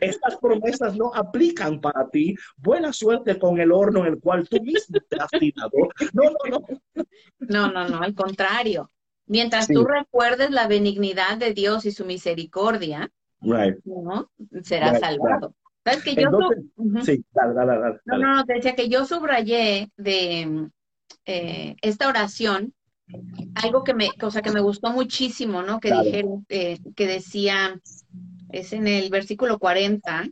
Estas 0.00 0.36
promesas 0.36 0.96
no 0.96 1.14
aplican 1.14 1.80
para 1.80 2.08
ti. 2.08 2.34
Buena 2.56 2.92
suerte 2.92 3.38
con 3.38 3.58
el 3.58 3.72
horno 3.72 4.00
en 4.00 4.14
el 4.14 4.20
cual 4.20 4.46
tú 4.48 4.60
mismo 4.62 4.98
te 5.08 5.16
has 5.20 5.30
tirado. 5.30 5.70
No, 6.12 6.24
no, 6.24 6.38
no. 6.50 7.04
No, 7.38 7.72
no, 7.72 7.88
no, 7.88 8.02
al 8.02 8.14
contrario. 8.14 8.90
Mientras 9.26 9.66
Sí. 9.66 9.74
tú 9.74 9.84
recuerdes 9.84 10.50
la 10.50 10.66
benignidad 10.66 11.38
de 11.38 11.54
Dios 11.54 11.86
y 11.86 11.92
su 11.92 12.04
misericordia, 12.04 13.10
Right. 13.40 13.76
¿no? 13.84 14.30
Serás 14.62 14.92
Right, 14.92 15.00
salvado. 15.00 15.54
¿Sabes 15.84 16.02
que 16.04 16.14
yo 16.14 16.22
Entonces, 16.28 16.64
sub- 16.76 16.86
Ujú. 16.86 17.04
Sí, 17.04 17.24
dale, 17.32 17.54
dale, 17.54 17.78
dale. 17.80 17.98
No, 18.04 18.18
no, 18.18 18.36
no, 18.36 18.44
te 18.44 18.54
decía 18.54 18.74
que 18.74 18.88
yo 18.88 19.04
subrayé 19.04 19.90
de 19.96 20.68
eh, 21.24 21.76
esta 21.82 22.08
oración 22.08 22.74
algo 23.54 23.84
que 23.84 23.94
me, 23.94 24.10
cosa 24.12 24.42
que 24.42 24.50
me 24.50 24.60
gustó 24.60 24.90
muchísimo, 24.90 25.62
¿no? 25.62 25.80
Que 25.80 25.88
Claro. 25.88 26.04
dijeron, 26.04 26.46
eh, 26.48 26.78
que 26.96 27.06
decía, 27.06 27.80
es 28.48 28.72
en 28.72 28.86
el 28.86 29.10
versículo 29.10 29.58
40, 29.58 30.28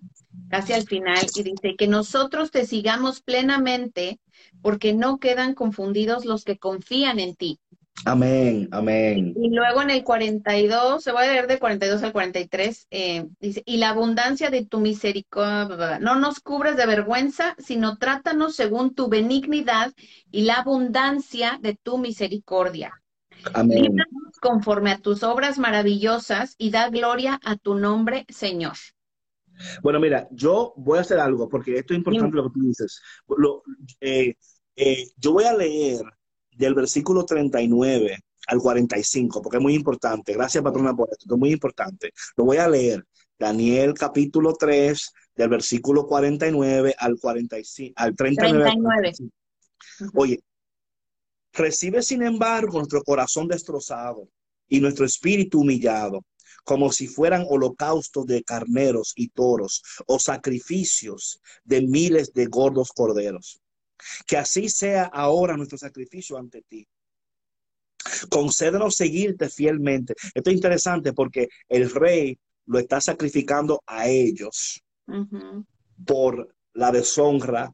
casi 0.49 0.73
al 0.73 0.85
final, 0.87 1.27
y 1.35 1.43
dice, 1.43 1.77
que 1.77 1.87
nosotros 1.87 2.51
te 2.51 2.67
sigamos 2.67 3.21
plenamente 3.23 4.19
porque 4.63 4.93
no 4.93 5.19
quedan 5.19 5.55
confundidos 5.55 6.25
los 6.25 6.45
que 6.45 6.59
confían 6.59 7.19
en 7.19 7.35
ti. 7.35 7.61
Amén, 8.07 8.69
amén. 8.73 9.35
Y 9.37 9.55
luego 9.55 9.83
en 9.83 9.91
el 9.91 10.03
42, 10.05 11.03
se 11.03 11.13
va 11.13 11.21
a 11.23 11.27
leer 11.27 11.47
del 11.47 11.59
42 11.59 12.03
al 12.03 12.13
43, 12.13 12.87
eh, 12.91 13.27
dice, 13.41 13.63
y 13.67 13.77
la 13.77 13.91
abundancia 13.91 14.49
de 14.51 14.65
tu 14.65 14.81
misericordia, 14.81 15.99
no 15.99 16.15
nos 16.17 16.41
cubres 16.41 16.77
de 16.77 16.87
vergüenza, 16.87 17.55
sino 17.59 17.99
trátanos 17.99 18.57
según 18.57 18.95
tu 18.95 19.09
benignidad 19.09 19.93
y 20.31 20.43
la 20.43 20.55
abundancia 20.57 21.59
de 21.61 21.75
tu 21.75 21.99
misericordia. 21.99 22.93
Amén. 23.55 23.83
Líbranos 23.83 24.39
conforme 24.41 24.93
a 24.93 24.99
tus 24.99 25.23
obras 25.23 25.59
maravillosas 25.59 26.55
y 26.59 26.71
da 26.71 26.89
gloria 26.89 27.39
a 27.45 27.57
tu 27.57 27.75
nombre, 27.75 28.25
Señor. 28.29 28.75
Bueno, 29.83 30.01
mira, 30.01 30.27
yo 30.31 30.73
voy 30.77 30.99
a 30.99 31.03
hacer 31.03 31.21
algo 31.21 31.49
porque 31.49 31.77
esto 31.77 31.93
es 31.93 31.99
importante 31.99 32.37
lo 32.37 32.45
que 32.45 32.59
tú 32.59 32.67
dices. 32.67 33.03
Lo- 33.29 33.63
eh, 34.01 34.35
eh, 34.77 35.05
yo 35.17 35.33
voy 35.33 35.45
a 35.45 35.53
leer 35.55 36.01
del 36.61 36.75
versículo 36.75 37.25
39 37.25 38.19
al 38.49 38.59
45 38.59 39.41
porque 39.41 39.57
es 39.57 39.63
muy 39.63 39.75
importante. 39.75 40.35
Gracias, 40.35 40.63
patrona, 40.63 40.95
por 40.95 41.09
esto. 41.11 41.35
Es 41.35 41.39
muy 41.39 41.53
importante. 41.53 42.13
Lo 42.37 42.45
voy 42.45 42.59
a 42.59 42.69
leer. 42.69 43.05
Daniel 43.39 43.95
capítulo 43.95 44.53
3, 44.53 45.13
del 45.35 45.49
versículo 45.49 46.07
49 46.07 46.95
al 46.99 47.19
45, 47.19 47.95
al 47.97 48.15
39. 48.15 48.65
39. 48.65 49.13
Oye, 50.13 50.41
recibe 51.55 52.03
sin 52.03 52.23
embargo 52.23 52.77
nuestro 52.77 53.03
corazón 53.03 53.49
destrozado 53.49 54.29
y 54.69 54.81
nuestro 54.81 55.07
espíritu 55.07 55.61
humillado, 55.61 56.27
como 56.65 56.93
si 56.93 57.07
fueran 57.07 57.47
holocaustos 57.49 58.27
de 58.27 58.43
carneros 58.43 59.15
y 59.17 59.29
toros 59.29 59.83
o 60.07 60.19
sacrificios 60.19 61.41
de 61.65 61.81
miles 61.81 62.35
de 62.35 62.45
gordos 62.45 62.91
corderos. 62.93 63.63
Que 64.27 64.37
así 64.37 64.69
sea 64.69 65.05
ahora 65.05 65.57
nuestro 65.57 65.79
sacrificio 65.79 66.37
ante 66.39 66.63
ti. 66.63 66.87
Concédenos 68.31 68.97
seguirte 68.97 69.49
fielmente. 69.49 70.15
Esto 70.35 70.51
es 70.51 70.57
interesante 70.57 71.13
porque 71.13 71.49
el 71.69 71.91
rey 71.91 72.39
lo 72.67 72.79
está 72.79 73.01
sacrificando 73.01 73.83
a 73.87 74.09
ellos 74.09 74.83
Ujú, 75.09 75.67
por 76.07 76.55
la 76.75 76.91
deshonra 76.93 77.73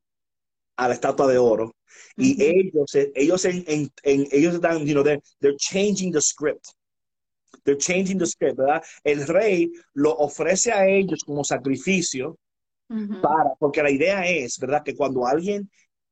a 0.77 0.89
la 0.89 0.95
estatua 0.95 1.27
de 1.29 1.39
oro. 1.39 1.75
Y 2.17 2.33
ujú. 2.33 2.43
ellos, 2.43 2.91
ellos, 3.15 3.45
en, 3.45 3.65
en- 3.67 3.91
en- 4.03 4.27
ellos 4.33 4.55
están, 4.55 4.85
you 4.85 4.93
know, 4.93 5.03
they're, 5.05 5.23
they're 5.41 5.57
changing 5.57 6.13
the 6.13 6.21
script. 6.21 6.67
They're 7.65 7.79
changing 7.79 8.19
the 8.19 8.27
script, 8.27 8.57
¿verdad? 8.59 8.83
El 9.05 9.27
rey 9.27 9.71
lo 9.95 10.15
ofrece 10.17 10.73
a 10.73 10.87
ellos 10.87 11.21
como 11.25 11.45
sacrificio 11.45 12.39
Ujú. 12.89 13.21
para, 13.21 13.55
porque 13.59 13.83
la 13.83 13.91
idea 13.91 14.27
es, 14.27 14.59
¿verdad? 14.59 14.83
Que 14.85 14.95
cuando 14.95 15.27
alguien 15.27 15.71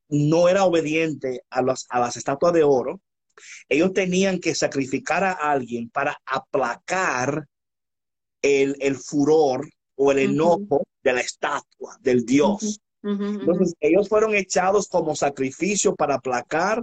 no 0.08 0.48
era 0.48 0.64
obediente 0.64 1.42
a 1.50 1.62
las, 1.62 1.86
a 1.88 2.00
las 2.00 2.16
estatuas 2.16 2.52
de 2.52 2.64
oro, 2.64 3.00
ellos 3.68 3.92
tenían 3.92 4.38
que 4.38 4.54
sacrificar 4.54 5.24
a 5.24 5.32
alguien 5.32 5.90
para 5.90 6.16
aplacar 6.26 7.46
el, 8.42 8.76
el 8.80 8.96
furor 8.96 9.68
o 9.96 10.12
el 10.12 10.18
enojo 10.18 10.82
de 11.02 11.12
la 11.12 11.20
estatua, 11.20 11.96
del 12.00 12.24
dios. 12.24 12.80
Entonces, 13.02 13.74
ellos 13.80 14.08
fueron 14.08 14.34
echados 14.34 14.88
como 14.88 15.14
sacrificio 15.14 15.94
para 15.94 16.14
aplacar, 16.14 16.82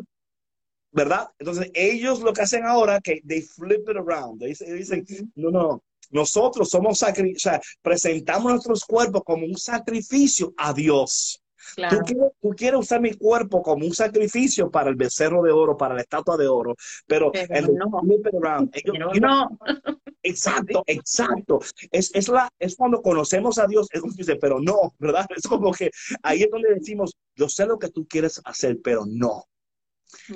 ¿verdad? 0.92 1.30
Entonces, 1.40 1.72
ellos 1.74 2.20
lo 2.20 2.32
que 2.32 2.44
hacen 2.44 2.66
ahora, 2.66 3.00
que 3.02 3.22
they 3.28 3.42
flip 3.42 3.90
it 3.90 3.98
around. 3.98 4.44
Ellos 4.44 4.60
dicen, 4.60 5.06
no, 5.36 5.50
no, 5.50 5.84
nosotros 6.12 6.70
somos 6.70 7.02
o 7.02 7.12
sea, 7.38 7.62
presentamos 7.82 8.52
nuestros 8.52 8.86
cuerpos 8.86 9.24
como 9.26 9.46
un 9.46 9.58
sacrificio 9.58 10.54
a 10.58 10.74
Dios. 10.74 11.41
Tú 11.76 11.76
Claro. 11.76 12.06
quieres, 12.06 12.32
tú 12.42 12.50
quieres 12.50 12.80
usar 12.80 13.02
mi 13.02 13.14
cuerpo 13.14 13.62
como 13.62 13.86
un 13.86 13.94
sacrificio 13.94 14.70
para 14.70 14.90
el 14.90 14.96
becerro 14.96 15.42
de 15.42 15.52
oro, 15.52 15.78
para 15.78 15.96
la 15.96 16.02
estatua 16.02 16.38
de 16.38 16.48
oro, 16.48 16.76
pero 17.08 17.32
Pero 17.32 17.56
en 17.56 17.76
no. 17.76 18.02
around, 18.34 18.70
ellos- 18.74 18.96
Pero 18.98 19.14
you 19.14 19.20
know, 19.20 19.30
no. 19.30 19.60
Exacto, 20.24 20.84
exacto. 20.86 21.60
Es, 21.90 22.12
es, 22.14 22.28
la, 22.28 22.48
es 22.60 22.76
cuando 22.76 23.02
conocemos 23.02 23.58
a 23.58 23.66
Dios, 23.68 23.88
es 23.92 24.02
como 24.02 24.14
dice, 24.14 24.36
pero 24.36 24.60
no, 24.60 24.94
¿verdad? 25.00 25.26
Es 25.38 25.48
como 25.48 25.72
que 25.72 25.90
ahí 26.24 26.44
es 26.44 26.50
donde 26.52 26.76
decimos, 26.76 27.14
yo 27.36 27.50
sé 27.50 27.66
lo 27.66 27.80
que 27.80 27.90
tú 27.90 28.08
quieres 28.08 28.40
hacer, 28.46 28.80
pero 28.84 29.04
no, 29.08 29.46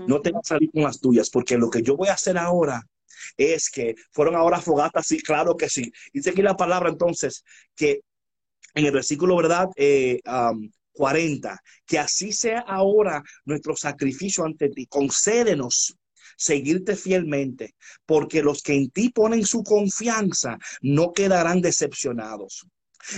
no 0.07 0.21
te 0.21 0.31
vas 0.31 0.41
a 0.45 0.55
salir 0.55 0.71
con 0.71 0.83
las 0.83 0.99
tuyas, 0.99 1.29
porque 1.29 1.57
lo 1.57 1.69
que 1.69 1.81
yo 1.83 1.95
voy 1.95 2.07
a 2.09 2.13
hacer 2.13 2.37
ahora 2.37 2.81
es 3.37 3.69
que 3.69 3.95
fueron 4.11 4.35
ahora 4.35 4.59
fogatas, 4.59 5.05
sí, 5.07 5.19
claro 5.21 5.55
que 5.55 5.69
sí. 5.69 5.91
Dice 6.13 6.31
aquí 6.31 6.41
la 6.41 6.55
palabra 6.57 6.89
entonces, 6.89 7.43
que 7.75 8.01
en 8.73 8.85
el 8.85 8.91
versículo, 8.91 9.35
¿verdad? 9.37 9.69
Eh, 9.75 10.19
um, 10.25 10.69
40, 10.95 11.61
que 11.85 11.99
así 11.99 12.31
sea 12.31 12.61
ahora 12.61 13.23
nuestro 13.45 13.75
sacrificio 13.75 14.45
ante 14.45 14.69
ti. 14.69 14.87
Concédenos 14.87 15.95
seguirte 16.37 16.95
fielmente, 16.95 17.75
porque 18.05 18.41
los 18.41 18.61
que 18.61 18.73
en 18.73 18.89
ti 18.89 19.09
ponen 19.09 19.45
su 19.45 19.63
confianza 19.63 20.57
no 20.81 21.13
quedarán 21.13 21.61
decepcionados. 21.61 22.65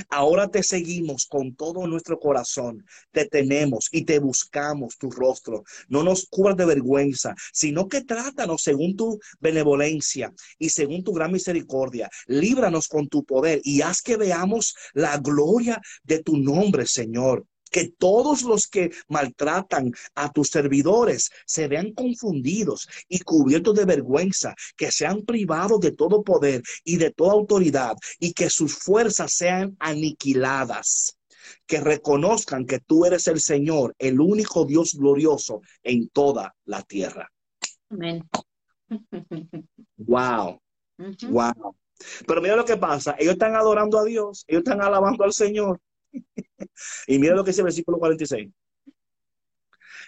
Ahora 0.10 0.50
te 0.50 0.64
seguimos 0.64 1.28
con 1.28 1.56
todo 1.56 1.88
nuestro 1.88 2.20
corazón, 2.20 2.86
te 3.12 3.26
tenemos 3.26 3.88
y 3.92 4.04
te 4.04 4.20
buscamos 4.20 4.98
tu 4.98 5.10
rostro. 5.10 5.64
No 5.88 6.04
nos 6.04 6.28
cubras 6.28 6.58
de 6.58 6.66
vergüenza, 6.66 7.36
sino 7.54 7.88
que 7.88 8.04
trátanos 8.04 8.64
según 8.64 8.98
tu 8.98 9.18
benevolencia 9.40 10.34
y 10.60 10.70
según 10.70 11.04
tu 11.04 11.14
gran 11.14 11.32
misericordia. 11.32 12.10
Líbranos 12.26 12.90
con 12.90 13.08
tu 13.08 13.24
poder 13.24 13.62
y 13.64 13.82
haz 13.82 14.02
que 14.02 14.18
veamos 14.18 14.76
la 14.94 15.18
gloria 15.20 15.82
de 16.04 16.22
tu 16.22 16.38
nombre, 16.38 16.86
Señor. 16.86 17.46
Que 17.70 17.90
todos 17.98 18.44
los 18.44 18.68
que 18.68 18.92
maltratan 19.08 19.92
a 20.16 20.32
tus 20.32 20.50
servidores 20.50 21.30
se 21.46 21.68
vean 21.68 21.94
confundidos 21.94 22.88
y 23.08 23.20
cubiertos 23.20 23.76
de 23.76 23.86
vergüenza, 23.86 24.56
que 24.76 24.92
sean 24.92 25.24
privados 25.24 25.80
de 25.80 25.92
todo 25.92 26.24
poder 26.24 26.62
y 26.84 26.98
de 26.98 27.12
toda 27.12 27.34
autoridad 27.34 27.96
y 28.20 28.34
que 28.34 28.50
sus 28.50 28.76
fuerzas 28.78 29.32
sean 29.34 29.76
aniquiladas. 29.80 31.18
Que 31.66 31.80
reconozcan 31.80 32.66
que 32.66 32.80
tú 32.80 33.06
eres 33.06 33.28
el 33.28 33.40
Señor, 33.40 33.96
el 34.00 34.20
único 34.20 34.66
Dios 34.66 34.96
glorioso 34.96 35.62
en 35.84 36.10
toda 36.10 36.56
la 36.66 36.82
tierra. 36.82 37.32
Amén. 37.90 38.24
Wow, 39.98 40.62
wow. 41.30 41.76
Pero 42.28 42.42
mira 42.42 42.56
lo 42.56 42.66
que 42.66 42.78
pasa, 42.78 43.16
ellos 43.18 43.34
están 43.34 43.56
adorando 43.56 43.98
a 44.00 44.04
Dios, 44.04 44.44
ellos 44.48 44.64
están 44.64 44.82
alabando 44.82 45.24
al 45.24 45.34
Señor. 45.34 45.80
Y 47.08 47.20
mira 47.20 47.36
lo 47.36 47.44
que 47.44 47.52
dice 47.52 47.62
el 47.62 47.66
versículo 47.66 47.98
46. 47.98 48.50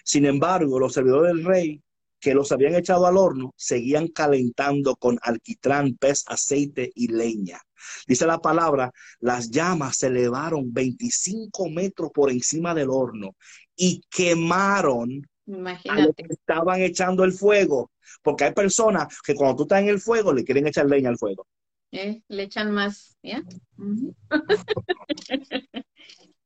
Sin 0.03 0.25
embargo, 0.25 0.79
los 0.79 0.93
servidores 0.93 1.33
del 1.33 1.45
rey 1.45 1.81
que 2.19 2.33
los 2.33 2.51
habían 2.51 2.75
echado 2.75 3.05
al 3.05 3.17
horno 3.17 3.53
seguían 3.55 4.07
calentando 4.09 4.95
con 4.95 5.17
alquitrán, 5.21 5.95
pez, 5.95 6.23
aceite 6.27 6.91
y 6.95 7.07
leña. 7.07 7.61
Dice 8.07 8.25
la 8.25 8.39
palabra, 8.39 8.91
las 9.19 9.49
llamas 9.49 9.97
se 9.97 10.07
elevaron 10.07 10.73
25 10.73 11.69
metros 11.69 12.11
por 12.13 12.29
encima 12.29 12.73
del 12.73 12.89
horno 12.89 13.35
y 13.75 14.01
quemaron 14.09 15.21
a 15.47 15.51
los 15.51 15.59
Imagínate. 15.59 16.23
que 16.23 16.33
estaban 16.33 16.81
echando 16.81 17.23
el 17.23 17.31
fuego. 17.31 17.91
Porque 18.21 18.43
hay 18.43 18.53
personas 18.53 19.07
que 19.21 19.33
cuando 19.35 19.55
tú 19.55 19.63
estás 19.63 19.81
en 19.81 19.89
el 19.89 20.01
fuego 20.01 20.33
le 20.33 20.43
quieren 20.43 20.67
echar 20.67 20.87
leña 20.87 21.09
al 21.09 21.17
fuego. 21.17 21.47
¿eh? 21.91 22.21
Le 22.27 22.43
echan 22.43 22.71
más, 22.71 23.17
¿ya? 23.23 23.43
Ujú. 23.77 24.13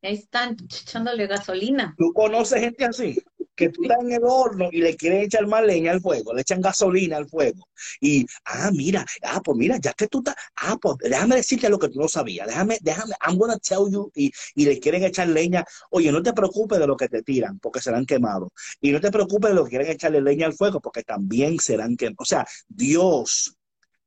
Ahí 0.03 0.15
están 0.15 0.57
echándole 0.61 1.27
gasolina. 1.27 1.95
¿Tú 1.97 2.11
conoces 2.11 2.59
gente 2.59 2.83
así? 2.83 3.17
Que 3.55 3.69
tú 3.69 3.83
estás 3.83 3.99
en 4.01 4.11
el 4.11 4.23
horno 4.23 4.67
y 4.69 4.81
le 4.81 4.97
quieren 4.97 5.21
echar 5.21 5.47
más 5.47 5.63
leña 5.63 5.91
al 5.91 6.01
fuego, 6.01 6.33
le 6.33 6.41
echan 6.41 6.59
gasolina 6.59 7.15
al 7.15 7.29
fuego. 7.29 7.69
Y, 8.01 8.25
ah, 8.45 8.69
mira, 8.73 9.05
ah, 9.21 9.39
pues 9.41 9.57
mira, 9.57 9.77
ya 9.79 9.93
que 9.93 10.07
tú 10.07 10.17
estás, 10.17 10.35
ah, 10.57 10.75
pues 10.81 10.97
déjame 10.97 11.37
decirte 11.37 11.69
lo 11.69 11.79
que 11.79 11.87
tú 11.87 11.99
no 11.99 12.09
sabías, 12.09 12.47
déjame, 12.47 12.79
déjame, 12.81 13.13
I'm 13.25 13.37
gonna 13.37 13.57
tell 13.59 13.89
you, 13.89 14.11
y, 14.13 14.31
y 14.55 14.65
le 14.65 14.79
quieren 14.79 15.03
echar 15.03 15.29
leña. 15.29 15.63
Oye, 15.91 16.11
no 16.11 16.21
te 16.21 16.33
preocupes 16.33 16.79
de 16.79 16.87
lo 16.87 16.97
que 16.97 17.07
te 17.07 17.21
tiran, 17.21 17.59
porque 17.59 17.79
serán 17.79 18.05
quemados. 18.05 18.49
Y 18.81 18.91
no 18.91 18.99
te 18.99 19.11
preocupes 19.11 19.51
de 19.51 19.55
lo 19.55 19.63
que 19.63 19.69
quieren 19.69 19.91
echarle 19.91 20.19
leña 20.21 20.47
al 20.47 20.53
fuego, 20.53 20.81
porque 20.81 21.03
también 21.03 21.59
serán 21.59 21.95
quemados. 21.95 22.17
O 22.19 22.25
sea, 22.25 22.45
Dios, 22.67 23.55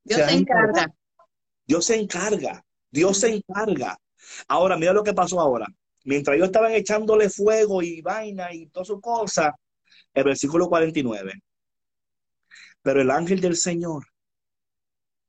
Dios 0.04 0.20
se 0.28 0.36
encarga. 0.36 0.94
Dios 1.66 1.84
se 1.86 1.96
encarga, 1.96 2.64
Dios 2.90 3.18
se 3.18 3.28
encarga. 3.28 3.98
Ahora, 4.48 4.76
mira 4.76 4.92
lo 4.92 5.02
que 5.02 5.14
pasó 5.14 5.40
ahora. 5.40 5.66
Mientras 6.06 6.36
ellos 6.36 6.46
estaban 6.46 6.70
echándole 6.70 7.28
fuego 7.28 7.82
y 7.82 8.00
vaina 8.00 8.54
y 8.54 8.68
todas 8.68 8.86
sus 8.86 9.00
cosas, 9.00 9.52
el 10.14 10.22
versículo 10.22 10.68
49. 10.68 11.42
Pero 12.80 13.00
el 13.02 13.10
ángel 13.10 13.40
del 13.40 13.56
Señor 13.56 14.06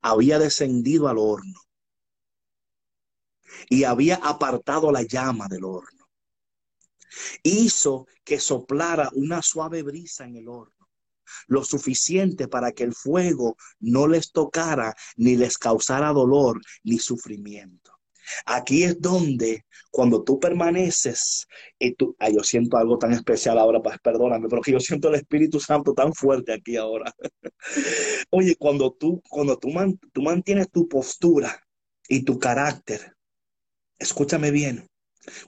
había 0.00 0.38
descendido 0.38 1.08
al 1.08 1.18
horno 1.18 1.60
y 3.68 3.82
había 3.82 4.20
apartado 4.22 4.92
la 4.92 5.02
llama 5.02 5.48
del 5.48 5.64
horno. 5.64 6.08
Hizo 7.42 8.06
que 8.22 8.38
soplara 8.38 9.10
una 9.14 9.42
suave 9.42 9.82
brisa 9.82 10.26
en 10.26 10.36
el 10.36 10.48
horno, 10.48 10.88
lo 11.48 11.64
suficiente 11.64 12.46
para 12.46 12.70
que 12.70 12.84
el 12.84 12.94
fuego 12.94 13.56
no 13.80 14.06
les 14.06 14.30
tocara 14.30 14.94
ni 15.16 15.34
les 15.34 15.58
causara 15.58 16.12
dolor 16.12 16.60
ni 16.84 17.00
sufrimiento. 17.00 17.87
Aquí 18.46 18.84
es 18.84 19.00
donde, 19.00 19.64
cuando 19.90 20.22
tú 20.24 20.38
permaneces, 20.38 21.46
y 21.78 21.94
tú, 21.94 22.16
yo 22.32 22.42
siento 22.44 22.76
algo 22.76 22.98
tan 22.98 23.12
especial 23.12 23.58
ahora, 23.58 23.80
pues, 23.82 23.98
perdóname, 24.00 24.48
pero 24.48 24.62
que 24.62 24.72
yo 24.72 24.80
siento 24.80 25.08
el 25.08 25.16
Espíritu 25.16 25.60
Santo 25.60 25.94
tan 25.94 26.12
fuerte 26.14 26.52
aquí 26.52 26.76
ahora. 26.76 27.12
Oye, 28.30 28.56
cuando 28.56 28.92
tú, 28.92 29.22
cuando 29.28 29.58
tú, 29.58 29.70
man- 29.70 29.98
tú 30.12 30.22
mantienes 30.22 30.70
tu 30.70 30.88
postura 30.88 31.62
y 32.08 32.22
tu 32.22 32.38
carácter, 32.38 33.14
escúchame 33.98 34.50
bien, 34.50 34.86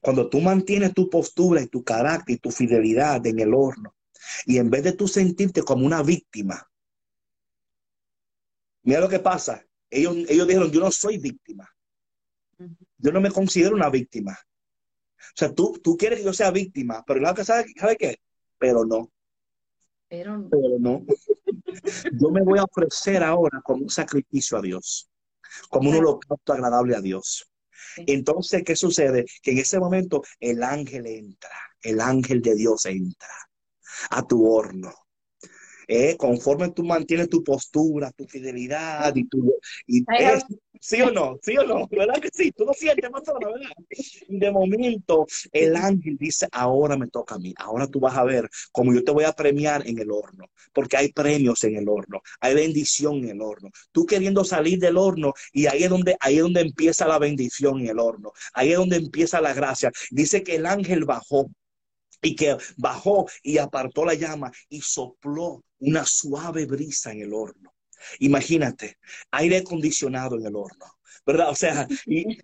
cuando 0.02 0.28
tú 0.28 0.40
mantienes 0.40 0.92
tu 0.94 1.08
postura 1.08 1.62
y 1.62 1.68
tu 1.68 1.82
carácter 1.84 2.36
y 2.36 2.38
tu 2.38 2.50
fidelidad 2.50 3.26
en 3.26 3.40
el 3.40 3.54
horno, 3.54 3.94
y 4.46 4.58
en 4.58 4.70
vez 4.70 4.84
de 4.84 4.92
tú 4.92 5.08
sentirte 5.08 5.62
como 5.62 5.86
una 5.86 6.02
víctima, 6.02 6.68
mira 8.82 9.00
lo 9.00 9.08
que 9.08 9.18
pasa. 9.18 9.64
Ellos, 9.90 10.16
ellos 10.28 10.46
dijeron, 10.46 10.70
yo 10.70 10.80
no 10.80 10.90
soy 10.90 11.18
víctima. 11.18 11.68
Yo 12.98 13.12
no 13.12 13.20
me 13.20 13.30
considero 13.30 13.74
una 13.74 13.90
víctima. 13.90 14.32
O 14.32 15.36
sea, 15.36 15.52
tú, 15.52 15.78
tú 15.82 15.96
quieres 15.96 16.18
que 16.18 16.24
yo 16.24 16.32
sea 16.32 16.50
víctima, 16.50 17.04
pero 17.06 17.20
la 17.20 17.34
que 17.34 17.44
sabe, 17.44 17.66
¿sabe 17.76 17.96
qué? 17.96 18.18
Pero 18.58 18.84
no, 18.84 19.10
Pero 20.08 20.48
pero 20.50 20.78
no. 20.78 21.04
Yo 22.12 22.30
me 22.30 22.42
voy 22.42 22.58
a 22.58 22.64
ofrecer 22.64 23.22
ahora 23.22 23.60
como 23.62 23.84
un 23.84 23.90
sacrificio 23.90 24.58
a 24.58 24.62
Dios, 24.62 25.10
como 25.68 25.90
un 25.90 25.96
holocausto 25.96 26.52
agradable 26.52 26.96
a 26.96 27.00
Dios. 27.00 27.50
Sí. 27.94 28.04
Entonces, 28.08 28.62
¿qué 28.64 28.76
sucede? 28.76 29.24
Que 29.42 29.52
en 29.52 29.58
ese 29.58 29.78
momento 29.78 30.22
el 30.38 30.62
ángel 30.62 31.06
entra, 31.06 31.56
el 31.82 32.00
ángel 32.00 32.42
de 32.42 32.54
Dios 32.54 32.86
entra 32.86 33.34
a 34.10 34.26
tu 34.26 34.46
horno. 34.46 34.92
Eh, 35.92 36.16
conforme 36.16 36.70
tú 36.70 36.84
mantienes 36.84 37.28
tu 37.28 37.42
postura, 37.42 38.12
tu 38.12 38.24
fidelidad 38.24 39.12
y 39.16 39.24
tu... 39.24 39.56
Y, 39.88 40.02
eh, 40.02 40.38
¿Sí 40.80 41.02
o 41.02 41.10
no? 41.10 41.36
¿Sí 41.42 41.56
o 41.58 41.64
no? 41.64 41.88
¿Verdad 41.88 42.20
que 42.20 42.30
sí? 42.32 42.52
Tú 42.52 42.64
lo 42.64 42.72
sientes, 42.72 43.10
pastora, 43.10 43.48
¿verdad? 43.48 43.70
De 44.28 44.50
momento, 44.52 45.26
el 45.50 45.74
ángel 45.74 46.16
dice, 46.16 46.46
ahora 46.52 46.96
me 46.96 47.08
toca 47.08 47.34
a 47.34 47.38
mí, 47.38 47.52
ahora 47.58 47.88
tú 47.88 47.98
vas 47.98 48.16
a 48.16 48.22
ver 48.22 48.48
cómo 48.70 48.94
yo 48.94 49.02
te 49.02 49.10
voy 49.10 49.24
a 49.24 49.32
premiar 49.32 49.84
en 49.84 49.98
el 49.98 50.12
horno, 50.12 50.46
porque 50.72 50.96
hay 50.96 51.12
premios 51.12 51.64
en 51.64 51.74
el 51.74 51.88
horno, 51.88 52.22
hay 52.40 52.54
bendición 52.54 53.16
en 53.16 53.30
el 53.30 53.42
horno. 53.42 53.70
Tú 53.90 54.06
queriendo 54.06 54.44
salir 54.44 54.78
del 54.78 54.96
horno 54.96 55.34
y 55.52 55.66
ahí 55.66 55.82
es 55.82 55.90
donde, 55.90 56.16
ahí 56.20 56.36
es 56.36 56.42
donde 56.42 56.60
empieza 56.60 57.08
la 57.08 57.18
bendición 57.18 57.80
en 57.80 57.88
el 57.88 57.98
horno, 57.98 58.32
ahí 58.54 58.70
es 58.70 58.78
donde 58.78 58.96
empieza 58.96 59.40
la 59.40 59.52
gracia. 59.52 59.90
Dice 60.12 60.44
que 60.44 60.54
el 60.54 60.66
ángel 60.66 61.04
bajó 61.04 61.50
y 62.22 62.36
que 62.36 62.56
bajó 62.76 63.28
y 63.42 63.58
apartó 63.58 64.04
la 64.04 64.14
llama 64.14 64.52
y 64.68 64.80
sopló 64.80 65.64
una 65.78 66.04
suave 66.04 66.66
brisa 66.66 67.12
en 67.12 67.22
el 67.22 67.34
horno. 67.34 67.74
Imagínate, 68.18 68.98
aire 69.30 69.58
acondicionado 69.58 70.36
en 70.36 70.46
el 70.46 70.56
horno, 70.56 70.86
¿verdad? 71.26 71.50
O 71.50 71.54
sea, 71.54 71.86
y, 72.06 72.38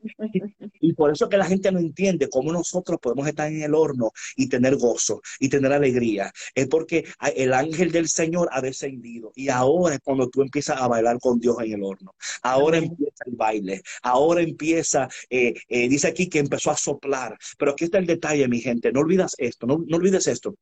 y, 0.80 0.92
por 0.94 1.12
eso 1.12 1.28
que 1.28 1.36
la 1.36 1.46
gente 1.46 1.70
no 1.72 1.78
entiende 1.78 2.28
cómo 2.28 2.52
nosotros 2.52 2.98
podemos 3.00 3.26
estar 3.26 3.50
en 3.50 3.62
el 3.62 3.74
horno 3.74 4.10
y 4.36 4.48
tener 4.48 4.76
gozo 4.76 5.20
y 5.40 5.48
tener 5.48 5.72
alegría. 5.72 6.32
Es 6.54 6.68
porque 6.68 7.04
el 7.34 7.52
ángel 7.52 7.92
del 7.92 8.08
Señor 8.08 8.48
ha 8.52 8.60
descendido 8.60 9.32
y 9.34 9.48
ahora 9.48 9.94
es 9.94 10.00
cuando 10.02 10.28
tú 10.28 10.42
empiezas 10.42 10.80
a 10.80 10.88
bailar 10.88 11.18
con 11.18 11.38
Dios 11.38 11.56
en 11.60 11.72
el 11.72 11.82
horno. 11.82 12.14
Ahora 12.42 12.78
empieza 12.78 13.24
el 13.26 13.36
baile, 13.36 13.82
ahora 14.02 14.42
empieza, 14.42 15.08
eh, 15.30 15.54
eh, 15.68 15.88
dice 15.88 16.08
aquí 16.08 16.28
que 16.28 16.38
empezó 16.38 16.70
a 16.70 16.76
soplar, 16.76 17.36
pero 17.58 17.72
aquí 17.72 17.84
está 17.84 17.98
el 17.98 18.06
detalle, 18.06 18.48
mi 18.48 18.60
gente, 18.60 18.92
no 18.92 19.00
olvidas 19.00 19.34
esto, 19.38 19.66
no, 19.66 19.82
no 19.86 19.96
olvides 19.96 20.26
esto. 20.26 20.54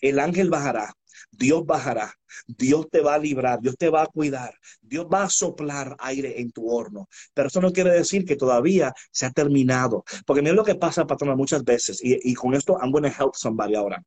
El 0.00 0.18
ángel 0.18 0.50
bajará 0.50 0.94
Dios 1.32 1.64
bajará, 1.64 2.14
Dios 2.46 2.88
te 2.90 3.00
va 3.00 3.14
a 3.14 3.18
librar, 3.18 3.60
Dios 3.60 3.76
te 3.76 3.88
va 3.88 4.02
a 4.02 4.06
cuidar, 4.06 4.54
Dios 4.82 5.06
va 5.12 5.24
a 5.24 5.30
soplar 5.30 5.96
aire 5.98 6.40
en 6.40 6.52
tu 6.52 6.70
horno. 6.70 7.08
Pero 7.34 7.48
eso 7.48 7.60
no 7.60 7.72
quiere 7.72 7.90
decir 7.90 8.24
que 8.24 8.36
todavía 8.36 8.92
se 9.10 9.26
ha 9.26 9.30
terminado. 9.30 10.04
Porque 10.26 10.42
mira 10.42 10.54
lo 10.54 10.64
que 10.64 10.74
pasa, 10.74 11.06
patrona, 11.06 11.34
muchas 11.34 11.64
veces, 11.64 12.00
y, 12.02 12.34
con 12.34 12.54
esto 12.54 12.78
I'm 12.80 12.92
going 12.92 13.04
to 13.04 13.08
help 13.08 13.34
somebody 13.34 13.74
ahora. 13.74 14.02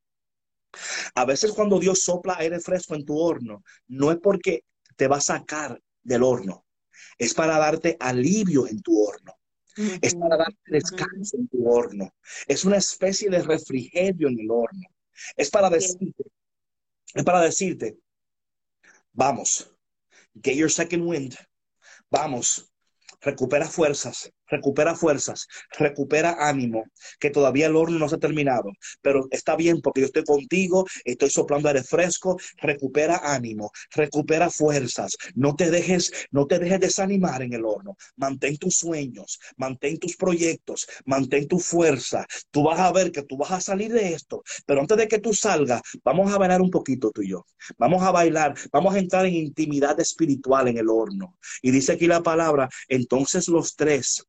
A 1.16 1.26
veces 1.26 1.52
cuando 1.52 1.80
Dios 1.80 2.04
sopla 2.04 2.36
aire 2.38 2.60
fresco 2.60 2.96
en 2.96 3.06
tu 3.06 3.18
horno, 3.18 3.64
no 3.88 4.12
es 4.12 4.18
porque 4.22 4.64
te 4.96 5.08
va 5.08 5.18
a 5.18 5.22
sacar 5.22 5.82
del 6.04 6.24
horno, 6.24 6.66
es 7.18 7.34
para 7.34 7.58
darte 7.58 7.98
alivio 8.00 8.68
en 8.68 8.82
tu 8.82 9.02
horno. 9.02 9.34
Es 10.02 10.16
para 10.16 10.38
darte 10.38 10.58
descanso 10.68 11.36
en 11.36 11.50
tu 11.50 11.68
horno. 11.68 12.14
Es 12.48 12.64
una 12.64 12.78
especie 12.78 13.30
de 13.30 13.42
refrigerio 13.42 14.30
en 14.30 14.40
el 14.40 14.50
horno. 14.50 14.88
Es 15.36 15.50
para 15.50 15.70
decirte, 15.70 16.24
es 17.16 17.24
para 17.24 17.42
decirte, 17.42 17.98
vamos, 19.14 19.72
get 20.44 20.56
your 20.56 20.70
second 20.70 21.08
wind, 21.08 21.36
vamos, 22.12 22.72
recupera 23.22 23.68
fuerzas, 23.68 24.32
recupera 24.48 24.96
fuerzas, 24.96 25.48
recupera 25.78 26.36
ánimo, 26.40 26.86
que 27.20 27.30
todavía 27.30 27.68
el 27.68 27.76
horno 27.76 28.00
no 28.00 28.10
se 28.10 28.16
ha 28.16 28.20
terminado, 28.20 28.72
pero 29.02 29.28
está 29.32 29.56
bien 29.56 29.82
porque 29.82 30.02
yo 30.02 30.08
estoy 30.08 30.24
contigo, 30.24 30.86
estoy 31.04 31.30
soplando 31.30 31.68
aire 31.70 31.84
fresco, 31.84 32.38
recupera 32.58 33.22
ánimo, 33.24 33.72
recupera 33.92 34.50
fuerzas, 34.50 35.18
no 35.36 35.56
te 35.56 35.70
dejes, 35.72 36.12
no 36.32 36.46
te 36.48 36.60
dejes 36.60 36.80
desanimar 36.80 37.42
en 37.42 37.54
el 37.54 37.66
horno, 37.66 37.98
mantén 38.16 38.58
tus 38.58 38.78
sueños, 38.78 39.40
mantén 39.58 39.98
tus 39.98 40.16
proyectos, 40.16 40.88
mantén 41.06 41.48
tu 41.48 41.60
fuerza, 41.60 42.26
tú 42.52 42.64
vas 42.64 42.80
a 42.80 42.92
ver 42.92 43.12
que 43.12 43.24
tú 43.24 43.38
vas 43.38 43.52
a 43.52 43.62
salir 43.62 43.92
de 43.92 44.14
esto, 44.14 44.44
pero 44.66 44.82
antes 44.82 44.98
de 44.98 45.08
que 45.08 45.20
tú 45.20 45.34
salgas, 45.34 45.82
vamos 46.04 46.32
a 46.32 46.38
bailar 46.38 46.62
un 46.62 46.72
poquito 46.72 47.12
tú 47.12 47.22
y 47.22 47.30
yo, 47.30 47.46
vamos 47.78 48.04
a 48.04 48.12
bailar, 48.12 48.56
vamos 48.72 48.96
a 48.96 49.00
entrar 49.00 49.26
en 49.26 49.34
intimidad 49.34 50.00
espiritual 50.00 50.68
en 50.68 50.78
el 50.78 50.90
horno. 50.90 51.38
Y 51.62 51.72
dice 51.72 51.94
aquí 51.94 52.08
la 52.08 52.24
palabra, 52.24 52.70
entonces 52.88 53.48
los 53.48 53.76
tres 53.76 54.26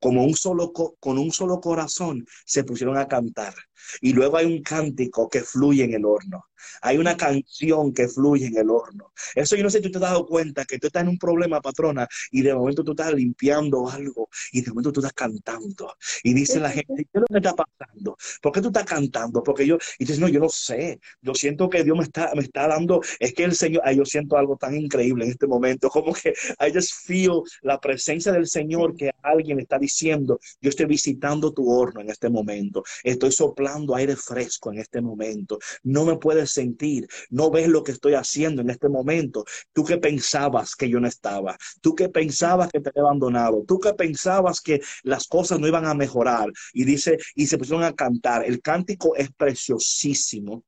como 0.00 0.24
un 0.24 0.34
solo, 0.34 0.72
con 0.72 1.18
un 1.18 1.32
solo 1.32 1.60
corazón 1.60 2.24
se 2.44 2.64
pusieron 2.64 2.96
a 2.96 3.08
cantar. 3.08 3.54
Y 4.00 4.12
luego 4.12 4.36
hay 4.36 4.46
un 4.46 4.62
cántico 4.62 5.28
que 5.28 5.42
fluye 5.42 5.84
en 5.84 5.94
el 5.94 6.04
horno. 6.04 6.46
Hay 6.82 6.98
una 6.98 7.16
canción 7.16 7.92
que 7.92 8.08
fluye 8.08 8.46
en 8.46 8.56
el 8.56 8.70
horno. 8.70 9.12
Eso 9.34 9.56
yo 9.56 9.62
no 9.62 9.70
sé 9.70 9.78
si 9.78 9.84
tú 9.84 9.90
te 9.90 9.98
has 9.98 10.12
dado 10.12 10.26
cuenta 10.26 10.64
que 10.64 10.78
tú 10.78 10.86
estás 10.86 11.02
en 11.02 11.08
un 11.08 11.18
problema, 11.18 11.60
patrona, 11.60 12.06
y 12.30 12.42
de 12.42 12.54
momento 12.54 12.84
tú 12.84 12.92
estás 12.92 13.12
limpiando 13.12 13.88
algo 13.88 14.28
y 14.52 14.62
de 14.62 14.70
momento 14.70 14.92
tú 14.92 15.00
estás 15.00 15.12
cantando. 15.12 15.94
Y 16.22 16.34
dice 16.34 16.60
la 16.60 16.70
gente, 16.70 16.94
¿qué 16.96 17.18
es 17.18 17.20
lo 17.20 17.26
que 17.26 17.38
está 17.38 17.54
pasando? 17.54 18.16
¿Por 18.42 18.52
qué 18.52 18.60
tú 18.60 18.68
estás 18.68 18.84
cantando? 18.84 19.42
Porque 19.42 19.66
yo, 19.66 19.78
y 19.98 20.04
dices, 20.04 20.18
no, 20.18 20.28
yo 20.28 20.40
no 20.40 20.48
sé. 20.48 21.00
Yo 21.20 21.34
siento 21.34 21.68
que 21.68 21.84
Dios 21.84 21.96
me 21.96 22.04
está, 22.04 22.32
me 22.34 22.42
está 22.42 22.68
dando, 22.68 23.00
es 23.18 23.34
que 23.34 23.44
el 23.44 23.54
Señor, 23.54 23.82
ay, 23.84 23.96
yo 23.96 24.04
siento 24.04 24.36
algo 24.36 24.56
tan 24.56 24.76
increíble 24.76 25.24
en 25.24 25.30
este 25.30 25.46
momento, 25.46 25.88
como 25.90 26.12
que 26.12 26.34
I 26.60 26.72
just 26.72 27.06
feel 27.06 27.42
la 27.62 27.80
presencia 27.80 28.32
del 28.32 28.46
Señor 28.46 28.96
que 28.96 29.10
alguien 29.22 29.60
está 29.60 29.78
diciendo, 29.78 30.38
yo 30.60 30.70
estoy 30.70 30.86
visitando 30.86 31.52
tu 31.52 31.70
horno 31.70 32.00
en 32.00 32.10
este 32.10 32.28
momento, 32.28 32.82
estoy 33.02 33.32
soplando 33.32 33.67
aire 33.96 34.16
fresco 34.16 34.72
en 34.72 34.78
este 34.78 35.00
momento. 35.00 35.58
No 35.82 36.04
me 36.04 36.16
puedes 36.16 36.50
sentir, 36.50 37.06
no 37.30 37.50
ves 37.50 37.68
lo 37.68 37.82
que 37.82 37.92
estoy 37.92 38.14
haciendo 38.14 38.62
en 38.62 38.70
este 38.70 38.88
momento. 38.88 39.44
Tú 39.72 39.84
que 39.84 39.98
pensabas 39.98 40.74
que 40.74 40.88
yo 40.88 41.00
no 41.00 41.08
estaba, 41.08 41.56
tú 41.80 41.94
que 41.94 42.08
pensabas 42.08 42.70
que 42.70 42.80
te 42.80 42.90
he 42.94 43.00
abandonado, 43.00 43.64
tú 43.66 43.78
que 43.78 43.94
pensabas 43.94 44.60
que 44.60 44.80
las 45.02 45.26
cosas 45.26 45.60
no 45.60 45.68
iban 45.68 45.86
a 45.86 45.94
mejorar. 45.94 46.50
Y 46.72 46.84
dice, 46.84 47.18
y 47.34 47.46
se 47.46 47.58
pusieron 47.58 47.84
a 47.84 47.94
cantar. 47.94 48.44
El 48.44 48.60
cántico 48.60 49.14
es 49.16 49.30
preciosísimo 49.32 50.64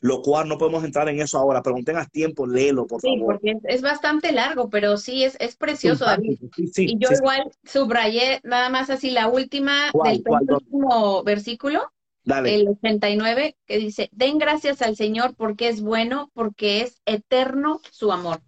lo 0.00 0.22
cual 0.22 0.48
no 0.48 0.58
podemos 0.58 0.84
entrar 0.84 1.08
en 1.08 1.20
eso 1.20 1.38
ahora, 1.38 1.62
pero 1.62 1.76
no 1.76 1.84
tengas 1.84 2.10
tiempo, 2.10 2.46
léelo, 2.46 2.86
por 2.86 3.00
favor. 3.00 3.18
Sí, 3.18 3.24
porque 3.24 3.54
es, 3.64 3.82
bastante 3.82 4.32
largo, 4.32 4.70
pero 4.70 4.96
sí, 4.96 5.24
es, 5.24 5.36
es 5.40 5.56
precioso, 5.56 6.04
David. 6.04 6.38
y 6.56 6.98
yo 6.98 7.08
igual 7.12 7.50
subrayé 7.64 8.40
nada 8.44 8.68
más 8.68 8.90
así 8.90 9.10
la 9.10 9.28
última 9.28 9.90
del 10.04 10.22
último 10.48 11.22
versículo, 11.24 11.92
el 12.26 12.68
89, 12.68 13.56
que 13.66 13.78
dice, 13.78 14.08
den 14.12 14.38
gracias 14.38 14.82
al 14.82 14.96
Señor 14.96 15.34
porque 15.36 15.68
es 15.68 15.80
bueno, 15.82 16.30
porque 16.34 16.82
es 16.82 17.00
eterno 17.04 17.80
su 17.90 18.12
amor. 18.12 18.40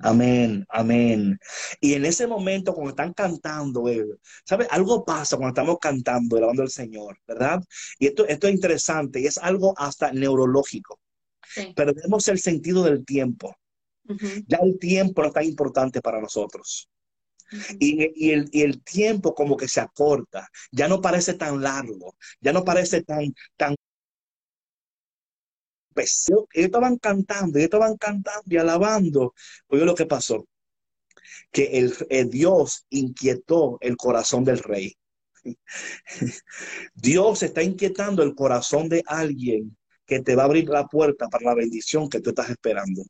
Amén, 0.00 0.64
amén. 0.68 1.38
Y 1.80 1.94
en 1.94 2.04
ese 2.04 2.26
momento, 2.26 2.72
cuando 2.72 2.90
están 2.90 3.12
cantando, 3.12 3.88
eh, 3.88 4.04
¿sabes? 4.44 4.68
Algo 4.70 5.04
pasa 5.04 5.36
cuando 5.36 5.60
estamos 5.60 5.78
cantando, 5.80 6.36
alabando 6.36 6.62
al 6.62 6.70
Señor, 6.70 7.18
¿verdad? 7.26 7.62
Y 7.98 8.06
esto, 8.06 8.26
esto 8.26 8.46
es 8.46 8.54
interesante 8.54 9.20
y 9.20 9.26
es 9.26 9.38
algo 9.38 9.74
hasta 9.76 10.12
neurológico. 10.12 11.00
Perdemos 11.74 12.28
el 12.28 12.38
sentido 12.38 12.84
del 12.84 13.04
tiempo. 13.04 13.56
Ya 14.46 14.58
el 14.62 14.78
tiempo 14.78 15.22
no 15.22 15.28
es 15.28 15.34
tan 15.34 15.44
importante 15.44 16.00
para 16.00 16.20
nosotros. 16.20 16.88
Y, 17.78 18.30
el, 18.30 18.82
tiempo 18.82 19.34
como 19.34 19.56
que 19.56 19.68
se 19.68 19.80
acorta, 19.80 20.48
ya 20.70 20.88
no 20.88 21.00
parece 21.00 21.34
tan 21.34 21.62
largo, 21.62 22.16
ya 22.40 22.52
no 22.52 22.64
parece 22.64 23.02
tan, 23.02 23.34
tan 23.56 23.74
pues, 25.94 26.24
ellos 26.28 26.46
estaban 26.52 26.96
cantando, 26.98 27.58
ellos 27.58 27.66
estaban 27.66 27.96
cantando 27.96 28.42
y 28.46 28.56
alabando. 28.56 29.34
Oye 29.68 29.84
lo 29.84 29.94
que 29.94 30.06
pasó, 30.06 30.46
que 31.50 31.64
el, 31.78 31.94
el, 32.10 32.30
Dios 32.30 32.86
inquietó 32.90 33.78
el 33.80 33.96
corazón 33.96 34.44
del 34.44 34.58
rey. 34.58 34.96
Dios 36.94 37.42
está 37.42 37.62
inquietando 37.62 38.22
el 38.22 38.34
corazón 38.34 38.88
de 38.88 39.02
alguien 39.06 39.76
que 40.06 40.20
te 40.20 40.34
va 40.36 40.42
a 40.42 40.46
abrir 40.46 40.68
la 40.68 40.86
puerta 40.86 41.28
para 41.28 41.46
la 41.46 41.54
bendición 41.54 42.08
que 42.08 42.20
tú 42.20 42.30
estás 42.30 42.50
esperando. 42.50 43.02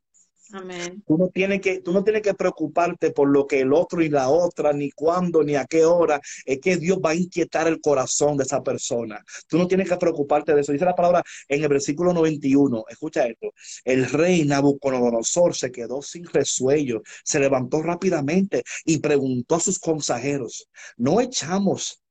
Tú 1.07 1.17
no, 1.17 1.29
tienes 1.29 1.61
que, 1.61 1.79
tú 1.79 1.93
no 1.93 2.03
tienes 2.03 2.21
que 2.21 2.33
preocuparte 2.33 3.11
por 3.11 3.29
lo 3.29 3.47
que 3.47 3.61
el 3.61 3.73
otro 3.73 4.01
y 4.01 4.09
la 4.09 4.29
otra, 4.29 4.73
ni 4.73 4.91
cuándo, 4.91 5.43
ni 5.43 5.55
a 5.55 5.65
qué 5.65 5.85
hora. 5.85 6.19
Es 6.45 6.59
que 6.59 6.77
Dios 6.77 6.99
va 7.03 7.11
a 7.11 7.15
inquietar 7.15 7.67
el 7.67 7.79
corazón 7.81 8.37
de 8.37 8.43
esa 8.43 8.61
persona. 8.61 9.23
Tú 9.47 9.57
no 9.57 9.67
tienes 9.67 9.89
que 9.89 9.97
preocuparte 9.97 10.53
de 10.53 10.61
eso. 10.61 10.71
Dice 10.71 10.85
la 10.85 10.95
palabra 10.95 11.23
en 11.47 11.63
el 11.63 11.69
versículo 11.69 12.13
91. 12.13 12.85
Escucha 12.89 13.25
esto. 13.25 13.53
El 13.83 14.09
rey 14.09 14.45
Nabucodonosor 14.45 15.55
se 15.55 15.71
quedó 15.71 16.01
sin 16.01 16.25
resuello. 16.25 17.01
Se 17.23 17.39
levantó 17.39 17.81
rápidamente 17.81 18.63
y 18.85 18.99
preguntó 18.99 19.55
a 19.55 19.59
sus 19.59 19.79
consejeros, 19.79 20.67
¿no 20.97 21.21
echamos 21.21 22.01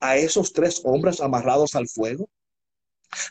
a 0.00 0.16
esos 0.16 0.52
tres 0.52 0.80
hombres 0.84 1.20
amarrados 1.20 1.74
al 1.74 1.88
fuego? 1.88 2.28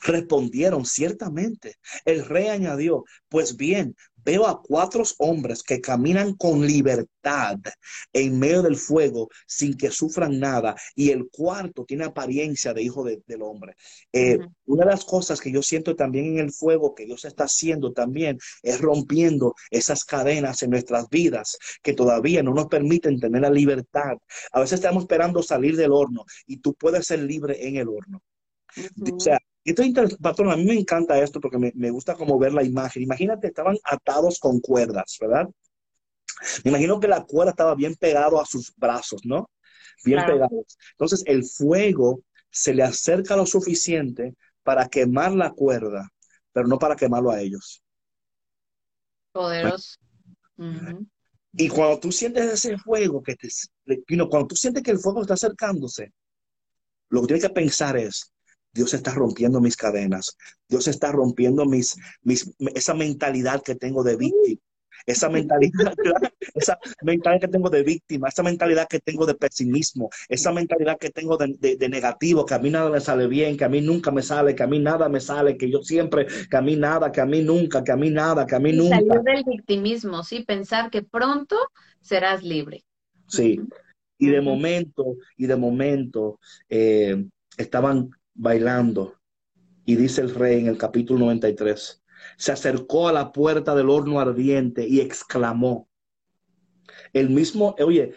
Respondieron, 0.04 0.86
ciertamente. 0.86 1.76
El 2.06 2.26
rey 2.26 2.48
añadió, 2.48 3.04
pues 3.30 3.58
bien, 3.58 3.96
veo 4.24 4.48
a 4.48 4.62
cuatro 4.62 5.04
hombres 5.18 5.64
que 5.64 5.82
caminan 5.82 6.36
con 6.36 6.66
libertad 6.66 7.58
en 8.14 8.40
medio 8.40 8.62
del 8.62 8.76
fuego 8.76 9.30
sin 9.48 9.76
que 9.76 9.90
sufran 9.92 10.40
nada 10.40 10.76
y 10.96 11.10
el 11.10 11.30
cuarto 11.30 11.86
tiene 11.86 12.06
apariencia 12.06 12.74
de 12.74 12.84
hijo 12.84 13.04
del 13.04 13.42
hombre. 13.42 13.76
Eh, 14.12 14.40
una 14.66 14.86
de 14.86 14.92
las 14.92 15.06
cosas 15.06 15.40
que 15.42 15.52
yo 15.52 15.62
siento 15.62 15.96
también 15.96 16.26
en 16.26 16.40
el 16.40 16.52
fuego 16.52 16.94
que 16.94 17.06
Dios 17.06 17.26
está 17.26 17.46
haciendo 17.46 17.94
también 17.94 18.38
es 18.62 18.80
rompiendo 18.80 19.56
esas 19.70 20.06
cadenas 20.06 20.62
en 20.64 20.72
nuestras 20.72 21.10
vidas 21.10 21.58
que 21.82 21.94
todavía 21.94 22.44
no 22.44 22.54
nos 22.54 22.68
permiten 22.68 23.20
tener 23.20 23.42
la 23.42 23.50
libertad. 23.50 24.18
A 24.52 24.60
veces 24.60 24.80
estamos 24.80 25.04
esperando 25.04 25.42
salir 25.44 25.76
del 25.76 25.92
horno 25.92 26.26
y 26.46 26.58
tú 26.58 26.74
puedes 26.76 27.08
ser 27.08 27.20
libre 27.20 27.68
en 27.68 27.78
el 27.78 27.88
horno. 27.88 28.22
O 29.14 29.20
sea, 29.20 29.38
esto 29.64 29.84
es 29.84 30.18
patrón, 30.18 30.52
a 30.52 30.58
mí 30.58 30.66
me 30.66 30.74
encanta 30.74 31.22
esto 31.22 31.40
porque 31.40 31.58
me, 31.74 31.90
gusta 31.92 32.16
como 32.16 32.40
ver 32.40 32.54
la 32.54 32.64
imagen. 32.64 33.04
Imagínate, 33.04 33.48
estaban 33.48 33.78
atados 33.84 34.40
con 34.40 34.60
cuerdas, 34.60 35.18
¿verdad? 35.20 35.48
Me 36.64 36.70
imagino 36.72 37.00
que 37.00 37.08
la 37.08 37.24
cuerda 37.24 37.52
estaba 37.52 37.76
bien 37.76 37.96
pegado 37.96 38.42
a 38.42 38.46
sus 38.46 38.74
brazos, 38.76 39.22
¿no? 39.24 39.50
Bien 40.04 40.26
pegado. 40.26 40.66
Entonces 40.92 41.24
el 41.28 41.44
fuego 41.46 42.22
se 42.50 42.74
le 42.74 42.84
acerca 42.84 43.36
lo 43.36 43.46
suficiente 43.46 44.36
para 44.64 44.88
quemar 44.88 45.34
la 45.34 45.52
cuerda, 45.52 46.10
pero 46.52 46.68
no 46.68 46.80
para 46.80 46.96
quemarlo 46.96 47.32
a 47.32 47.40
ellos. 47.40 47.84
Poderoso. 49.32 49.98
Y 51.54 51.68
cuando 51.68 52.00
tú 52.00 52.12
sientes 52.12 52.46
ese 52.46 52.78
fuego, 52.78 53.22
que 53.22 53.36
te, 53.36 53.50
cuando 54.30 54.48
tú 54.48 54.56
sientes 54.56 54.84
que 54.84 54.92
el 54.92 55.00
fuego 55.00 55.22
está 55.22 55.34
acercándose, 55.34 56.14
lo 57.10 57.22
que 57.22 57.28
tienes 57.28 57.44
que 57.44 57.54
pensar 57.54 57.98
es, 57.98 58.32
Dios 58.74 58.94
está 58.94 59.14
rompiendo 59.14 59.60
mis 59.60 59.76
cadenas. 59.76 60.38
Dios 60.68 60.88
está 60.88 61.12
rompiendo 61.12 61.66
mis, 61.66 61.98
mis, 62.24 62.52
esa 62.74 62.94
mentalidad 62.94 63.62
que 63.64 63.76
tengo 63.76 64.04
de 64.04 64.16
víctima. 64.16 64.62
esa 65.06 65.30
mentalidad, 65.30 65.94
esa 66.54 66.78
mentalidad 67.02 67.42
que 67.42 67.48
tengo 67.48 67.70
de 67.70 67.84
víctima, 67.84 68.30
esa 68.30 68.44
mentalidad 68.44 68.88
que 68.88 69.00
tengo 69.00 69.26
de 69.26 69.36
pesimismo, 69.36 70.10
esa 70.30 70.54
mentalidad 70.54 70.98
que 71.00 71.10
tengo 71.10 71.38
de, 71.38 71.58
de, 71.58 71.90
negativo, 71.90 72.46
que 72.46 72.54
a 72.54 72.60
mí 72.60 72.70
nada 72.70 72.90
me 72.90 73.02
sale 73.02 73.28
bien, 73.28 73.58
que 73.58 73.66
a 73.66 73.70
mí 73.70 73.82
nunca 73.82 74.12
me 74.12 74.22
sale, 74.22 74.56
que 74.56 74.64
a 74.64 74.68
mí 74.68 74.80
nada 74.80 75.10
me 75.10 75.20
sale, 75.20 75.58
que 75.58 75.70
yo 75.70 75.82
siempre, 75.82 76.28
que 76.50 76.58
a 76.58 76.62
mí 76.62 76.76
nada, 76.76 77.12
que 77.12 77.20
a 77.20 77.26
mí 77.26 77.42
nunca, 77.42 77.84
que 77.84 77.92
a 77.92 77.98
mí 77.98 78.10
nada, 78.10 78.46
que 78.46 78.56
a 78.56 78.60
mí 78.60 78.72
nunca. 78.72 78.98
Salir 78.98 79.22
del 79.22 79.44
victimismo, 79.44 80.24
sí, 80.24 80.44
pensar 80.44 80.90
que 80.92 81.02
pronto 81.02 81.58
serás 82.00 82.44
libre. 82.44 82.84
Sí, 83.28 83.60
y 84.18 84.28
de 84.28 84.42
momento, 84.42 85.16
y 85.36 85.48
de 85.48 85.56
momento, 85.56 86.40
eh, 86.70 87.26
estaban 87.58 88.12
bailando. 88.34 89.16
Y 89.86 89.96
dice 89.96 90.22
el 90.22 90.34
rey 90.34 90.60
en 90.60 90.68
el 90.68 90.78
capítulo 90.78 91.26
93, 91.26 92.04
se 92.38 92.52
acercó 92.52 93.08
a 93.08 93.14
la 93.14 93.32
puerta 93.32 93.76
del 93.76 93.90
horno 93.90 94.20
ardiente 94.20 94.88
y 94.88 95.00
exclamó. 95.00 95.90
El 97.14 97.30
mismo, 97.30 97.76
oye, 97.80 98.14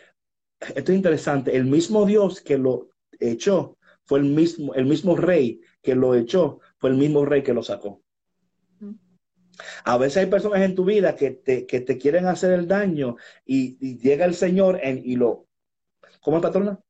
esto 0.60 0.92
es 0.92 0.96
interesante, 0.96 1.56
el 1.56 1.64
mismo 1.64 2.06
Dios 2.06 2.40
que 2.40 2.58
lo 2.58 2.90
echó 3.18 3.78
fue 4.04 4.18
el 4.18 4.26
mismo, 4.26 4.74
el 4.74 4.86
mismo 4.86 5.16
rey 5.16 5.60
que 5.82 5.94
lo 5.94 6.14
echó, 6.14 6.60
fue 6.78 6.90
el 6.90 6.96
mismo 6.96 7.24
rey 7.24 7.42
que 7.42 7.54
lo 7.54 7.62
sacó. 7.62 8.02
A 9.84 9.98
veces 9.98 10.18
hay 10.18 10.26
personas 10.26 10.62
en 10.62 10.74
tu 10.74 10.84
vida 10.84 11.14
que 11.14 11.30
te, 11.30 11.66
que 11.66 11.80
te 11.80 11.96
quieren 11.96 12.26
hacer 12.26 12.52
el 12.52 12.66
daño 12.66 13.16
y, 13.44 13.96
llega 13.98 14.24
el 14.24 14.34
Señor 14.34 14.80
en, 14.82 15.00
y 15.04 15.16
lo... 15.16 15.46
¿Cómo 16.20 16.38
es, 16.38 16.42
patrona? 16.42 16.80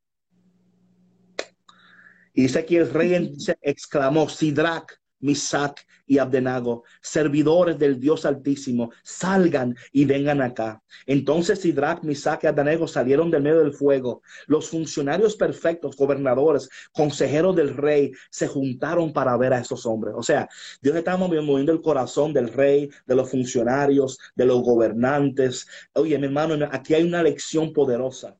Y 2.34 2.42
dice 2.42 2.58
aquí 2.58 2.76
el 2.76 2.90
rey 2.90 3.32
exclamó, 3.62 4.28
Sidrach, 4.28 4.92
Misac 5.20 5.86
y 6.06 6.18
Abdenago, 6.18 6.84
servidores 7.00 7.78
del 7.78 7.98
Dios 7.98 8.26
Altísimo, 8.26 8.90
salgan 9.02 9.74
y 9.90 10.04
vengan 10.04 10.42
acá. 10.42 10.82
Entonces 11.06 11.60
Sidrach, 11.60 12.02
Misac 12.02 12.44
y 12.44 12.46
Abdenago 12.46 12.86
salieron 12.86 13.30
del 13.30 13.42
medio 13.42 13.60
del 13.60 13.72
fuego. 13.72 14.20
Los 14.46 14.68
funcionarios 14.68 15.36
perfectos, 15.36 15.96
gobernadores, 15.96 16.68
consejeros 16.92 17.56
del 17.56 17.74
rey, 17.74 18.12
se 18.30 18.48
juntaron 18.48 19.14
para 19.14 19.36
ver 19.38 19.54
a 19.54 19.60
esos 19.60 19.86
hombres. 19.86 20.14
O 20.14 20.22
sea, 20.22 20.46
Dios 20.82 20.94
está 20.94 21.16
moviendo 21.16 21.72
el 21.72 21.80
corazón 21.80 22.34
del 22.34 22.52
rey, 22.52 22.90
de 23.06 23.14
los 23.14 23.30
funcionarios, 23.30 24.18
de 24.34 24.44
los 24.44 24.60
gobernantes. 24.62 25.66
Oye, 25.94 26.18
mi 26.18 26.26
hermano, 26.26 26.68
aquí 26.70 26.92
hay 26.94 27.04
una 27.04 27.22
lección 27.22 27.72
poderosa. 27.72 28.36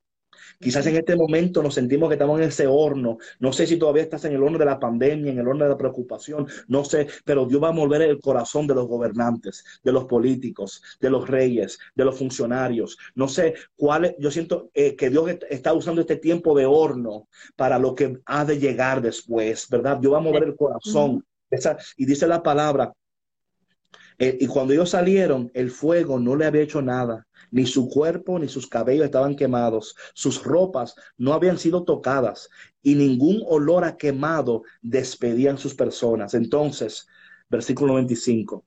Quizás 0.64 0.86
en 0.86 0.96
este 0.96 1.14
momento 1.14 1.62
nos 1.62 1.74
sentimos 1.74 2.08
que 2.08 2.14
estamos 2.14 2.40
en 2.40 2.48
ese 2.48 2.66
horno. 2.66 3.18
No 3.38 3.52
sé 3.52 3.66
si 3.66 3.76
todavía 3.76 4.02
estás 4.02 4.24
en 4.24 4.32
el 4.32 4.42
horno 4.42 4.56
de 4.56 4.64
la 4.64 4.80
pandemia, 4.80 5.30
en 5.30 5.38
el 5.38 5.46
horno 5.46 5.64
de 5.64 5.70
la 5.70 5.76
preocupación, 5.76 6.46
no 6.68 6.86
sé, 6.86 7.06
pero 7.26 7.44
Dios 7.44 7.62
va 7.62 7.68
a 7.68 7.72
mover 7.72 8.00
el 8.00 8.18
corazón 8.18 8.66
de 8.66 8.74
los 8.74 8.88
gobernantes, 8.88 9.62
de 9.82 9.92
los 9.92 10.06
políticos, 10.06 10.82
de 11.00 11.10
los 11.10 11.28
reyes, 11.28 11.78
de 11.94 12.06
los 12.06 12.16
funcionarios. 12.16 12.96
No 13.14 13.28
sé 13.28 13.52
cuál, 13.76 14.16
yo 14.18 14.30
siento 14.30 14.70
eh, 14.72 14.96
que 14.96 15.10
Dios 15.10 15.28
está 15.50 15.74
usando 15.74 16.00
este 16.00 16.16
tiempo 16.16 16.56
de 16.56 16.64
horno 16.64 17.28
para 17.56 17.78
lo 17.78 17.94
que 17.94 18.18
ha 18.24 18.46
de 18.46 18.58
llegar 18.58 19.02
después, 19.02 19.68
¿verdad? 19.68 19.98
Dios 19.98 20.14
va 20.14 20.18
a 20.18 20.22
mover 20.22 20.44
el 20.44 20.56
corazón. 20.56 21.26
y 21.98 22.06
dice 22.06 22.26
la 22.26 22.42
palabra, 22.42 22.90
eh, 24.18 24.36
y 24.40 24.46
cuando 24.46 24.72
ellos 24.72 24.90
salieron, 24.90 25.50
el 25.54 25.70
fuego 25.70 26.18
no 26.18 26.36
le 26.36 26.46
había 26.46 26.62
hecho 26.62 26.82
nada. 26.82 27.26
Ni 27.50 27.66
su 27.66 27.88
cuerpo 27.88 28.38
ni 28.38 28.48
sus 28.48 28.66
cabellos 28.66 29.06
estaban 29.06 29.36
quemados. 29.36 29.96
Sus 30.14 30.42
ropas 30.42 30.94
no 31.16 31.32
habían 31.32 31.58
sido 31.58 31.84
tocadas. 31.84 32.48
Y 32.82 32.94
ningún 32.94 33.42
olor 33.46 33.84
a 33.84 33.96
quemado 33.96 34.62
despedían 34.82 35.58
sus 35.58 35.74
personas. 35.74 36.34
Entonces, 36.34 37.06
versículo 37.48 37.94
25. 37.94 38.64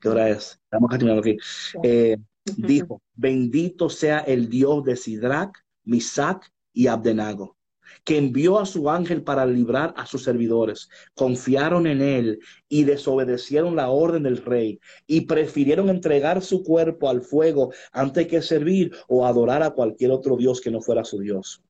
¿Qué 0.00 0.08
hora 0.08 0.30
es? 0.30 0.60
Estamos 0.64 0.90
terminando 0.90 1.20
aquí. 1.20 1.36
Eh, 1.82 2.16
dijo, 2.56 3.02
bendito 3.14 3.88
sea 3.90 4.20
el 4.20 4.48
Dios 4.48 4.84
de 4.84 4.96
Sidrach, 4.96 5.56
Misac 5.84 6.50
y 6.72 6.86
Abdenago 6.86 7.59
que 8.04 8.18
envió 8.18 8.58
a 8.58 8.66
su 8.66 8.90
ángel 8.90 9.22
para 9.22 9.46
librar 9.46 9.94
a 9.96 10.06
sus 10.06 10.24
servidores. 10.24 10.88
Confiaron 11.14 11.86
en 11.86 12.02
él 12.02 12.40
y 12.68 12.84
desobedecieron 12.84 13.76
la 13.76 13.90
orden 13.90 14.22
del 14.22 14.38
rey 14.38 14.80
y 15.06 15.22
prefirieron 15.22 15.88
entregar 15.88 16.42
su 16.42 16.62
cuerpo 16.62 17.08
al 17.08 17.22
fuego 17.22 17.72
antes 17.92 18.26
que 18.26 18.42
servir 18.42 18.92
o 19.08 19.26
adorar 19.26 19.62
a 19.62 19.70
cualquier 19.70 20.10
otro 20.10 20.36
Dios 20.36 20.60
que 20.60 20.70
no 20.70 20.80
fuera 20.80 21.04
su 21.04 21.18
Dios. 21.18 21.62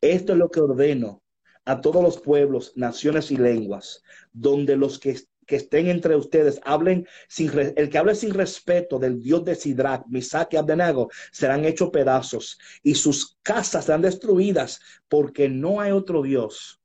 Esto 0.00 0.32
es 0.32 0.38
lo 0.38 0.50
que 0.50 0.60
ordeno 0.60 1.22
a 1.64 1.80
todos 1.80 2.02
los 2.02 2.18
pueblos, 2.18 2.72
naciones 2.76 3.30
y 3.30 3.36
lenguas, 3.36 4.02
donde 4.32 4.76
los 4.76 4.98
que 4.98 5.16
que 5.46 5.56
estén 5.56 5.88
entre 5.88 6.16
ustedes, 6.16 6.60
hablen 6.64 7.06
sin 7.28 7.50
el 7.58 7.88
que 7.88 7.98
hable 7.98 8.14
sin 8.14 8.34
respeto 8.34 8.98
del 8.98 9.20
Dios 9.20 9.44
de 9.44 9.54
Sidrach, 9.54 10.04
Misaque 10.08 10.56
y 10.56 10.58
Abdenago, 10.58 11.10
serán 11.32 11.64
hechos 11.64 11.90
pedazos 11.90 12.58
y 12.82 12.94
sus 12.94 13.36
casas 13.42 13.86
serán 13.86 14.02
destruidas, 14.02 14.80
porque 15.08 15.48
no 15.48 15.80
hay 15.80 15.92
otro 15.92 16.22
Dios 16.22 16.80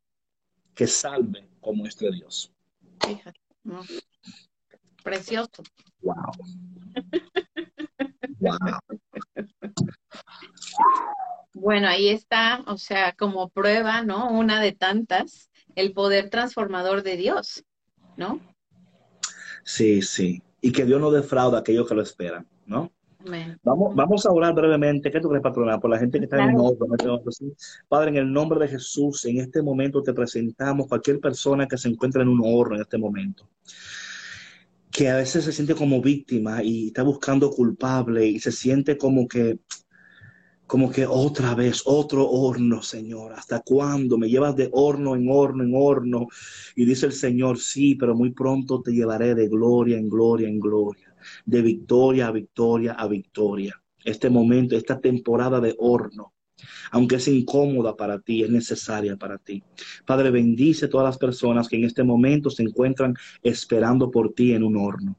que 0.74 0.88
salve 0.88 1.50
como 1.60 1.86
este 1.86 2.12
Dios. 2.12 2.54
Precioso. 5.04 5.64
Wow. 6.02 6.16
wow. 8.40 8.80
Bueno, 11.54 11.88
ahí 11.88 12.10
está, 12.10 12.64
o 12.66 12.78
sea, 12.78 13.14
como 13.14 13.50
prueba, 13.50 14.02
¿no? 14.04 14.32
Una 14.32 14.62
de 14.62 14.72
tantas, 14.72 15.52
el 15.76 15.94
poder 15.94 16.30
transformador 16.30 17.04
de 17.04 17.18
Dios, 17.18 17.66
¿no? 18.18 18.40
Sí, 19.64 20.02
sí. 20.02 20.42
Y 20.62 20.72
que 20.72 20.86
Dios 20.86 21.02
no 21.02 21.12
defrauda 21.12 21.58
a 21.58 21.60
aquellos 21.62 21.88
que 21.88 21.96
lo 21.96 22.02
esperan, 22.02 22.46
¿no? 22.66 22.92
Vamos, 23.64 23.96
vamos 23.96 24.26
a 24.26 24.32
orar 24.32 24.54
brevemente. 24.54 25.12
¿Qué 25.12 25.20
tú 25.20 25.30
crees, 25.30 25.44
patrona? 25.44 25.80
Por 25.80 25.92
la 25.92 26.00
gente 26.00 26.18
que 26.18 26.26
está 26.26 26.44
en 26.44 26.52
el 26.52 26.56
horno. 26.58 27.22
Padre, 27.88 28.10
en 28.10 28.18
el 28.18 28.32
nombre 28.32 28.60
de 28.60 28.68
Jesús, 28.68 29.26
en 29.26 29.40
este 29.40 29.62
momento 29.62 30.02
te 30.02 30.14
presentamos 30.14 30.88
cualquier 30.88 31.20
persona 31.20 31.68
que 31.68 31.78
se 31.78 31.90
encuentre 31.90 32.24
en 32.24 32.30
un 32.30 32.42
horno 32.44 32.76
en 32.76 32.82
este 32.82 32.98
momento 32.98 33.48
que 34.92 35.10
a 35.10 35.16
veces 35.16 35.46
se 35.46 35.54
siente 35.54 35.74
como 35.74 36.02
víctima 36.02 36.62
y 36.62 36.88
está 36.88 37.04
buscando 37.04 37.50
culpable 37.50 38.28
y 38.28 38.40
se 38.40 38.52
siente 38.52 38.98
como 38.98 39.28
que 39.28 39.60
como 40.72 40.90
que 40.90 41.06
otra 41.06 41.54
vez, 41.54 41.82
otro 41.84 42.30
horno, 42.30 42.82
Señor. 42.82 43.34
¿Hasta 43.34 43.60
cuándo? 43.60 44.18
Me 44.18 44.30
llevas 44.30 44.56
de 44.56 44.70
horno 44.72 45.18
en 45.18 45.28
horno 45.30 45.66
en 45.66 45.74
horno. 45.76 46.28
Y 46.78 46.86
dice 46.86 47.08
el 47.08 47.12
Señor, 47.12 47.60
sí, 47.60 47.96
pero 47.96 48.16
muy 48.16 48.30
pronto 48.32 48.82
te 48.82 48.94
llevaré 48.94 49.36
de 49.36 49.50
gloria 49.50 49.98
en 49.98 50.08
gloria 50.08 50.48
en 50.48 50.62
gloria, 50.62 51.14
de 51.46 51.62
victoria 51.62 52.28
a 52.28 52.32
victoria 52.32 52.94
a 52.94 53.06
victoria. 53.10 53.84
Este 54.06 54.30
momento, 54.30 54.78
esta 54.78 54.98
temporada 55.02 55.60
de 55.60 55.76
horno, 55.78 56.32
aunque 56.92 57.18
es 57.18 57.28
incómoda 57.28 57.98
para 57.98 58.20
ti, 58.20 58.42
es 58.42 58.50
necesaria 58.50 59.18
para 59.18 59.38
ti. 59.40 59.62
Padre, 60.06 60.32
bendice 60.32 60.86
a 60.86 60.90
todas 60.90 61.06
las 61.06 61.18
personas 61.18 61.68
que 61.68 61.76
en 61.76 61.84
este 61.84 62.06
momento 62.06 62.50
se 62.50 62.64
encuentran 62.64 63.14
esperando 63.44 64.10
por 64.10 64.32
ti 64.34 64.54
en 64.54 64.64
un 64.64 64.78
horno. 64.78 65.18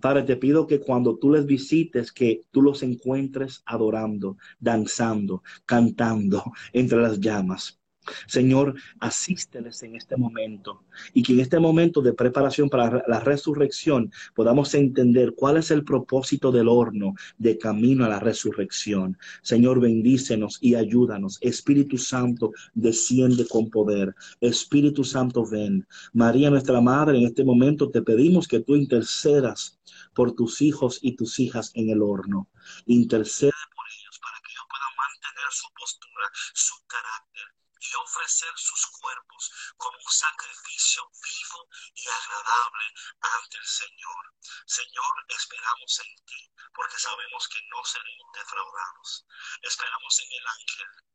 Padre, 0.00 0.22
te 0.24 0.36
pido 0.36 0.66
que 0.66 0.80
cuando 0.80 1.16
tú 1.18 1.30
les 1.30 1.46
visites, 1.46 2.12
que 2.12 2.44
tú 2.50 2.62
los 2.62 2.82
encuentres 2.82 3.62
adorando, 3.66 4.36
danzando, 4.58 5.42
cantando 5.66 6.52
entre 6.72 7.00
las 7.00 7.20
llamas. 7.20 7.77
Señor, 8.26 8.74
asísteles 9.00 9.82
en 9.82 9.96
este 9.96 10.16
momento 10.16 10.84
y 11.12 11.22
que 11.22 11.32
en 11.32 11.40
este 11.40 11.58
momento 11.58 12.00
de 12.00 12.12
preparación 12.12 12.68
para 12.68 13.04
la 13.06 13.20
resurrección 13.20 14.12
podamos 14.34 14.74
entender 14.74 15.34
cuál 15.34 15.56
es 15.56 15.70
el 15.70 15.84
propósito 15.84 16.52
del 16.52 16.68
horno 16.68 17.14
de 17.38 17.58
camino 17.58 18.04
a 18.04 18.08
la 18.08 18.20
resurrección. 18.20 19.18
Señor, 19.42 19.80
bendícenos 19.80 20.58
y 20.60 20.74
ayúdanos. 20.74 21.38
Espíritu 21.40 21.98
Santo, 21.98 22.52
desciende 22.74 23.46
con 23.46 23.70
poder. 23.70 24.14
Espíritu 24.40 25.04
Santo, 25.04 25.46
ven. 25.46 25.86
María, 26.12 26.50
nuestra 26.50 26.80
Madre, 26.80 27.18
en 27.18 27.26
este 27.26 27.44
momento 27.44 27.90
te 27.90 28.02
pedimos 28.02 28.48
que 28.48 28.60
tú 28.60 28.76
intercedas 28.76 29.78
por 30.14 30.32
tus 30.32 30.62
hijos 30.62 30.98
y 31.02 31.12
tus 31.12 31.38
hijas 31.40 31.70
en 31.74 31.90
el 31.90 32.02
horno. 32.02 32.48
Intercede 32.86 33.52
por 33.74 33.86
ellos 33.86 34.18
para 34.20 34.38
que 34.42 34.52
ellos 34.52 34.66
puedan 34.68 34.94
mantener 34.96 35.48
su 35.50 35.66
postura, 35.74 36.26
su 36.54 36.74
carácter 36.86 37.47
y 37.90 37.96
ofrecer 37.96 38.52
sus 38.56 38.86
cuerpos 38.86 39.50
como 39.76 39.96
un 39.96 40.12
sacrificio 40.12 41.10
vivo 41.22 41.68
y 41.94 42.08
agradable 42.08 42.84
ante 43.20 43.58
el 43.58 43.66
Señor. 43.66 44.34
Señor, 44.66 45.24
esperamos 45.28 46.00
en 46.00 46.24
ti 46.24 46.52
porque 46.74 46.98
sabemos 46.98 47.48
que 47.48 47.62
no 47.68 47.84
seremos 47.84 48.32
defraudados. 48.32 49.26
Esperamos 49.62 50.18
en 50.20 50.32
el 50.32 50.46
ángel 50.46 51.07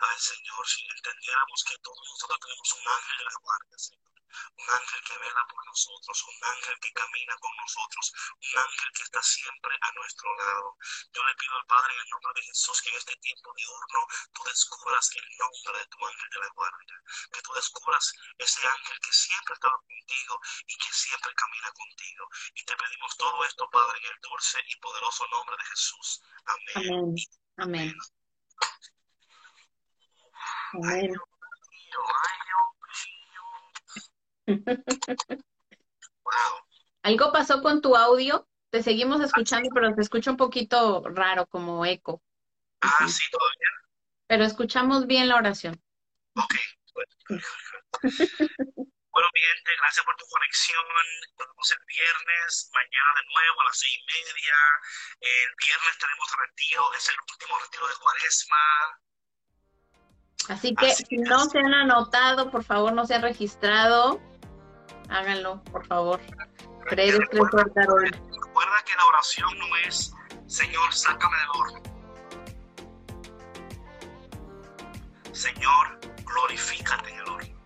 Ay, 0.00 0.18
Señor, 0.18 0.66
si 0.68 0.86
entendiéramos 0.86 1.64
que 1.64 1.78
todos 1.78 1.98
nosotros 1.98 2.38
tenemos 2.40 2.72
un 2.72 2.88
ángel 2.88 3.18
en 3.18 3.24
la 3.24 3.38
guardia, 3.42 3.78
Señor. 3.78 4.08
Un 4.56 4.70
ángel 4.70 5.02
que 5.04 5.18
vela 5.18 5.46
por 5.48 5.66
nosotros, 5.66 6.22
un 6.22 6.44
ángel 6.44 6.78
que 6.80 6.92
camina 6.92 7.34
con 7.38 7.56
nosotros, 7.56 8.12
un 8.36 8.58
ángel 8.60 8.92
que 8.92 9.02
está 9.02 9.22
siempre 9.22 9.74
a 9.80 9.92
nuestro 9.92 10.36
lado. 10.36 10.76
Yo 11.12 11.24
le 11.24 11.34
pido 11.34 11.56
al 11.56 11.66
Padre 11.66 11.94
en 11.94 12.00
el 12.00 12.10
nombre 12.10 12.32
de 12.36 12.42
Jesús 12.42 12.82
que 12.82 12.90
en 12.90 12.96
este 12.96 13.16
tiempo 13.16 13.52
diurno 13.56 14.06
tú 14.34 14.42
descubras 14.44 15.10
el 15.16 15.26
nombre 15.38 15.78
de 15.78 15.86
tu 15.86 16.06
ángel 16.06 16.30
de 16.30 16.40
la 16.40 16.48
guardia, 16.54 16.96
que 17.32 17.42
tú 17.42 17.52
descubras 17.54 18.12
ese 18.38 18.68
ángel 18.68 19.00
que 19.00 19.12
siempre 19.12 19.54
está 19.54 19.70
contigo 19.70 20.40
y 20.66 20.76
que 20.76 20.92
siempre 20.92 21.34
camina 21.34 21.72
contigo. 21.72 22.28
Y 22.54 22.64
te 22.64 22.76
pedimos 22.76 23.16
todo 23.16 23.44
esto, 23.44 23.68
Padre, 23.70 23.98
en 23.98 24.12
el 24.12 24.20
dulce 24.20 24.62
y 24.68 24.76
poderoso 24.76 25.26
nombre 25.28 25.56
de 25.56 25.64
Jesús. 25.64 26.22
Amén. 26.44 26.92
Amén. 26.92 27.14
Amén. 27.56 27.98
Amén. 30.74 31.14
¿Algo 37.02 37.32
pasó 37.32 37.62
con 37.62 37.80
tu 37.80 37.96
audio? 37.96 38.46
Te 38.70 38.82
seguimos 38.82 39.20
escuchando, 39.22 39.70
pero 39.72 39.94
te 39.94 40.02
escucha 40.02 40.30
un 40.30 40.36
poquito 40.36 41.02
raro, 41.06 41.46
como 41.46 41.86
eco. 41.86 42.22
Ah, 42.80 43.08
sí, 43.08 43.24
todavía. 43.30 43.68
Pero 44.26 44.44
escuchamos 44.44 45.06
bien 45.06 45.28
la 45.28 45.36
oración. 45.36 45.80
Ok. 46.34 46.54
Bueno, 46.94 47.42
Bueno, 49.10 49.30
mi 49.34 49.40
gente, 49.40 49.70
gracias 49.80 50.04
por 50.04 50.16
tu 50.16 50.26
conexión. 50.26 50.84
Nos 51.38 51.48
vemos 51.48 51.72
el 51.72 51.84
viernes, 51.86 52.70
mañana 52.72 53.10
de 53.16 53.24
nuevo 53.32 53.60
a 53.62 53.64
las 53.64 53.78
seis 53.78 53.94
y 53.98 54.04
media. 54.04 54.56
El 55.20 55.50
viernes 55.58 55.98
tenemos 55.98 56.28
retiro, 56.38 56.92
es 56.94 57.08
el 57.08 57.16
último 57.18 57.58
retiro 57.58 57.88
de 57.88 57.94
Cuaresma. 57.98 58.64
Así 60.48 60.74
que 60.74 60.86
Así 60.86 61.18
no 61.18 61.44
se 61.44 61.58
han 61.58 61.74
anotado, 61.74 62.50
por 62.50 62.64
favor, 62.64 62.92
no 62.92 63.06
se 63.06 63.14
han 63.14 63.22
registrado, 63.22 64.20
háganlo, 65.08 65.62
por 65.64 65.86
favor. 65.86 66.20
Creer 66.88 67.14
es 67.14 67.28
Carol. 67.74 68.04
Recuerda 68.04 68.82
que 68.86 68.96
la 68.96 69.06
oración 69.06 69.58
no 69.58 69.76
es, 69.86 70.12
Señor, 70.46 70.92
sácame 70.92 71.36
del 71.36 71.48
horno. 71.50 71.82
Señor, 75.32 76.00
glorifícate 76.24 77.10
en 77.10 77.18
el 77.18 77.28
horno. 77.28 77.58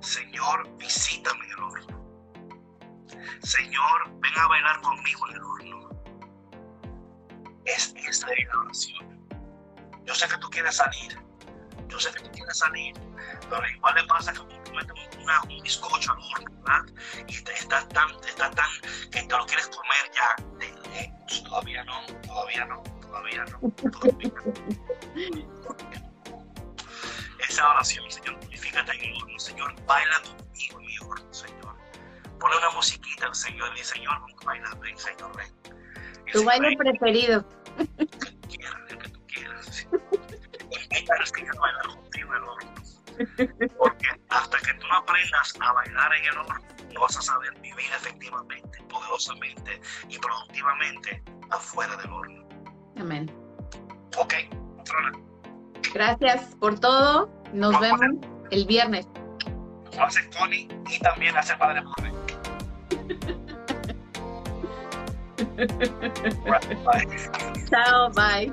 Señor, 0.00 0.76
visítame 0.78 1.44
en 1.44 1.50
el 1.50 1.58
horno. 1.58 2.02
Señor, 3.42 4.20
ven 4.20 4.38
a 4.38 4.46
bailar 4.46 4.80
conmigo 4.80 5.28
en 5.28 5.34
el 5.34 5.42
horno. 5.42 5.90
Es 7.64 7.92
esa 7.96 8.28
es 8.32 8.46
la 8.46 8.60
oración. 8.60 9.11
Yo 10.04 10.14
sé 10.14 10.28
que 10.28 10.36
tú 10.38 10.48
quieres 10.50 10.76
salir. 10.76 11.18
Yo 11.88 11.98
sé 12.00 12.10
que 12.12 12.20
tú 12.20 12.30
quieres 12.32 12.58
salir. 12.58 12.94
Pero 13.48 13.68
igual 13.68 13.94
le 13.94 14.04
pasa 14.06 14.32
que 14.32 14.38
tú 14.38 14.72
metes 14.74 14.92
una- 15.20 15.42
un 15.42 15.62
bizcocho 15.62 16.12
al 16.12 16.18
horno, 16.18 16.62
¿verdad? 16.62 16.84
Y 17.28 17.42
te 17.42 17.52
estás 17.52 17.88
tan, 17.90 18.10
estás 18.26 18.50
tan, 18.54 18.68
que 19.10 19.22
te 19.22 19.36
lo 19.36 19.46
quieres 19.46 19.68
comer 19.68 20.10
ya 20.14 20.36
de 20.58 20.66
lejos. 20.90 21.44
Todavía 21.44 21.84
no, 21.84 22.00
todavía 22.26 22.64
no, 22.64 22.82
todavía 23.02 23.44
no. 23.44 23.60
Todavía 23.90 24.32
no. 24.34 26.12
Esa 27.48 27.68
oración, 27.70 28.10
Señor, 28.10 28.38
glorifícate 28.40 28.92
en 28.92 29.00
el 29.14 29.22
horno, 29.22 29.38
Señor, 29.38 29.74
baila 29.84 30.20
conmigo 30.22 30.80
en 30.80 30.86
mi 30.86 30.98
horno, 30.98 31.32
Señor. 31.34 31.76
Ponle 32.38 32.56
una 32.58 32.70
musiquita 32.70 33.26
al 33.26 33.34
Señor 33.34 33.70
y 33.78 33.84
Señor, 33.84 34.12
vamos 34.20 34.32
a 34.42 34.44
bailar, 34.46 34.78
ven, 34.80 34.98
Señor, 34.98 35.36
ven. 35.36 35.52
Tu 36.32 36.44
baile 36.44 36.76
preferido. 36.76 37.44
quieras, 38.48 38.81
el 39.72 41.32
que 41.32 41.48
a 41.48 41.60
bailar 41.60 41.86
contigo 41.86 42.34
el 42.34 42.42
horno. 42.42 42.72
Porque 43.78 44.06
hasta 44.30 44.58
que 44.58 44.74
tú 44.74 44.86
no 44.86 44.96
aprendas 44.96 45.54
a 45.60 45.72
bailar 45.72 46.14
en 46.14 46.24
el 46.24 46.38
horno, 46.38 46.54
no 46.92 47.00
vas 47.00 47.16
a 47.16 47.22
saber 47.22 47.52
vivir 47.60 47.90
efectivamente, 47.96 48.82
poderosamente 48.88 49.80
y 50.08 50.18
productivamente 50.18 51.22
afuera 51.50 51.96
del 51.96 52.10
horno. 52.10 52.44
Amén. 52.98 53.30
Ok, 54.18 54.34
patrona, 54.76 55.12
Gracias 55.94 56.54
por 56.56 56.78
todo. 56.78 57.30
Nos 57.52 57.78
vemos 57.80 58.00
el 58.50 58.66
viernes. 58.66 59.06
lo 59.96 60.04
hace 60.04 60.28
Connie 60.30 60.68
y 60.88 60.98
también 61.00 61.36
hace 61.36 61.54
Padre 61.56 61.82
Jorge. 61.82 62.12
Right, 65.56 66.84
bye. 66.84 67.66
Chao, 67.70 68.10
bye. 68.10 68.52